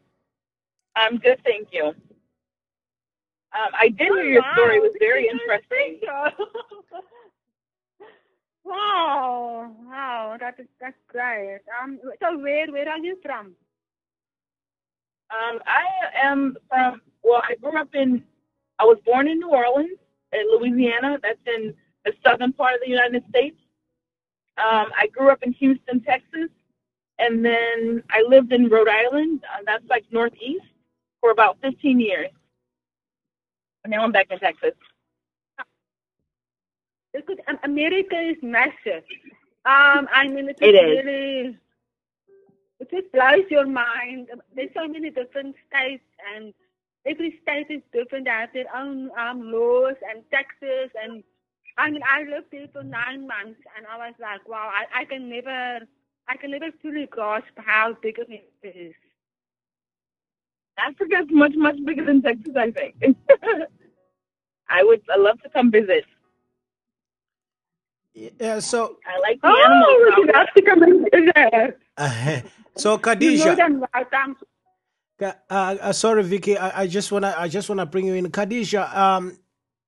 I'm 0.97 1.19
good, 1.19 1.41
thank 1.45 1.69
you. 1.73 1.87
Um, 1.87 3.71
I 3.79 3.89
did 3.89 4.09
hear 4.09 4.25
your 4.25 4.43
story. 4.55 4.77
It 4.77 4.83
was 4.83 4.97
very 4.99 5.29
interesting. 5.29 6.01
wow, 8.65 9.73
wow, 9.87 10.37
that 10.39 10.59
is 10.59 10.67
that's 10.81 10.99
great. 11.09 11.61
Um, 11.83 11.99
so 12.21 12.39
where 12.39 12.71
where 12.71 12.89
are 12.89 12.99
you 12.99 13.17
from? 13.23 13.55
Um, 15.31 15.61
I 15.67 15.87
am 16.25 16.57
from, 16.69 17.03
well, 17.23 17.43
I 17.49 17.57
grew 17.57 17.79
up 17.81 17.95
in, 17.95 18.25
I 18.79 18.85
was 18.85 18.99
born 19.05 19.29
in 19.29 19.39
New 19.41 19.51
Orleans, 19.51 19.99
in 20.33 20.45
Louisiana. 20.59 21.19
That's 21.23 21.39
in 21.47 21.75
the 22.05 22.13
southern 22.25 22.53
part 22.53 22.75
of 22.75 22.81
the 22.85 22.91
United 22.91 23.25
States. 23.31 23.57
Um, 24.59 24.89
I 24.97 25.09
grew 25.13 25.31
up 25.31 25.43
in 25.43 25.53
Houston, 25.55 26.01
Texas. 26.03 26.51
And 27.19 27.45
then 27.45 28.03
I 28.11 28.23
lived 28.29 28.53
in 28.53 28.69
Rhode 28.69 28.89
Island. 28.89 29.43
Uh, 29.53 29.63
that's 29.67 29.85
like 29.89 30.05
northeast 30.13 30.65
for 31.21 31.31
about 31.31 31.59
15 31.63 32.01
years. 32.01 32.31
And 33.85 33.91
now 33.93 34.03
I'm 34.05 34.13
back 34.13 34.29
in 34.31 34.39
Texas. 34.41 34.73
Because 37.15 37.39
America 37.65 38.17
is 38.21 38.37
massive. 38.43 39.05
Um, 39.67 40.09
I 40.13 40.29
mean, 40.29 40.49
it 40.49 40.61
It 40.61 40.75
is 40.75 40.77
is. 40.77 41.01
really, 41.05 41.57
it 42.81 42.91
just 42.91 43.13
blows 43.13 43.45
your 43.51 43.67
mind. 43.67 44.29
There's 44.55 44.71
so 44.75 44.87
many 44.89 45.11
different 45.11 45.57
states, 45.69 46.05
and 46.35 46.55
every 47.07 47.39
state 47.43 47.67
is 47.71 47.83
different. 47.93 48.25
They 48.27 48.31
have 48.31 48.53
their 48.53 48.75
own 48.75 49.11
um, 49.19 49.51
laws 49.53 49.97
and 50.11 50.23
taxes. 50.31 50.91
And 51.03 51.23
I 51.77 51.91
mean, 51.91 52.03
I 52.09 52.23
lived 52.25 52.47
there 52.53 52.69
for 52.73 52.83
nine 52.83 53.27
months, 53.27 53.61
and 53.77 53.87
I 53.87 53.97
was 53.99 54.15
like, 54.21 54.47
wow, 54.49 54.71
I, 54.73 55.03
I 55.03 55.05
can 55.05 55.29
never, 55.29 55.81
I 56.29 56.37
can 56.37 56.51
never 56.53 56.71
fully 56.83 57.07
grasp 57.07 57.47
how 57.57 57.97
big 58.03 58.19
of 58.19 58.27
it 58.31 58.51
is. 58.63 58.95
Africa 60.79 61.19
is 61.23 61.27
much, 61.31 61.55
much 61.57 61.77
bigger 61.85 62.05
than 62.05 62.23
Texas, 62.23 62.55
I 62.57 62.71
think. 62.71 62.95
I 64.69 64.85
would 64.85 65.03
I 65.11 65.17
love 65.17 65.41
to 65.43 65.49
come 65.51 65.71
visit. 65.71 66.05
Yeah. 68.15 68.59
So 68.61 68.97
I 69.07 69.19
like 69.21 69.41
the 69.41 69.49
Oh, 69.49 70.07
animals. 70.07 70.27
you 70.27 70.33
have 70.35 70.55
to 70.55 70.63
come 70.63 70.83
and 70.83 71.09
visit. 71.13 71.79
uh, 72.79 72.83
so 72.83 72.99
Khadija. 72.99 73.57
welcome. 73.95 74.37
Uh, 75.21 75.33
uh, 75.51 75.93
sorry, 75.93 76.23
Vicki. 76.23 76.57
I, 76.59 76.83
I 76.83 76.87
just 76.87 77.13
wanna 77.13 77.35
I 77.39 77.49
just 77.49 77.69
wanna 77.69 77.87
bring 77.87 78.07
you 78.07 78.15
in, 78.15 78.27
Khadija. 78.31 78.95
Um, 78.97 79.39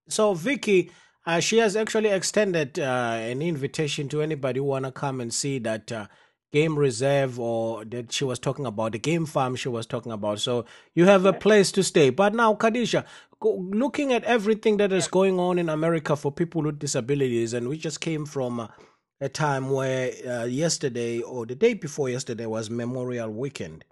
so 0.08 0.34
Vicki, 0.34 0.90
uh, 1.26 1.40
she 1.40 1.58
has 1.58 1.76
actually 1.76 2.10
extended 2.10 2.78
uh, 2.80 3.18
an 3.20 3.42
invitation 3.42 4.08
to 4.10 4.22
anybody 4.22 4.58
who 4.60 4.64
wanna 4.64 4.92
come 4.92 5.20
and 5.20 5.32
see 5.32 5.58
that 5.60 5.92
uh, 5.92 6.08
game 6.52 6.78
reserve 6.78 7.38
or 7.40 7.84
that 7.86 8.12
she 8.12 8.24
was 8.24 8.40
talking 8.40 8.66
about 8.66 8.92
the 8.92 8.98
game 8.98 9.26
farm 9.26 9.56
she 9.56 9.68
was 9.68 9.86
talking 9.86 10.12
about. 10.12 10.40
So 10.40 10.64
you 10.94 11.06
have 11.06 11.26
a 11.26 11.32
place 11.32 11.72
to 11.72 11.84
stay. 11.84 12.10
But 12.10 12.34
now, 12.34 12.54
Khadija, 12.54 13.04
looking 13.42 14.12
at 14.12 14.24
everything 14.24 14.78
that 14.78 14.92
is 14.92 15.08
going 15.08 15.38
on 15.40 15.58
in 15.58 15.68
America 15.68 16.16
for 16.16 16.32
people 16.32 16.62
with 16.62 16.80
disabilities, 16.80 17.54
and 17.54 17.68
we 17.68 17.78
just 17.78 18.00
came 18.00 18.26
from. 18.26 18.68
A 19.20 19.28
time 19.28 19.70
where 19.70 20.12
uh, 20.26 20.44
yesterday 20.44 21.20
or 21.20 21.46
the 21.46 21.54
day 21.54 21.74
before 21.74 22.08
yesterday 22.08 22.46
was 22.46 22.70
Memorial 22.70 23.30
Weekend 23.30 23.84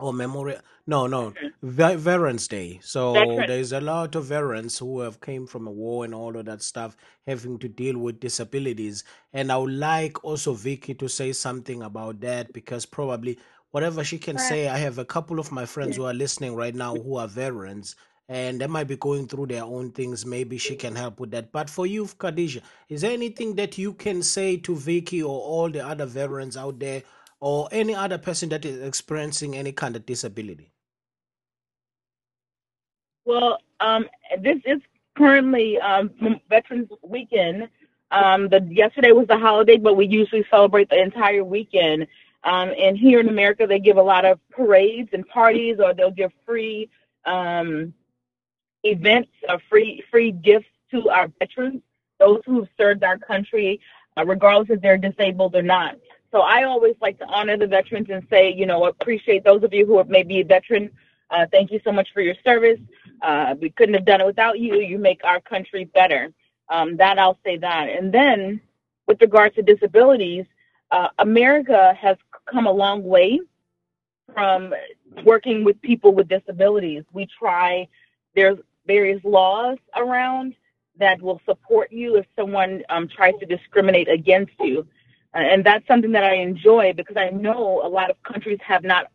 or 0.00 0.12
Memorial. 0.12 0.60
No, 0.86 1.06
no, 1.06 1.32
Ve- 1.62 1.94
Veterans 1.96 2.48
Day. 2.48 2.80
So 2.82 3.42
there's 3.46 3.72
a 3.72 3.80
lot 3.80 4.16
of 4.16 4.24
veterans 4.24 4.78
who 4.78 5.00
have 5.00 5.20
came 5.20 5.46
from 5.46 5.68
a 5.68 5.70
war 5.70 6.04
and 6.04 6.12
all 6.14 6.36
of 6.36 6.46
that 6.46 6.62
stuff, 6.62 6.96
having 7.26 7.58
to 7.60 7.68
deal 7.68 7.98
with 7.98 8.18
disabilities. 8.20 9.04
And 9.32 9.52
I 9.52 9.58
would 9.58 9.72
like 9.74 10.24
also 10.24 10.54
Vicki 10.54 10.94
to 10.94 11.08
say 11.08 11.32
something 11.32 11.82
about 11.82 12.20
that 12.20 12.52
because 12.52 12.84
probably 12.84 13.38
whatever 13.70 14.02
she 14.02 14.18
can 14.18 14.38
say, 14.38 14.68
I 14.68 14.78
have 14.78 14.98
a 14.98 15.04
couple 15.04 15.38
of 15.38 15.52
my 15.52 15.66
friends 15.66 15.96
who 15.96 16.04
are 16.04 16.14
listening 16.14 16.56
right 16.56 16.74
now 16.74 16.96
who 16.96 17.16
are 17.16 17.28
veterans. 17.28 17.94
And 18.28 18.60
they 18.60 18.66
might 18.66 18.88
be 18.88 18.96
going 18.96 19.26
through 19.26 19.46
their 19.46 19.64
own 19.64 19.90
things. 19.90 20.24
Maybe 20.24 20.56
she 20.56 20.76
can 20.76 20.94
help 20.94 21.20
with 21.20 21.32
that. 21.32 21.52
But 21.52 21.68
for 21.68 21.86
you, 21.86 22.06
Khadija, 22.06 22.62
is 22.88 23.02
there 23.02 23.10
anything 23.10 23.56
that 23.56 23.76
you 23.76 23.92
can 23.92 24.22
say 24.22 24.56
to 24.58 24.74
Vicki 24.74 25.22
or 25.22 25.38
all 25.38 25.68
the 25.68 25.86
other 25.86 26.06
veterans 26.06 26.56
out 26.56 26.78
there 26.78 27.02
or 27.40 27.68
any 27.72 27.94
other 27.94 28.18
person 28.18 28.48
that 28.50 28.64
is 28.64 28.80
experiencing 28.80 29.56
any 29.56 29.72
kind 29.72 29.96
of 29.96 30.06
disability? 30.06 30.70
Well, 33.24 33.58
um, 33.80 34.06
this 34.40 34.58
is 34.64 34.80
currently 35.16 35.78
um, 35.78 36.10
Veterans 36.48 36.88
Weekend. 37.02 37.68
Um, 38.10 38.48
the 38.48 38.60
yesterday 38.70 39.12
was 39.12 39.26
the 39.26 39.38
holiday, 39.38 39.78
but 39.78 39.96
we 39.96 40.06
usually 40.06 40.44
celebrate 40.50 40.90
the 40.90 41.00
entire 41.00 41.44
weekend. 41.44 42.06
Um, 42.44 42.72
and 42.78 42.98
here 42.98 43.20
in 43.20 43.28
America, 43.28 43.66
they 43.66 43.78
give 43.78 43.96
a 43.96 44.02
lot 44.02 44.24
of 44.24 44.38
parades 44.50 45.10
and 45.12 45.26
parties, 45.28 45.78
or 45.82 45.94
they'll 45.94 46.10
give 46.10 46.32
free 46.44 46.90
um, 47.24 47.94
events 48.84 49.30
or 49.48 49.60
free 49.68 50.02
free 50.10 50.32
gifts 50.32 50.66
to 50.90 51.08
our 51.08 51.28
veterans, 51.38 51.82
those 52.18 52.40
who 52.46 52.60
have 52.60 52.68
served 52.76 53.04
our 53.04 53.18
country, 53.18 53.80
uh, 54.16 54.24
regardless 54.24 54.70
if 54.70 54.80
they're 54.80 54.98
disabled 54.98 55.54
or 55.54 55.62
not. 55.62 55.96
So 56.30 56.40
I 56.40 56.64
always 56.64 56.96
like 57.00 57.18
to 57.18 57.26
honor 57.26 57.56
the 57.56 57.66
veterans 57.66 58.08
and 58.10 58.26
say, 58.30 58.52
you 58.52 58.66
know, 58.66 58.86
appreciate 58.86 59.44
those 59.44 59.62
of 59.62 59.72
you 59.74 59.84
who 59.86 59.98
are 59.98 60.04
maybe 60.04 60.40
a 60.40 60.44
veteran. 60.44 60.90
Uh, 61.30 61.46
thank 61.50 61.70
you 61.70 61.80
so 61.84 61.92
much 61.92 62.08
for 62.12 62.20
your 62.20 62.34
service. 62.44 62.80
Uh, 63.22 63.54
we 63.60 63.70
couldn't 63.70 63.94
have 63.94 64.04
done 64.04 64.20
it 64.20 64.26
without 64.26 64.58
you. 64.58 64.76
You 64.76 64.98
make 64.98 65.22
our 65.24 65.40
country 65.40 65.84
better. 65.84 66.32
Um, 66.68 66.96
that 66.96 67.18
I'll 67.18 67.38
say 67.44 67.58
that. 67.58 67.88
And 67.88 68.12
then, 68.12 68.60
with 69.06 69.20
regards 69.20 69.54
to 69.56 69.62
disabilities, 69.62 70.46
uh, 70.90 71.08
America 71.18 71.94
has 72.00 72.16
come 72.50 72.66
a 72.66 72.72
long 72.72 73.02
way 73.02 73.40
from 74.32 74.74
working 75.24 75.64
with 75.64 75.80
people 75.82 76.14
with 76.14 76.28
disabilities. 76.28 77.04
We 77.12 77.26
try. 77.38 77.88
There's 78.34 78.58
various 78.86 79.22
laws 79.24 79.78
around 79.96 80.54
that 80.98 81.20
will 81.22 81.40
support 81.46 81.90
you 81.92 82.16
if 82.16 82.26
someone 82.36 82.82
um, 82.88 83.08
tries 83.08 83.34
to 83.40 83.46
discriminate 83.46 84.08
against 84.08 84.52
you. 84.60 84.86
Uh, 85.34 85.38
and 85.38 85.64
that's 85.64 85.86
something 85.86 86.12
that 86.12 86.24
I 86.24 86.34
enjoy 86.36 86.92
because 86.94 87.16
I 87.16 87.30
know 87.30 87.80
a 87.82 87.88
lot 87.88 88.10
of 88.10 88.22
countries 88.22 88.58
have 88.66 88.84
not 88.84 89.06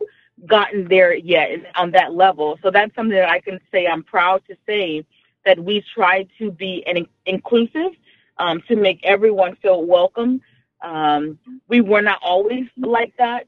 gotten 0.45 0.87
there 0.87 1.15
yet 1.15 1.49
on 1.75 1.91
that 1.91 2.13
level. 2.13 2.59
So 2.63 2.71
that's 2.71 2.93
something 2.95 3.15
that 3.15 3.29
I 3.29 3.39
can 3.39 3.59
say 3.71 3.87
I'm 3.87 4.03
proud 4.03 4.43
to 4.47 4.55
say 4.65 5.05
that 5.45 5.59
we 5.59 5.83
try 5.95 6.27
to 6.39 6.51
be 6.51 6.83
an 6.85 7.07
inclusive 7.25 7.91
um, 8.37 8.61
to 8.67 8.75
make 8.75 8.99
everyone 9.03 9.55
feel 9.61 9.83
welcome. 9.85 10.41
Um, 10.81 11.39
we 11.67 11.81
were 11.81 12.01
not 12.01 12.19
always 12.21 12.65
like 12.77 13.13
that. 13.17 13.47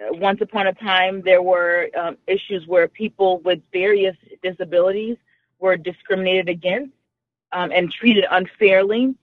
Uh, 0.00 0.14
once 0.14 0.40
upon 0.40 0.66
a 0.66 0.72
time, 0.72 1.22
there 1.24 1.42
were 1.42 1.88
um, 1.98 2.16
issues 2.26 2.66
where 2.66 2.86
people 2.88 3.40
with 3.40 3.60
various 3.72 4.16
disabilities 4.42 5.16
were 5.60 5.76
discriminated 5.76 6.48
against 6.48 6.92
um, 7.52 7.70
and 7.72 7.92
treated 7.92 8.24
unfairly. 8.30 9.14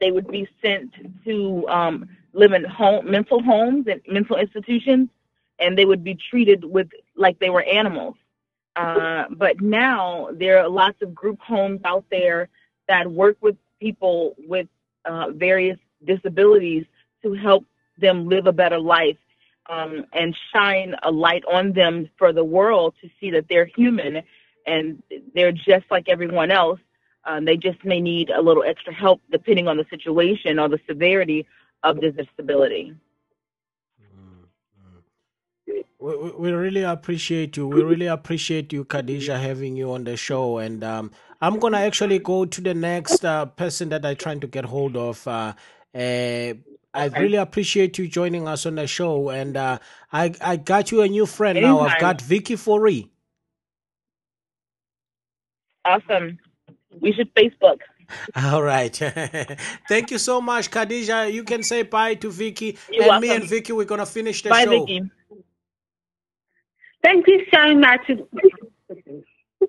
They 0.00 0.10
would 0.10 0.28
be 0.28 0.48
sent 0.62 0.94
to 1.24 1.66
um, 1.68 2.08
live 2.32 2.52
in 2.52 2.64
home, 2.64 3.10
mental 3.10 3.42
homes 3.42 3.86
and 3.88 4.00
mental 4.06 4.36
institutions 4.36 5.08
and 5.58 5.76
they 5.76 5.84
would 5.84 6.04
be 6.04 6.16
treated 6.30 6.64
with 6.64 6.88
like 7.16 7.38
they 7.38 7.50
were 7.50 7.62
animals. 7.62 8.14
Uh, 8.76 9.24
but 9.30 9.60
now 9.60 10.28
there 10.32 10.60
are 10.60 10.68
lots 10.68 11.00
of 11.02 11.14
group 11.14 11.40
homes 11.40 11.80
out 11.84 12.04
there 12.10 12.48
that 12.86 13.10
work 13.10 13.36
with 13.40 13.56
people 13.80 14.36
with 14.46 14.68
uh, 15.04 15.30
various 15.30 15.78
disabilities 16.04 16.84
to 17.22 17.32
help 17.34 17.64
them 17.98 18.28
live 18.28 18.46
a 18.46 18.52
better 18.52 18.78
life 18.78 19.16
um, 19.68 20.04
and 20.12 20.36
shine 20.54 20.94
a 21.02 21.10
light 21.10 21.42
on 21.52 21.72
them 21.72 22.08
for 22.16 22.32
the 22.32 22.44
world 22.44 22.94
to 23.02 23.10
see 23.20 23.32
that 23.32 23.46
they're 23.48 23.66
human 23.66 24.22
and 24.68 25.02
they're 25.34 25.52
just 25.52 25.86
like 25.90 26.08
everyone 26.08 26.50
else. 26.50 26.80
Um, 27.24 27.44
they 27.44 27.56
just 27.56 27.84
may 27.84 28.00
need 28.00 28.30
a 28.30 28.40
little 28.40 28.62
extra 28.62 28.92
help 28.94 29.20
depending 29.30 29.68
on 29.68 29.76
the 29.76 29.86
situation 29.90 30.58
or 30.58 30.68
the 30.68 30.80
severity 30.86 31.46
of 31.82 32.00
the 32.00 32.10
disability. 32.10 32.94
We, 36.00 36.30
we 36.30 36.52
really 36.52 36.84
appreciate 36.84 37.56
you. 37.56 37.66
We 37.66 37.82
really 37.82 38.06
appreciate 38.06 38.72
you, 38.72 38.84
Khadija, 38.84 39.40
having 39.40 39.76
you 39.76 39.92
on 39.92 40.04
the 40.04 40.16
show. 40.16 40.58
And 40.58 40.84
um, 40.84 41.10
I'm 41.40 41.58
gonna 41.58 41.78
actually 41.78 42.20
go 42.20 42.44
to 42.44 42.60
the 42.60 42.74
next 42.74 43.24
uh, 43.24 43.46
person 43.46 43.88
that 43.88 44.06
I'm 44.06 44.16
trying 44.16 44.40
to 44.40 44.46
get 44.46 44.64
hold 44.64 44.96
of. 44.96 45.26
Uh, 45.26 45.54
uh, 45.94 46.54
I 46.94 47.06
really 47.16 47.36
appreciate 47.36 47.98
you 47.98 48.08
joining 48.08 48.48
us 48.48 48.64
on 48.64 48.76
the 48.76 48.86
show, 48.86 49.28
and 49.30 49.56
uh, 49.56 49.78
I 50.12 50.32
I 50.40 50.56
got 50.56 50.90
you 50.90 51.02
a 51.02 51.08
new 51.08 51.26
friend 51.26 51.58
Anytime. 51.58 51.76
now. 51.76 51.80
I've 51.80 52.00
got 52.00 52.20
Vicki 52.20 52.54
Fourie. 52.54 53.10
Awesome. 55.84 56.38
We 57.00 57.12
should 57.12 57.32
Facebook. 57.34 57.78
All 58.36 58.62
right. 58.62 58.94
Thank 59.88 60.10
you 60.10 60.18
so 60.18 60.40
much, 60.40 60.70
Khadija. 60.70 61.32
You 61.32 61.44
can 61.44 61.62
say 61.62 61.82
bye 61.82 62.14
to 62.14 62.30
Vicki, 62.30 62.78
You're 62.90 63.02
and 63.02 63.08
welcome. 63.10 63.28
me 63.28 63.34
and 63.34 63.44
Vicki. 63.44 63.72
We're 63.72 63.84
gonna 63.84 64.06
finish 64.06 64.42
the 64.42 64.48
bye, 64.50 64.64
show. 64.64 64.70
Vicki. 64.84 65.02
Thank 67.02 67.26
you 67.28 67.44
so 67.52 67.74
much. 67.74 68.10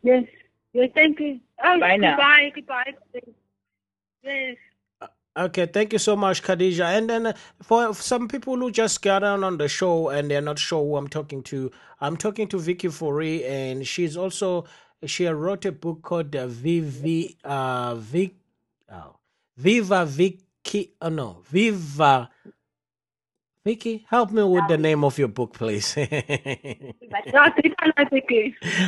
Yes. 0.03 0.23
Yes, 0.73 0.89
thank 0.93 1.19
you. 1.19 1.39
Oh, 1.63 1.79
Bye 1.79 1.97
now. 1.97 2.11
Goodbye. 2.15 2.51
Goodbye. 2.55 2.93
Yes. 4.23 4.57
Uh, 5.01 5.07
okay, 5.45 5.65
thank 5.65 5.93
you 5.93 5.99
so 5.99 6.15
much, 6.15 6.43
Khadija. 6.43 6.97
And 6.97 7.09
then 7.09 7.25
uh, 7.27 7.33
for 7.61 7.93
some 7.93 8.27
people 8.27 8.55
who 8.55 8.71
just 8.71 9.01
got 9.01 9.23
on 9.23 9.43
on 9.43 9.57
the 9.57 9.67
show 9.67 10.09
and 10.09 10.29
they're 10.29 10.41
not 10.41 10.59
sure 10.59 10.83
who 10.83 10.95
I'm 10.95 11.07
talking 11.07 11.41
to, 11.43 11.71
I'm 12.01 12.17
talking 12.17 12.47
to 12.49 12.59
Vicki 12.59 12.87
Fourie, 12.87 13.43
and 13.45 13.85
she's 13.87 14.15
also 14.15 14.65
she 15.05 15.27
wrote 15.27 15.65
a 15.65 15.71
book 15.73 16.01
called 16.03 16.35
uh, 16.35 16.47
Vivi 16.47 17.37
uh 17.43 17.95
Vic, 17.95 18.35
oh, 18.91 19.15
Viva 19.57 20.05
Vicki. 20.05 20.93
Oh 21.01 21.09
no, 21.09 21.37
Viva 21.45 22.29
Vicki, 23.65 24.05
help 24.09 24.31
me 24.31 24.43
with 24.43 24.67
the 24.67 24.77
name 24.77 25.03
of 25.05 25.19
your 25.19 25.27
book, 25.29 25.53
please. 25.53 25.93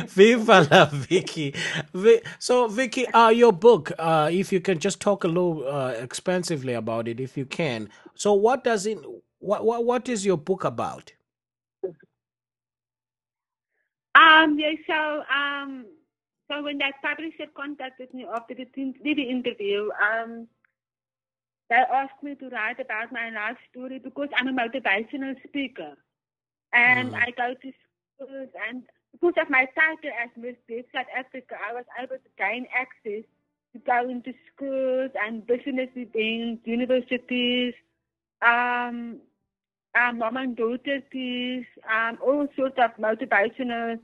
Viva 0.08 0.68
la 0.70 0.86
Vicki. 0.86 1.54
So, 2.40 2.68
Vicki, 2.68 3.06
uh, 3.08 3.28
your 3.30 3.52
book, 3.52 3.92
uh, 3.98 4.30
if 4.32 4.52
you 4.52 4.60
can 4.60 4.78
just 4.80 5.00
talk 5.00 5.24
a 5.24 5.28
little 5.28 5.66
uh, 5.68 5.90
expansively 5.92 6.74
about 6.74 7.08
it, 7.08 7.20
if 7.20 7.36
you 7.38 7.46
can. 7.46 7.88
So, 8.16 8.34
what 8.34 8.64
does 8.64 8.86
it? 8.86 8.98
What 9.40 9.64
what 9.64 9.84
what 9.84 10.08
is 10.08 10.26
your 10.26 10.38
book 10.38 10.64
about? 10.64 11.12
Um. 14.14 14.58
Yeah. 14.58 14.72
So. 14.86 15.22
Um. 15.34 15.86
So 16.52 16.62
when 16.62 16.78
that 16.78 17.00
publisher 17.02 17.50
contacted 17.56 18.12
me 18.12 18.26
after 18.26 18.54
the, 18.54 18.66
the 18.74 19.22
interview, 19.22 19.88
um 20.02 20.48
they 21.70 21.76
asked 21.76 22.22
me 22.22 22.34
to 22.34 22.48
write 22.50 22.80
about 22.80 23.12
my 23.12 23.30
life 23.30 23.56
story 23.70 23.98
because 23.98 24.28
I'm 24.36 24.48
a 24.48 24.52
motivational 24.52 25.34
speaker. 25.48 25.94
And 26.74 27.12
mm. 27.12 27.14
I 27.14 27.30
go 27.30 27.54
to 27.54 27.72
schools 28.14 28.48
and 28.68 28.82
because 29.12 29.34
of 29.40 29.48
my 29.48 29.66
title 29.74 30.10
as 30.22 30.28
Miss 30.36 30.56
Deaf 30.68 30.84
South 30.94 31.06
Africa, 31.16 31.56
I 31.66 31.72
was 31.72 31.84
able 31.98 32.16
to 32.16 32.30
gain 32.36 32.66
access 32.74 33.24
to 33.72 33.78
go 33.86 34.08
into 34.08 34.34
schools 34.54 35.10
and 35.24 35.46
business 35.46 35.88
events, 35.96 36.66
universities, 36.66 37.72
um, 38.42 39.20
um, 39.98 40.18
mom 40.18 40.36
and 40.36 40.56
daughter 40.56 41.00
teas, 41.10 41.64
um, 41.90 42.18
all 42.22 42.46
sorts 42.56 42.76
of 42.78 42.90
motivational 42.98 43.98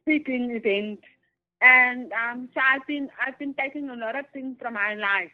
speaking 0.00 0.50
events. 0.52 1.02
And 1.60 2.12
um, 2.12 2.48
so 2.54 2.60
I've 2.60 2.86
been 2.86 3.08
I've 3.24 3.38
been 3.38 3.54
taking 3.54 3.90
a 3.90 3.96
lot 3.96 4.18
of 4.18 4.26
things 4.32 4.56
from 4.60 4.74
my 4.74 4.94
life 4.94 5.30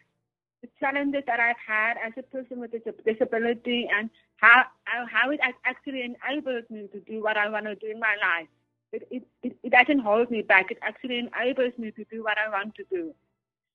the 0.64 0.70
challenges 0.80 1.22
that 1.26 1.40
I've 1.40 1.60
had 1.66 1.96
as 2.04 2.12
a 2.16 2.22
person 2.22 2.58
with 2.58 2.72
a 2.72 2.92
disability 3.02 3.88
and 3.94 4.08
how 4.36 4.64
how 4.84 5.30
it 5.30 5.40
actually 5.64 6.02
enables 6.02 6.64
me 6.70 6.88
to 6.92 7.00
do 7.00 7.22
what 7.22 7.36
I 7.36 7.48
want 7.48 7.66
to 7.66 7.74
do 7.74 7.88
in 7.88 8.00
my 8.00 8.16
life. 8.22 8.48
It, 8.92 9.26
it, 9.42 9.56
it, 9.62 9.72
doesn't 9.72 9.98
hold 9.98 10.30
me 10.30 10.42
back. 10.42 10.70
It 10.70 10.78
actually 10.80 11.18
enables 11.18 11.76
me 11.78 11.90
to 11.90 12.04
do 12.04 12.22
what 12.22 12.38
I 12.38 12.48
want 12.48 12.76
to 12.76 12.84
do. 12.90 13.12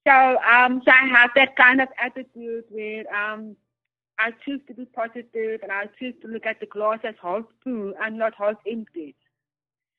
So 0.08 0.14
um, 0.14 0.82
so 0.84 0.91
I 0.91 1.06
have 1.08 1.32
that 1.36 1.56
kind 1.58 1.82
of 1.82 1.89
attitude 2.02 2.64
where 2.70 3.04
um, 3.14 3.56
I 4.18 4.32
choose 4.45 4.62
to 4.68 4.74
be 4.74 4.86
positive 4.86 5.62
and 5.62 5.72
I 5.72 5.88
choose 6.00 6.16
to 6.22 6.28
look 6.28 6.45
at 6.45 6.60
the 6.60 6.66
glass 6.66 7.00
as 7.04 7.16
half 7.22 7.43
full 7.64 7.93
and 8.02 8.18
not 8.18 8.34
half 8.36 8.56
empty. 8.66 9.16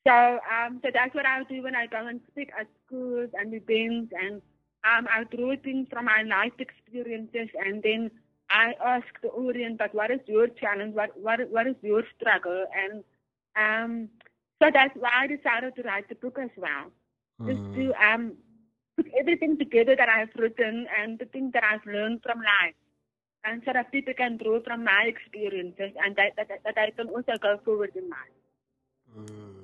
So 0.07 0.39
um, 0.49 0.79
so 0.83 0.89
that's 0.93 1.13
what 1.13 1.25
I 1.25 1.43
do 1.43 1.61
when 1.61 1.75
I 1.75 1.85
go 1.85 2.05
and 2.07 2.21
speak 2.31 2.51
at 2.59 2.67
schools 2.85 3.29
and 3.33 3.53
events 3.53 4.13
and 4.19 4.41
um, 4.83 5.07
I 5.11 5.23
draw 5.25 5.55
things 5.63 5.87
from 5.91 6.05
my 6.05 6.23
life 6.23 6.53
experiences 6.57 7.49
and 7.63 7.83
then 7.83 8.09
I 8.51 8.73
ask 8.83 9.05
the 9.21 9.29
audience, 9.29 9.75
but 9.77 9.93
what 9.93 10.11
is 10.11 10.19
your 10.27 10.47
challenge? 10.47 10.95
What 10.95 11.17
what 11.17 11.39
what 11.49 11.67
is 11.67 11.75
your 11.81 12.03
struggle? 12.19 12.65
And 12.75 13.03
um, 13.55 14.09
so 14.61 14.69
that's 14.73 14.95
why 14.95 15.09
I 15.13 15.27
decided 15.27 15.75
to 15.75 15.83
write 15.83 16.09
the 16.09 16.15
book 16.15 16.37
as 16.41 16.49
well, 16.57 16.91
mm. 17.41 17.47
just 17.47 17.61
to 17.75 17.93
mm. 17.93 18.13
um 18.13 18.33
put 18.97 19.07
everything 19.17 19.57
together 19.57 19.95
that 19.95 20.09
I've 20.09 20.35
written 20.35 20.87
and 20.99 21.17
the 21.17 21.25
things 21.25 21.53
that 21.53 21.63
I've 21.63 21.85
learned 21.85 22.21
from 22.23 22.39
life, 22.39 22.75
and 23.45 23.61
so 23.65 23.71
that 23.73 23.91
people 23.91 24.13
can 24.15 24.37
draw 24.37 24.59
from 24.61 24.83
my 24.83 25.05
experiences 25.07 25.91
and 26.03 26.15
that 26.17 26.35
that, 26.37 26.49
that 26.65 26.77
I 26.77 26.89
can 26.91 27.07
also 27.09 27.33
go 27.41 27.59
forward 27.63 27.91
in 27.95 28.09
life. 28.09 28.37
Mm, 29.17 29.60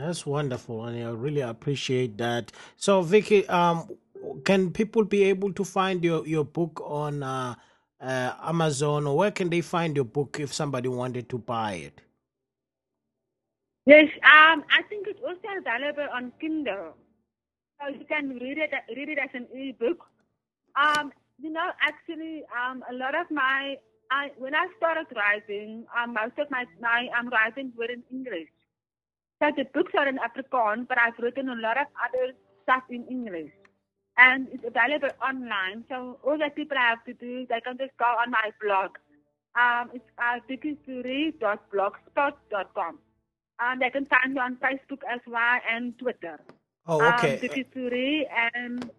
That's 0.00 0.26
wonderful, 0.26 0.86
and 0.86 1.04
I 1.04 1.10
really 1.12 1.42
appreciate 1.42 2.18
that. 2.18 2.52
So, 2.76 3.02
Vicki, 3.02 3.48
um, 3.48 3.88
can 4.44 4.72
people 4.72 5.04
be 5.04 5.24
able 5.24 5.52
to 5.54 5.64
find 5.64 6.04
your 6.04 6.26
your 6.26 6.44
book 6.44 6.82
on 6.84 7.22
uh, 7.22 7.56
uh, 8.00 8.32
Amazon, 8.42 9.06
or 9.06 9.16
where 9.18 9.32
can 9.32 9.50
they 9.50 9.62
find 9.62 9.96
your 9.96 10.06
book 10.06 10.38
if 10.40 10.54
somebody 10.54 10.88
wanted 10.88 11.28
to 11.30 11.38
buy 11.38 11.74
it? 11.74 12.02
Yes, 13.86 14.08
um, 14.24 14.64
I 14.70 14.82
think 14.88 15.08
it's 15.08 15.20
also 15.26 15.48
available 15.58 16.08
on 16.14 16.32
Kindle. 16.40 16.94
So 17.80 17.88
you 17.88 18.04
can 18.06 18.30
read 18.38 18.58
it 18.58 18.70
read 18.96 19.10
it 19.10 19.18
as 19.18 19.30
an 19.34 19.48
ebook. 19.54 20.06
Um, 20.76 21.12
you 21.40 21.50
know, 21.50 21.70
actually, 21.82 22.44
um, 22.56 22.84
a 22.90 22.94
lot 22.94 23.14
of 23.14 23.30
my 23.30 23.76
I 24.10 24.30
when 24.38 24.54
I 24.54 24.68
started 24.78 25.06
writing, 25.16 25.86
um, 25.98 26.14
most 26.14 26.38
of 26.38 26.50
my 26.50 26.66
my 26.80 27.08
um, 27.18 27.28
writings 27.30 27.74
were 27.76 27.90
in 27.90 28.04
English. 28.12 28.50
So 29.42 29.50
the 29.56 29.64
books 29.64 29.92
are 29.96 30.06
in 30.08 30.18
Afrikaans, 30.18 30.86
but 30.88 30.98
I've 30.98 31.18
written 31.18 31.48
a 31.48 31.54
lot 31.56 31.78
of 31.80 31.86
other 32.04 32.32
stuff 32.62 32.82
in 32.90 33.06
English. 33.08 33.50
And 34.16 34.48
it's 34.52 34.64
available 34.64 35.10
online. 35.22 35.84
So 35.88 36.18
all 36.22 36.38
that 36.38 36.54
people 36.54 36.76
have 36.76 37.02
to 37.04 37.14
do 37.14 37.40
is 37.40 37.48
they 37.48 37.60
can 37.60 37.76
just 37.78 37.96
go 37.98 38.04
on 38.04 38.30
my 38.30 38.50
blog. 38.62 38.90
Um, 39.54 39.90
it's 39.94 40.04
uh, 40.18 40.38
vickystory.blogspot.com. 40.48 42.98
Um, 43.58 43.78
they 43.78 43.90
can 43.90 44.06
find 44.06 44.34
me 44.34 44.40
on 44.40 44.56
Facebook 44.56 45.02
as 45.10 45.20
well 45.26 45.58
and 45.70 45.98
Twitter. 45.98 46.38
Oh, 46.86 47.00
Um, 47.00 47.14
okay. 47.14 47.36
Vicky 47.36 47.64
Story 47.70 48.26
and 48.54 48.90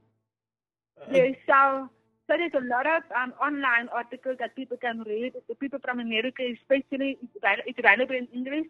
Uh, 1.02 1.06
yes, 1.12 1.36
so 1.48 1.90
so 2.28 2.38
there's 2.38 2.54
a 2.54 2.60
lot 2.68 2.86
of 2.86 3.02
um, 3.20 3.34
online 3.42 3.90
articles 3.90 4.38
that 4.40 4.56
people 4.56 4.78
can 4.78 5.02
read. 5.04 5.34
The 5.50 5.56
people 5.56 5.80
from 5.84 6.00
America, 6.00 6.44
especially, 6.58 7.18
it's 7.22 7.36
available 7.80 8.16
in 8.16 8.28
English. 8.28 8.68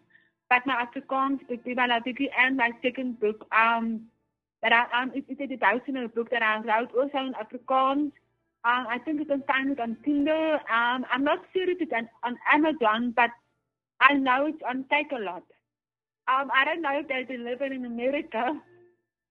But 0.52 0.66
my 0.66 0.84
Afrikaans, 0.84 1.38
the 1.48 1.56
Vicki 2.04 2.28
and 2.38 2.58
my 2.58 2.72
second 2.82 3.18
book, 3.18 3.46
um, 3.56 4.02
that 4.60 4.70
I 4.70 5.02
um, 5.02 5.10
it's, 5.14 5.26
it's 5.30 5.40
a 5.40 5.46
devotional 5.46 6.08
book 6.08 6.28
that 6.28 6.42
I 6.42 6.56
wrote 6.58 6.90
also 6.94 7.16
in 7.26 7.32
Afrikaans. 7.32 8.12
Um, 8.62 8.86
I 8.94 8.98
think 9.02 9.20
you 9.20 9.24
can 9.24 9.42
find 9.44 9.70
it 9.70 9.80
on 9.80 9.96
Kindle. 10.04 10.58
Um, 10.70 11.06
I'm 11.10 11.24
not 11.24 11.38
sure 11.54 11.70
if 11.70 11.80
it's 11.80 11.92
on, 11.96 12.06
on 12.22 12.36
Amazon, 12.52 13.14
but 13.16 13.30
I 13.98 14.12
know 14.12 14.44
it's 14.44 14.62
on 14.68 14.84
Takealot. 14.92 15.40
Um, 16.28 16.50
I 16.54 16.66
don't 16.66 16.82
know 16.82 17.00
if 17.00 17.08
they 17.08 17.24
deliver 17.34 17.64
in 17.64 17.86
America, 17.86 18.52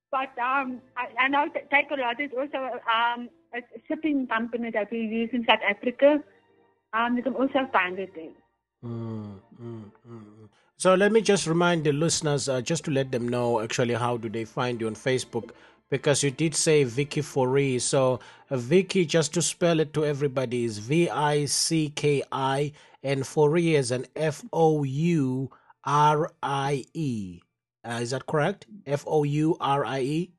but 0.10 0.36
um, 0.42 0.82
I, 0.98 1.06
I 1.20 1.28
know 1.28 1.50
Takealot 1.72 2.20
is 2.20 2.32
also 2.36 2.80
um, 2.90 3.30
a 3.54 3.62
shipping 3.88 4.26
company 4.26 4.72
that 4.72 4.90
we 4.90 5.02
use 5.02 5.30
in 5.34 5.46
South 5.48 5.62
Africa. 5.70 6.24
Um, 6.94 7.16
you 7.16 7.22
can 7.22 7.36
also 7.36 7.70
find 7.72 8.00
it 8.00 8.10
there. 8.16 8.34
Mm, 8.84 9.40
mm, 9.62 9.84
mm, 10.10 10.24
mm. 10.42 10.50
So 10.82 10.96
let 10.96 11.12
me 11.12 11.22
just 11.22 11.46
remind 11.46 11.84
the 11.84 11.92
listeners, 11.92 12.50
uh, 12.50 12.60
just 12.60 12.86
to 12.86 12.92
let 12.92 13.12
them 13.12 13.30
know 13.30 13.60
actually 13.62 13.94
how 13.94 14.18
do 14.18 14.30
they 14.30 14.46
find 14.46 14.82
you 14.82 14.88
on 14.88 14.96
Facebook, 14.96 15.52
because 15.92 16.24
you 16.24 16.32
did 16.32 16.56
say 16.56 16.84
Vicki 16.86 17.22
Fourie. 17.22 17.78
So 17.78 18.20
uh, 18.50 18.58
Vicki, 18.58 19.06
just 19.06 19.32
to 19.36 19.44
spell 19.44 19.80
it 19.80 19.94
to 19.94 20.04
everybody, 20.04 20.64
is 20.64 20.80
V 20.80 21.08
I 21.08 21.46
C 21.46 21.90
K 21.90 22.24
I, 22.32 22.72
and 23.04 23.28
Fourie 23.28 23.76
is 23.76 23.92
an 23.92 24.08
F 24.16 24.44
O 24.52 24.84
U 24.84 25.52
R 25.86 26.32
I 26.42 26.84
E. 26.96 27.42
Uh, 27.88 28.00
is 28.02 28.10
that 28.10 28.26
correct? 28.26 28.66
F 28.88 29.04
O 29.06 29.24
U 29.24 29.58
R 29.62 29.86
I 29.86 30.00
E. 30.00 30.32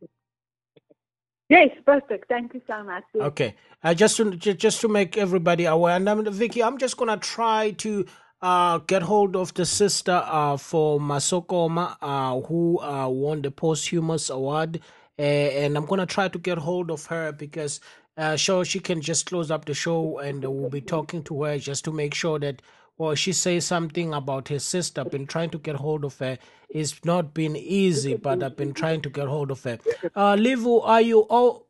Yes, 1.51 1.69
perfect. 1.87 2.29
Thank 2.29 2.55
you 2.55 2.63
so 2.67 2.83
much. 2.83 3.05
Yes. 3.15 3.27
Okay, 3.27 3.55
uh, 3.85 3.95
just 3.95 4.17
to 4.17 4.35
just 4.35 4.81
to 4.81 4.89
make 4.89 5.17
everybody 5.17 5.67
aware, 5.67 5.95
and 5.95 6.11
I'm, 6.11 6.25
Vicki, 6.33 6.65
I'm 6.65 6.79
just 6.79 6.97
gonna 6.97 7.17
try 7.17 7.71
to 7.79 8.07
uh, 8.43 8.79
get 8.79 9.03
hold 9.03 9.37
of 9.37 9.55
the 9.55 9.65
sister 9.65 10.23
uh, 10.27 10.57
for 10.57 10.99
Masokoma, 11.01 11.97
uh, 12.03 12.41
who 12.47 12.81
uh, 12.81 13.09
won 13.09 13.43
the 13.43 13.51
posthumous 13.51 14.31
award, 14.31 14.81
uh, 15.19 15.23
and 15.23 15.77
I'm 15.77 15.87
gonna 15.87 16.07
try 16.07 16.29
to 16.29 16.39
get 16.39 16.59
hold 16.59 16.91
of 16.91 17.07
her 17.07 17.33
because 17.33 17.81
uh, 18.19 18.37
so 18.37 18.65
she 18.65 18.81
can 18.81 19.01
just 19.01 19.27
close 19.27 19.51
up 19.51 19.65
the 19.65 19.75
show, 19.75 20.19
and 20.19 20.43
we'll 20.45 20.71
be 20.71 20.81
talking 20.81 21.23
to 21.25 21.45
her 21.45 21.59
just 21.59 21.85
to 21.87 21.93
make 21.93 22.15
sure 22.15 22.39
that. 22.41 22.63
Well, 22.99 23.15
she 23.17 23.33
says 23.33 23.67
something 23.67 24.15
about 24.15 24.49
her 24.49 24.59
sister. 24.61 25.01
I've 25.01 25.11
been 25.11 25.27
trying 25.27 25.51
to 25.51 25.59
get 25.59 25.77
hold 25.77 26.05
of 26.05 26.19
her. 26.19 26.39
It's 26.69 27.05
not 27.05 27.35
been 27.35 27.57
easy, 27.57 28.15
but 28.17 28.43
I've 28.43 28.57
been 28.57 28.75
trying 28.75 29.01
to 29.03 29.11
get 29.11 29.27
hold 29.29 29.51
of 29.51 29.63
her. 29.65 29.79
Uh, 30.15 30.37
Livu, 30.37 30.83
are 30.85 31.01
you? 31.01 31.27
Oh, 31.31 31.67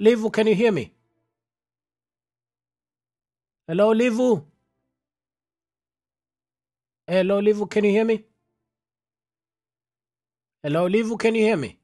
Livu, 0.00 0.32
can 0.32 0.46
you 0.46 0.54
hear 0.54 0.70
me? 0.70 0.92
Hello, 3.66 3.94
Livu. 3.94 4.44
Hello, 7.08 7.40
Livu, 7.40 7.70
can 7.70 7.84
you 7.84 7.92
hear 7.92 8.04
me? 8.04 8.26
Hello, 10.62 10.88
Livu, 10.90 11.18
can 11.18 11.34
you 11.36 11.42
hear 11.42 11.56
me? 11.56 11.78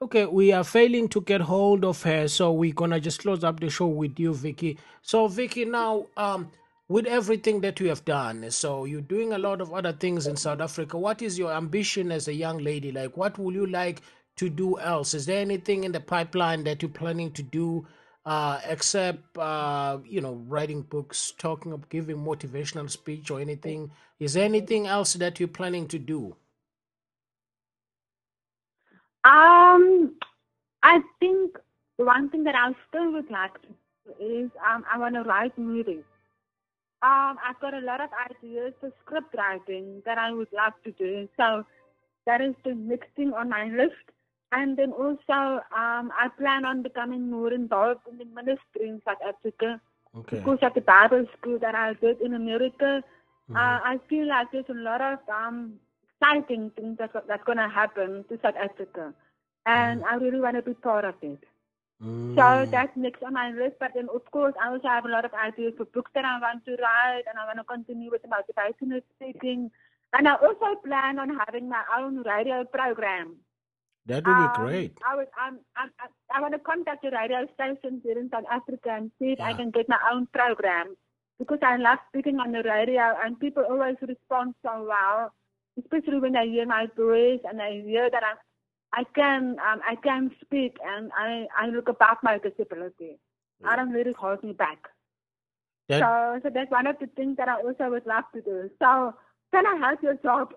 Okay, 0.00 0.26
we 0.26 0.52
are 0.52 0.64
failing 0.64 1.08
to 1.08 1.20
get 1.22 1.40
hold 1.40 1.84
of 1.84 2.02
her, 2.04 2.28
so 2.28 2.52
we're 2.52 2.72
gonna 2.74 3.00
just 3.00 3.20
close 3.22 3.42
up 3.44 3.60
the 3.60 3.70
show 3.70 3.88
with 3.88 4.20
you, 4.20 4.34
Vicki. 4.34 4.78
So, 5.02 5.28
Vicki, 5.28 5.64
now, 5.64 6.06
um, 6.16 6.52
with 6.88 7.06
everything 7.06 7.60
that 7.62 7.80
you 7.80 7.88
have 7.88 8.04
done, 8.04 8.50
so 8.52 8.84
you're 8.84 9.00
doing 9.00 9.32
a 9.32 9.38
lot 9.38 9.60
of 9.60 9.72
other 9.74 9.92
things 9.94 10.28
in 10.28 10.36
South 10.36 10.60
Africa. 10.60 10.98
What 10.98 11.22
is 11.22 11.38
your 11.38 11.52
ambition 11.52 12.12
as 12.12 12.28
a 12.28 12.34
young 12.34 12.58
lady? 12.58 12.92
Like, 12.92 13.16
what 13.16 13.38
will 13.38 13.52
you 13.54 13.66
like 13.66 14.02
to 14.36 14.48
do 14.48 14.78
else? 14.78 15.14
Is 15.14 15.26
there 15.26 15.40
anything 15.40 15.84
in 15.84 15.92
the 15.92 16.00
pipeline 16.00 16.64
that 16.64 16.82
you're 16.82 16.90
planning 16.90 17.32
to 17.32 17.42
do, 17.42 17.86
uh, 18.24 18.60
except 18.68 19.36
uh, 19.36 19.98
you 20.04 20.20
know, 20.20 20.34
writing 20.46 20.82
books, 20.82 21.32
talking, 21.38 21.72
of 21.72 21.88
giving 21.88 22.16
motivational 22.16 22.88
speech, 22.90 23.30
or 23.30 23.40
anything? 23.40 23.90
Is 24.20 24.34
there 24.34 24.44
anything 24.44 24.86
else 24.86 25.14
that 25.14 25.40
you're 25.40 25.48
planning 25.48 25.88
to 25.88 25.98
do? 25.98 26.36
Um, 29.24 30.16
I 30.82 31.00
think 31.20 31.56
one 31.96 32.28
thing 32.30 32.44
that 32.44 32.54
I 32.54 32.72
still 32.88 33.12
would 33.12 33.30
like 33.30 33.54
to 33.62 33.68
do 33.68 34.44
is 34.44 34.50
um, 34.68 34.84
I 34.92 34.98
want 34.98 35.14
to 35.14 35.22
write 35.22 35.56
movies. 35.56 36.04
Um, 37.02 37.36
I've 37.44 37.58
got 37.60 37.74
a 37.74 37.80
lot 37.80 38.00
of 38.00 38.10
ideas 38.30 38.74
for 38.80 38.92
script 39.04 39.34
writing 39.36 40.02
that 40.06 40.18
I 40.18 40.32
would 40.32 40.48
love 40.52 40.72
to 40.84 40.92
do. 40.92 41.28
So 41.36 41.64
that 42.26 42.40
is 42.40 42.54
the 42.64 42.74
next 42.74 43.08
thing 43.16 43.32
on 43.32 43.48
my 43.48 43.66
list. 43.66 43.94
And 44.52 44.76
then 44.76 44.92
also, 44.92 45.60
um, 45.76 46.12
I 46.18 46.28
plan 46.38 46.64
on 46.64 46.82
becoming 46.82 47.30
more 47.30 47.52
involved 47.52 48.02
in 48.10 48.18
the 48.18 48.26
ministry 48.26 48.88
in 48.88 49.02
South 49.04 49.22
Africa 49.26 49.80
Okay. 50.16 50.36
because 50.36 50.58
at 50.62 50.74
the 50.74 50.80
Bible 50.82 51.26
school 51.38 51.58
that 51.60 51.74
I 51.74 51.94
did 51.94 52.20
in 52.20 52.34
America, 52.34 53.02
uh, 53.54 53.78
I 53.84 53.98
feel 54.08 54.28
like 54.28 54.52
there's 54.52 54.68
a 54.68 54.74
lot 54.74 55.00
of 55.00 55.18
um, 55.28 55.74
exciting 56.04 56.70
things 56.76 56.98
that, 56.98 57.12
that's 57.26 57.44
going 57.44 57.58
to 57.58 57.68
happen 57.68 58.24
to 58.28 58.38
South 58.42 58.56
Africa. 58.56 59.14
And 59.66 60.04
I 60.04 60.16
really 60.16 60.40
want 60.40 60.56
to 60.56 60.62
be 60.62 60.74
part 60.74 61.04
of 61.04 61.14
it. 61.22 61.38
So 62.36 62.42
Mm. 62.42 62.70
that's 62.70 62.96
next 62.96 63.22
on 63.22 63.34
my 63.34 63.50
list. 63.52 63.76
But 63.80 63.92
then, 63.94 64.08
of 64.14 64.24
course, 64.30 64.54
I 64.62 64.68
also 64.70 64.88
have 64.88 65.04
a 65.04 65.08
lot 65.08 65.24
of 65.24 65.32
ideas 65.34 65.74
for 65.76 65.84
books 65.86 66.10
that 66.14 66.24
I 66.24 66.38
want 66.40 66.64
to 66.66 66.72
write, 66.72 67.24
and 67.28 67.38
I 67.38 67.44
want 67.46 67.58
to 67.58 67.64
continue 67.64 68.10
with 68.10 68.22
the 68.22 68.28
motivational 68.28 69.02
speaking. 69.16 69.70
And 70.12 70.28
I 70.28 70.34
also 70.36 70.76
plan 70.84 71.18
on 71.18 71.38
having 71.46 71.68
my 71.68 71.82
own 71.98 72.18
radio 72.22 72.64
program. 72.64 73.36
That 74.06 74.26
would 74.26 74.36
be 74.36 74.48
Um, 74.48 74.52
great. 74.66 74.98
I 75.06 75.14
would. 75.16 75.28
I'm, 75.38 75.58
I'm, 75.76 75.90
I, 76.00 76.06
I 76.36 76.40
want 76.40 76.54
to 76.54 76.58
contact 76.58 77.02
the 77.02 77.10
radio 77.10 77.46
stations 77.54 78.02
here 78.02 78.18
in 78.18 78.28
South 78.30 78.44
Africa 78.50 78.90
and 78.90 79.10
see 79.18 79.32
if 79.32 79.40
I 79.40 79.52
can 79.54 79.70
get 79.70 79.88
my 79.88 79.98
own 80.12 80.26
program 80.26 80.96
because 81.38 81.60
I 81.62 81.76
love 81.76 81.98
speaking 82.08 82.38
on 82.40 82.52
the 82.52 82.62
radio 82.64 83.16
and 83.24 83.38
people 83.38 83.64
always 83.64 83.96
respond 84.02 84.54
so 84.64 84.84
well, 84.88 85.32
especially 85.78 86.18
when 86.18 86.32
they 86.32 86.48
hear 86.48 86.66
my 86.66 86.86
voice 86.96 87.40
and 87.48 87.60
they 87.60 87.82
hear 87.86 88.10
that 88.10 88.22
I, 88.24 89.00
I 89.00 89.04
can, 89.14 89.56
um, 89.60 89.80
I 89.88 89.94
can 89.96 90.30
speak 90.40 90.76
and 90.84 91.10
I, 91.16 91.46
I 91.56 91.68
look 91.68 91.88
above 91.88 92.18
my 92.22 92.38
disability. 92.38 93.18
I 93.64 93.76
don't 93.76 93.94
let 93.94 94.08
it 94.08 94.16
hold 94.16 94.42
me 94.42 94.52
back. 94.52 94.88
That 95.88 96.00
So, 96.00 96.40
so 96.42 96.50
that's 96.52 96.70
one 96.70 96.86
of 96.88 96.98
the 96.98 97.06
things 97.06 97.36
that 97.36 97.48
I 97.48 97.60
also 97.60 97.90
would 97.90 98.06
love 98.06 98.24
to 98.34 98.40
do. 98.42 98.70
So, 98.80 99.14
can 99.52 99.66
I 99.66 99.76
have 99.76 100.02
your 100.02 100.14
job? 100.14 100.54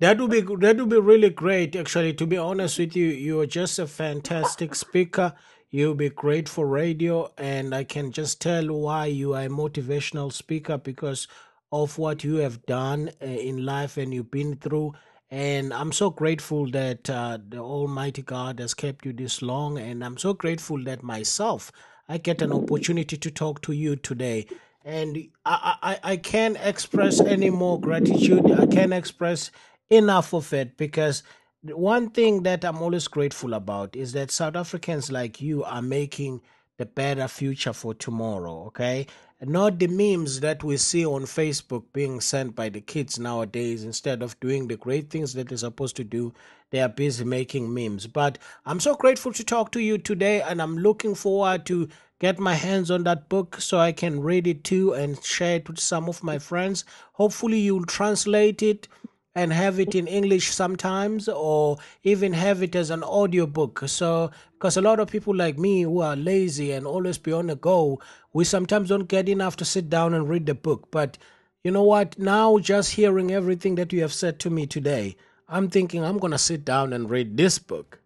that 0.00 0.18
would 0.18 0.30
be 0.30 0.40
that 0.40 0.76
would 0.78 0.88
be 0.88 0.98
really 0.98 1.30
great. 1.30 1.76
Actually, 1.76 2.14
to 2.14 2.26
be 2.26 2.36
honest 2.36 2.78
with 2.78 2.96
you, 2.96 3.06
you 3.08 3.40
are 3.40 3.46
just 3.46 3.78
a 3.78 3.86
fantastic 3.86 4.74
speaker. 4.74 5.34
You'll 5.70 5.94
be 5.94 6.10
great 6.10 6.48
for 6.48 6.66
radio, 6.66 7.32
and 7.38 7.74
I 7.74 7.84
can 7.84 8.10
just 8.10 8.40
tell 8.40 8.66
why 8.72 9.06
you 9.06 9.34
are 9.34 9.44
a 9.44 9.48
motivational 9.48 10.32
speaker 10.32 10.78
because 10.78 11.28
of 11.70 11.98
what 11.98 12.24
you 12.24 12.36
have 12.36 12.66
done 12.66 13.10
uh, 13.22 13.26
in 13.26 13.64
life 13.64 13.96
and 13.96 14.12
you've 14.12 14.30
been 14.32 14.56
through. 14.56 14.94
And 15.30 15.72
I'm 15.72 15.92
so 15.92 16.10
grateful 16.10 16.68
that 16.72 17.08
uh, 17.08 17.38
the 17.48 17.58
Almighty 17.58 18.22
God 18.22 18.58
has 18.58 18.74
kept 18.74 19.06
you 19.06 19.12
this 19.12 19.42
long, 19.42 19.78
and 19.78 20.04
I'm 20.04 20.18
so 20.18 20.32
grateful 20.32 20.82
that 20.84 21.04
myself 21.04 21.70
I 22.08 22.18
get 22.18 22.42
an 22.42 22.52
opportunity 22.52 23.16
to 23.16 23.30
talk 23.30 23.62
to 23.62 23.72
you 23.72 23.94
today. 23.94 24.48
And 24.84 25.28
I, 25.44 25.76
I, 25.82 26.12
I 26.12 26.16
can't 26.16 26.56
express 26.62 27.20
any 27.20 27.50
more 27.50 27.80
gratitude. 27.80 28.50
I 28.50 28.66
can't 28.66 28.92
express 28.94 29.50
enough 29.90 30.32
of 30.32 30.52
it 30.52 30.76
because 30.76 31.22
one 31.62 32.10
thing 32.10 32.42
that 32.44 32.64
I'm 32.64 32.80
always 32.80 33.08
grateful 33.08 33.54
about 33.54 33.94
is 33.94 34.12
that 34.12 34.30
South 34.30 34.56
Africans 34.56 35.12
like 35.12 35.42
you 35.42 35.62
are 35.64 35.82
making 35.82 36.40
the 36.78 36.86
better 36.86 37.28
future 37.28 37.74
for 37.74 37.92
tomorrow, 37.92 38.64
okay? 38.68 39.06
Not 39.42 39.78
the 39.78 39.86
memes 39.86 40.40
that 40.40 40.64
we 40.64 40.78
see 40.78 41.04
on 41.04 41.22
Facebook 41.22 41.84
being 41.92 42.20
sent 42.22 42.54
by 42.56 42.70
the 42.70 42.80
kids 42.80 43.18
nowadays. 43.18 43.84
Instead 43.84 44.22
of 44.22 44.38
doing 44.40 44.68
the 44.68 44.76
great 44.78 45.10
things 45.10 45.34
that 45.34 45.48
they're 45.48 45.58
supposed 45.58 45.96
to 45.96 46.04
do, 46.04 46.32
they 46.70 46.80
are 46.80 46.88
busy 46.88 47.24
making 47.24 47.72
memes. 47.72 48.06
But 48.06 48.38
I'm 48.64 48.80
so 48.80 48.94
grateful 48.94 49.32
to 49.34 49.44
talk 49.44 49.72
to 49.72 49.80
you 49.80 49.98
today, 49.98 50.40
and 50.40 50.62
I'm 50.62 50.78
looking 50.78 51.14
forward 51.14 51.66
to 51.66 51.88
get 52.20 52.38
my 52.38 52.54
hands 52.54 52.90
on 52.90 53.02
that 53.04 53.28
book 53.28 53.60
so 53.60 53.78
I 53.78 53.92
can 53.92 54.20
read 54.20 54.46
it 54.46 54.62
too 54.62 54.92
and 54.92 55.22
share 55.24 55.56
it 55.56 55.68
with 55.68 55.80
some 55.80 56.08
of 56.08 56.22
my 56.22 56.38
friends. 56.38 56.84
Hopefully, 57.14 57.58
you'll 57.58 57.84
translate 57.86 58.62
it 58.62 58.86
and 59.34 59.52
have 59.52 59.80
it 59.80 59.94
in 59.94 60.06
English 60.06 60.50
sometimes, 60.50 61.28
or 61.28 61.78
even 62.02 62.32
have 62.32 62.62
it 62.62 62.74
as 62.74 62.90
an 62.90 63.02
audiobook. 63.02 63.82
So, 63.86 64.30
because 64.52 64.76
a 64.76 64.82
lot 64.82 65.00
of 65.00 65.08
people 65.08 65.34
like 65.34 65.58
me 65.58 65.82
who 65.82 66.00
are 66.00 66.16
lazy 66.16 66.72
and 66.72 66.86
always 66.86 67.16
be 67.16 67.32
on 67.32 67.46
the 67.46 67.56
go, 67.56 68.00
we 68.32 68.44
sometimes 68.44 68.88
don't 68.88 69.08
get 69.08 69.28
enough 69.28 69.56
to 69.56 69.64
sit 69.64 69.88
down 69.88 70.14
and 70.14 70.28
read 70.28 70.46
the 70.46 70.54
book. 70.54 70.88
But 70.90 71.16
you 71.62 71.70
know 71.70 71.84
what? 71.84 72.18
Now, 72.18 72.58
just 72.58 72.92
hearing 72.92 73.30
everything 73.30 73.76
that 73.76 73.92
you 73.92 74.02
have 74.02 74.12
said 74.12 74.38
to 74.40 74.50
me 74.50 74.66
today, 74.66 75.16
I'm 75.48 75.68
thinking 75.70 76.04
I'm 76.04 76.18
going 76.18 76.32
to 76.32 76.38
sit 76.38 76.64
down 76.64 76.92
and 76.92 77.08
read 77.08 77.36
this 77.36 77.58
book. 77.58 77.99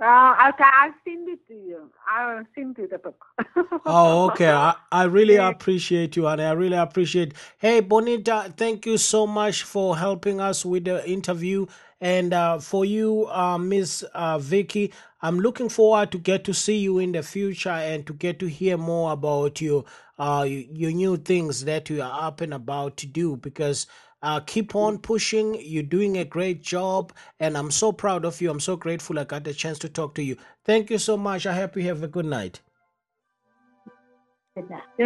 Uh, 0.00 0.50
okay, 0.50 0.64
I'll 0.64 0.94
send 1.04 1.28
it 1.28 1.40
to 1.48 1.54
you. 1.54 1.90
I'll 2.08 2.44
send 2.54 2.76
you 2.78 2.86
the 2.86 2.98
book. 2.98 3.24
oh, 3.84 4.26
okay. 4.30 4.50
I, 4.50 4.74
I 4.92 5.04
really 5.04 5.36
appreciate 5.36 6.16
you, 6.16 6.28
and 6.28 6.40
I 6.40 6.52
really 6.52 6.76
appreciate. 6.76 7.34
Hey, 7.58 7.80
Bonita, 7.80 8.52
thank 8.56 8.86
you 8.86 8.96
so 8.98 9.26
much 9.26 9.64
for 9.64 9.96
helping 9.96 10.40
us 10.40 10.64
with 10.64 10.84
the 10.84 11.08
interview, 11.08 11.66
and 12.00 12.32
uh, 12.32 12.60
for 12.60 12.84
you, 12.84 13.26
uh, 13.28 13.58
Miss 13.58 14.04
uh, 14.14 14.38
Vicki. 14.38 14.92
I'm 15.20 15.40
looking 15.40 15.68
forward 15.68 16.12
to 16.12 16.18
get 16.18 16.44
to 16.44 16.54
see 16.54 16.78
you 16.78 16.98
in 17.00 17.10
the 17.10 17.24
future 17.24 17.70
and 17.70 18.06
to 18.06 18.12
get 18.14 18.38
to 18.38 18.46
hear 18.46 18.76
more 18.76 19.12
about 19.12 19.60
your 19.60 19.84
uh 20.18 20.44
your 20.48 20.92
new 20.92 21.16
things 21.16 21.64
that 21.64 21.90
you 21.90 22.02
are 22.02 22.26
up 22.26 22.40
and 22.40 22.54
about 22.54 22.96
to 22.98 23.06
do 23.06 23.36
because 23.36 23.86
uh, 24.22 24.40
keep 24.40 24.74
on 24.74 24.98
pushing. 24.98 25.56
You're 25.60 25.82
doing 25.82 26.16
a 26.18 26.24
great 26.24 26.62
job, 26.62 27.12
and 27.40 27.56
I'm 27.56 27.70
so 27.70 27.92
proud 27.92 28.24
of 28.24 28.40
you. 28.40 28.50
I'm 28.50 28.60
so 28.60 28.76
grateful 28.76 29.18
I 29.18 29.24
got 29.24 29.44
the 29.44 29.54
chance 29.54 29.78
to 29.80 29.88
talk 29.88 30.14
to 30.14 30.22
you. 30.22 30.36
Thank 30.64 30.90
you 30.90 30.98
so 30.98 31.16
much. 31.16 31.46
I 31.46 31.54
hope 31.54 31.76
you 31.76 31.84
have 31.84 32.02
a 32.02 32.08
good 32.08 32.26
night. 32.26 32.60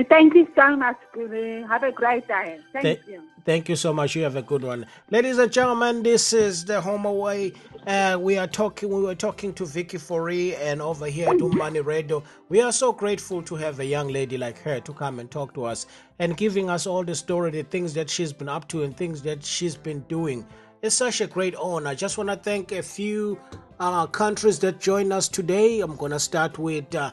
Thank 0.09 0.35
you 0.35 0.49
so 0.57 0.77
much, 0.77 0.97
Guru. 1.13 1.67
Have 1.67 1.83
a 1.83 1.93
great 1.93 2.27
day. 2.29 2.59
Thank 2.73 2.83
Th- 2.85 3.01
you. 3.09 3.23
Thank 3.45 3.69
you 3.69 3.77
so 3.77 3.93
much. 3.93 4.15
You 4.15 4.23
have 4.23 4.37
a 4.37 4.43
good 4.43 4.63
one, 4.63 4.87
ladies 5.11 5.39
and 5.39 5.51
gentlemen. 5.53 6.03
This 6.03 6.33
is 6.33 6.65
the 6.65 6.81
home 6.81 7.05
away. 7.05 7.53
Uh, 7.87 8.17
we 8.21 8.39
are 8.39 8.47
talking. 8.47 8.89
We 8.89 9.03
were 9.03 9.15
talking 9.15 9.53
to 9.55 9.67
Vicki 9.67 9.99
Fourie, 9.99 10.55
and 10.57 10.81
over 10.81 11.07
here 11.07 11.29
at 11.29 11.41
Umbani 11.41 11.81
Radio, 11.81 12.23
we 12.49 12.61
are 12.61 12.73
so 12.73 12.93
grateful 12.93 13.43
to 13.43 13.57
have 13.57 13.81
a 13.81 13.85
young 13.85 14.09
lady 14.09 14.39
like 14.39 14.59
her 14.61 14.81
to 14.81 14.93
come 14.93 15.19
and 15.19 15.31
talk 15.31 15.55
to 15.55 15.65
us 15.65 15.87
and 16.19 16.37
giving 16.37 16.71
us 16.71 16.87
all 16.87 17.05
the 17.05 17.15
story, 17.15 17.51
the 17.51 17.63
things 17.65 17.95
that 17.95 18.09
she's 18.09 18.33
been 18.33 18.49
up 18.49 18.69
to, 18.69 18.85
and 18.85 18.97
things 18.97 19.23
that 19.23 19.45
she's 19.45 19.77
been 19.77 20.01
doing. 20.09 20.47
It's 20.83 20.95
such 20.95 21.21
a 21.21 21.27
great 21.27 21.55
honor. 21.57 21.89
I 21.91 21.95
just 21.95 22.19
want 22.19 22.31
to 22.31 22.37
thank 22.37 22.73
a 22.73 22.83
few 22.83 23.39
uh, 23.81 24.07
countries 24.07 24.59
that 24.61 24.81
joined 24.81 25.13
us 25.13 25.29
today. 25.29 25.81
I'm 25.81 25.97
gonna 25.97 26.21
start 26.21 26.59
with. 26.59 26.95
Uh, 26.95 27.11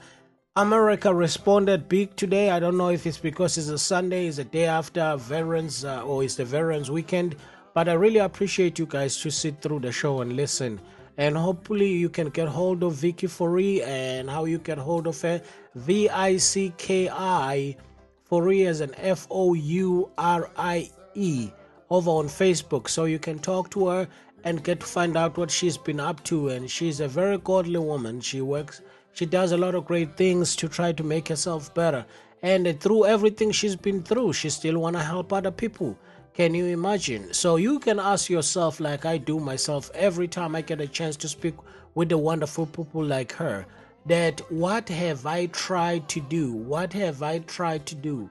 America 0.56 1.14
responded 1.14 1.88
big 1.88 2.16
today. 2.16 2.50
I 2.50 2.60
don't 2.60 2.76
know 2.76 2.90
if 2.90 3.06
it's 3.06 3.20
because 3.20 3.58
it's 3.58 3.70
a 3.70 3.78
Sunday, 3.78 4.26
it's 4.26 4.40
a 4.40 4.44
day 4.44 4.66
after 4.66 5.16
Veterans, 5.16 5.86
uh, 5.86 6.02
or 6.02 6.24
it's 6.24 6.36
the 6.36 6.44
Veterans 6.44 6.90
weekend. 6.90 7.36
But 7.76 7.88
I 7.88 7.94
really 7.94 8.18
appreciate 8.18 8.80
you 8.80 8.88
guys 8.88 9.16
to 9.22 9.30
sit 9.30 9.62
through 9.62 9.82
the 9.82 9.92
show 9.92 10.22
and 10.22 10.34
listen. 10.34 10.82
And 11.18 11.38
hopefully 11.38 11.92
you 11.92 12.10
can 12.10 12.30
get 12.30 12.48
hold 12.48 12.82
of 12.82 12.94
Vicki 12.94 13.28
Fourie 13.28 13.84
and 13.84 14.28
how 14.28 14.46
you 14.46 14.58
get 14.58 14.80
hold 14.80 15.06
of 15.06 15.22
her. 15.22 15.40
V 15.76 16.10
I 16.10 16.38
C 16.38 16.74
K 16.78 17.10
I 17.10 17.78
Fourie 18.24 18.66
as 18.66 18.82
an 18.82 18.96
F 18.98 19.28
O 19.30 19.54
U 19.54 20.10
R 20.18 20.50
I 20.58 20.90
E 21.14 21.52
over 21.92 22.10
on 22.10 22.26
Facebook. 22.26 22.90
So 22.90 23.06
you 23.06 23.20
can 23.20 23.38
talk 23.38 23.70
to 23.72 23.88
her 23.88 24.08
and 24.44 24.64
get 24.64 24.80
to 24.80 24.86
find 24.88 25.16
out 25.16 25.38
what 25.38 25.52
she's 25.52 25.78
been 25.78 26.00
up 26.00 26.24
to. 26.24 26.50
And 26.50 26.72
she's 26.72 27.02
a 27.02 27.08
very 27.08 27.38
godly 27.38 27.80
woman. 27.80 28.20
She 28.20 28.42
works 28.42 28.82
she 29.20 29.26
does 29.26 29.52
a 29.52 29.58
lot 29.58 29.76
of 29.76 29.86
great 29.86 30.16
things 30.16 30.56
to 30.56 30.70
try 30.70 30.94
to 30.94 31.04
make 31.04 31.28
herself 31.28 31.74
better. 31.74 32.06
And 32.42 32.80
through 32.80 33.04
everything 33.04 33.52
she's 33.52 33.76
been 33.76 34.02
through, 34.02 34.32
she 34.32 34.50
still 34.50 34.80
want 34.80 34.96
to 34.96 35.04
help 35.04 35.34
other 35.34 35.52
people. 35.52 36.00
Can 36.34 36.54
you 36.54 36.68
imagine? 36.68 37.34
So 37.34 37.58
you 37.58 37.80
can 37.80 38.00
ask 38.00 38.30
yourself, 38.30 38.80
like 38.80 39.06
I 39.06 39.18
do 39.18 39.38
myself, 39.42 39.92
every 39.94 40.30
time 40.30 40.56
I 40.56 40.62
get 40.62 40.80
a 40.80 40.88
chance 40.88 41.18
to 41.18 41.28
speak 41.28 41.56
with 41.96 42.08
the 42.08 42.18
wonderful 42.18 42.66
people 42.68 43.04
like 43.04 43.34
her, 43.34 43.66
that 44.06 44.40
what 44.50 44.88
have 44.88 45.26
I 45.26 45.48
tried 45.48 46.08
to 46.08 46.22
do? 46.22 46.54
What 46.54 46.94
have 46.94 47.22
I 47.22 47.40
tried 47.40 47.86
to 47.88 47.96
do? 47.96 48.30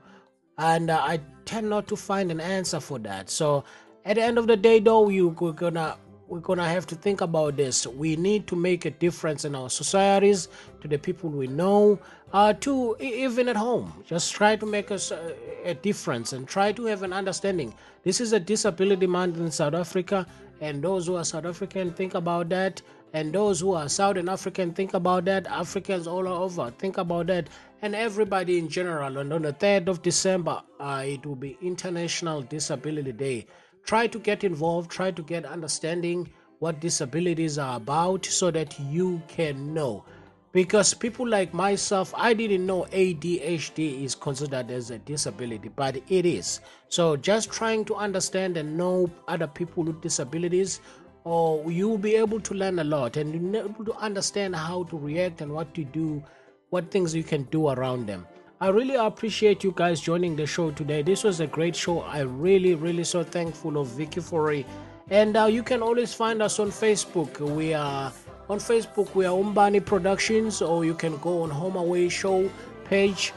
And 0.56 0.88
uh, 0.88 1.02
I 1.02 1.20
tend 1.44 1.68
not 1.68 1.86
to 1.88 1.96
find 1.96 2.30
an 2.30 2.40
answer 2.40 2.80
for 2.80 2.98
that. 3.00 3.28
So 3.28 3.62
at 4.06 4.14
the 4.14 4.22
end 4.22 4.38
of 4.38 4.46
the 4.46 4.56
day, 4.56 4.80
though, 4.80 5.10
you're 5.10 5.32
gonna 5.32 5.98
we're 6.28 6.40
gonna 6.40 6.68
have 6.68 6.86
to 6.86 6.94
think 6.94 7.22
about 7.22 7.56
this. 7.56 7.86
We 7.86 8.14
need 8.16 8.46
to 8.48 8.56
make 8.56 8.84
a 8.84 8.90
difference 8.90 9.44
in 9.44 9.54
our 9.54 9.70
societies, 9.70 10.48
to 10.82 10.88
the 10.88 10.98
people 10.98 11.30
we 11.30 11.46
know, 11.46 11.98
uh, 12.32 12.52
to 12.60 12.96
even 13.00 13.48
at 13.48 13.56
home. 13.56 14.04
Just 14.06 14.34
try 14.34 14.54
to 14.56 14.66
make 14.66 14.90
us 14.90 15.10
a, 15.10 15.34
a 15.64 15.74
difference 15.74 16.34
and 16.34 16.46
try 16.46 16.72
to 16.72 16.84
have 16.84 17.02
an 17.02 17.14
understanding. 17.14 17.74
This 18.04 18.20
is 18.20 18.32
a 18.34 18.40
disability 18.40 19.06
month 19.06 19.38
in 19.38 19.50
South 19.50 19.74
Africa, 19.74 20.26
and 20.60 20.82
those 20.82 21.06
who 21.06 21.16
are 21.16 21.24
South 21.24 21.46
African 21.46 21.92
think 21.92 22.14
about 22.14 22.50
that. 22.50 22.82
And 23.14 23.32
those 23.32 23.60
who 23.60 23.72
are 23.72 23.88
Southern 23.88 24.28
African 24.28 24.74
think 24.74 24.92
about 24.92 25.24
that. 25.24 25.46
Africans 25.46 26.06
all 26.06 26.28
over 26.28 26.70
think 26.72 26.98
about 26.98 27.28
that. 27.28 27.48
And 27.80 27.94
everybody 27.94 28.58
in 28.58 28.68
general. 28.68 29.16
And 29.16 29.32
on 29.32 29.40
the 29.40 29.54
3rd 29.54 29.88
of 29.88 30.02
December, 30.02 30.60
uh, 30.78 31.04
it 31.06 31.24
will 31.24 31.34
be 31.34 31.56
International 31.62 32.42
Disability 32.42 33.12
Day 33.12 33.46
try 33.84 34.06
to 34.06 34.18
get 34.18 34.44
involved, 34.44 34.90
try 34.90 35.10
to 35.10 35.22
get 35.22 35.44
understanding 35.44 36.30
what 36.58 36.80
disabilities 36.80 37.58
are 37.58 37.76
about 37.76 38.24
so 38.26 38.50
that 38.50 38.78
you 38.80 39.22
can 39.28 39.72
know. 39.72 40.04
Because 40.52 40.94
people 40.94 41.28
like 41.28 41.52
myself, 41.52 42.12
I 42.16 42.32
didn't 42.32 42.66
know 42.66 42.86
ADHD 42.90 44.02
is 44.02 44.14
considered 44.14 44.70
as 44.70 44.90
a 44.90 44.98
disability, 44.98 45.68
but 45.68 45.96
it 46.08 46.26
is. 46.26 46.60
So 46.88 47.16
just 47.16 47.52
trying 47.52 47.84
to 47.84 47.94
understand 47.94 48.56
and 48.56 48.76
know 48.76 49.10
other 49.28 49.46
people 49.46 49.84
with 49.84 50.00
disabilities, 50.00 50.80
or 51.24 51.70
you'll 51.70 51.98
be 51.98 52.14
able 52.14 52.40
to 52.40 52.54
learn 52.54 52.78
a 52.78 52.84
lot 52.84 53.18
and 53.18 53.34
you'll 53.34 53.52
be 53.52 53.58
able 53.58 53.84
to 53.84 53.94
understand 53.96 54.56
how 54.56 54.84
to 54.84 54.96
react 54.96 55.42
and 55.42 55.52
what 55.52 55.74
to 55.74 55.84
do, 55.84 56.22
what 56.70 56.90
things 56.90 57.14
you 57.14 57.22
can 57.22 57.42
do 57.44 57.68
around 57.68 58.06
them. 58.06 58.26
I 58.60 58.70
really 58.70 58.96
appreciate 58.96 59.62
you 59.62 59.72
guys 59.76 60.00
joining 60.00 60.34
the 60.34 60.44
show 60.44 60.72
today. 60.72 61.02
This 61.02 61.22
was 61.22 61.38
a 61.38 61.46
great 61.46 61.76
show. 61.76 62.00
I 62.00 62.22
really, 62.22 62.74
really 62.74 63.04
so 63.04 63.22
thankful 63.22 63.78
of 63.78 63.86
Vicki 63.86 64.20
Fourie. 64.20 64.66
And 65.10 65.36
uh, 65.36 65.44
you 65.44 65.62
can 65.62 65.80
always 65.80 66.12
find 66.12 66.42
us 66.42 66.58
on 66.58 66.72
Facebook. 66.72 67.38
We 67.38 67.72
are 67.72 68.12
on 68.48 68.58
Facebook. 68.58 69.14
We 69.14 69.26
are 69.26 69.38
Umbani 69.38 69.78
Productions, 69.78 70.60
or 70.60 70.84
you 70.84 70.94
can 70.94 71.18
go 71.18 71.42
on 71.42 71.50
Home 71.50 71.76
Away 71.76 72.08
Show 72.08 72.50
page. 72.84 73.32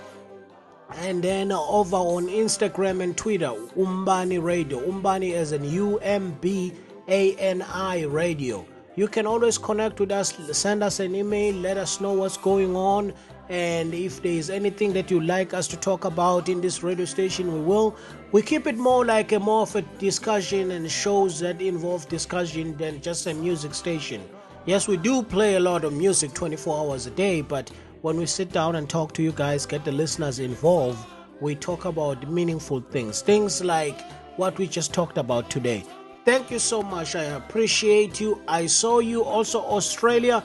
And 0.96 1.24
then 1.24 1.52
over 1.52 1.98
on 1.98 2.26
Instagram 2.26 3.04
and 3.04 3.16
Twitter, 3.16 3.54
Umbani 3.78 4.40
Radio. 4.40 4.90
Umbani 4.90 5.36
as 5.36 5.52
an 5.52 5.64
U 5.66 6.00
M 6.00 6.36
B 6.42 6.74
A 7.08 7.36
N 7.36 7.62
I 7.62 8.06
Radio. 8.06 8.66
You 8.96 9.08
can 9.08 9.28
always 9.28 9.60
connect 9.60 10.00
with 10.00 10.12
us, 10.12 10.34
send 10.52 10.84
us 10.84 11.00
an 11.00 11.14
email, 11.14 11.54
let 11.56 11.78
us 11.78 12.02
know 12.02 12.12
what's 12.14 12.38
going 12.38 12.76
on, 12.76 13.14
and 13.52 13.94
if 13.94 14.22
there 14.24 14.32
is 14.32 14.50
anything 14.50 14.94
that 14.94 15.12
you'd 15.12 15.26
like 15.26 15.54
us 15.54 15.68
to 15.68 15.76
talk 15.76 16.06
about 16.06 16.48
in 16.48 16.62
this 16.62 16.84
radio 16.84 17.04
station, 17.04 17.54
we 17.54 17.60
will. 17.60 17.98
We 18.32 18.42
keep 18.42 18.66
it 18.66 18.78
more 18.78 19.06
like 19.06 19.34
a 19.34 19.40
more 19.42 19.64
of 19.64 19.76
a 19.76 19.82
discussion 19.82 20.72
and 20.72 20.90
shows 20.90 21.38
that 21.42 21.62
involve 21.62 22.08
discussion 22.08 22.78
than 22.78 23.02
just 23.02 23.28
a 23.28 23.34
music 23.34 23.74
station. 23.74 24.24
Yes, 24.66 24.88
we 24.88 24.96
do 24.96 25.22
play 25.22 25.56
a 25.56 25.60
lot 25.60 25.84
of 25.84 25.92
music 25.92 26.34
24 26.34 26.80
hours 26.80 27.08
a 27.08 27.12
day, 27.12 27.42
but 27.42 27.70
when 28.04 28.16
we 28.16 28.26
sit 28.26 28.54
down 28.54 28.78
and 28.78 28.90
talk 28.90 29.12
to 29.16 29.22
you 29.22 29.34
guys, 29.34 29.66
get 29.66 29.84
the 29.84 29.92
listeners 29.92 30.40
involved, 30.40 31.06
we 31.42 31.54
talk 31.54 31.84
about 31.84 32.32
meaningful 32.32 32.80
things. 32.80 33.22
Things 33.22 33.62
like 33.62 34.00
what 34.38 34.58
we 34.58 34.66
just 34.66 34.94
talked 34.94 35.18
about 35.18 35.50
today. 35.50 35.84
Thank 36.24 36.52
you 36.52 36.60
so 36.60 36.82
much. 36.84 37.16
I 37.18 37.24
appreciate 37.24 38.22
you. 38.22 38.42
I 38.48 38.68
saw 38.68 39.00
you 39.00 39.26
also, 39.26 39.60
Australia. 39.60 40.42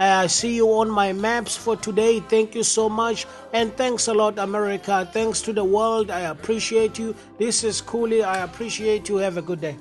Uh, 0.00 0.26
see 0.26 0.54
you 0.54 0.66
on 0.72 0.90
my 0.90 1.12
maps 1.12 1.54
for 1.54 1.76
today. 1.76 2.20
Thank 2.20 2.54
you 2.54 2.62
so 2.62 2.88
much. 2.88 3.26
And 3.52 3.76
thanks 3.76 4.08
a 4.08 4.14
lot, 4.14 4.38
America. 4.38 5.06
Thanks 5.12 5.42
to 5.42 5.52
the 5.52 5.62
world. 5.62 6.10
I 6.10 6.20
appreciate 6.20 6.98
you. 6.98 7.14
This 7.38 7.64
is 7.64 7.82
Kuli. 7.82 8.22
I 8.22 8.42
appreciate 8.42 9.10
you. 9.10 9.16
Have 9.16 9.36
a 9.36 9.42
good 9.42 9.60
day. 9.60 9.76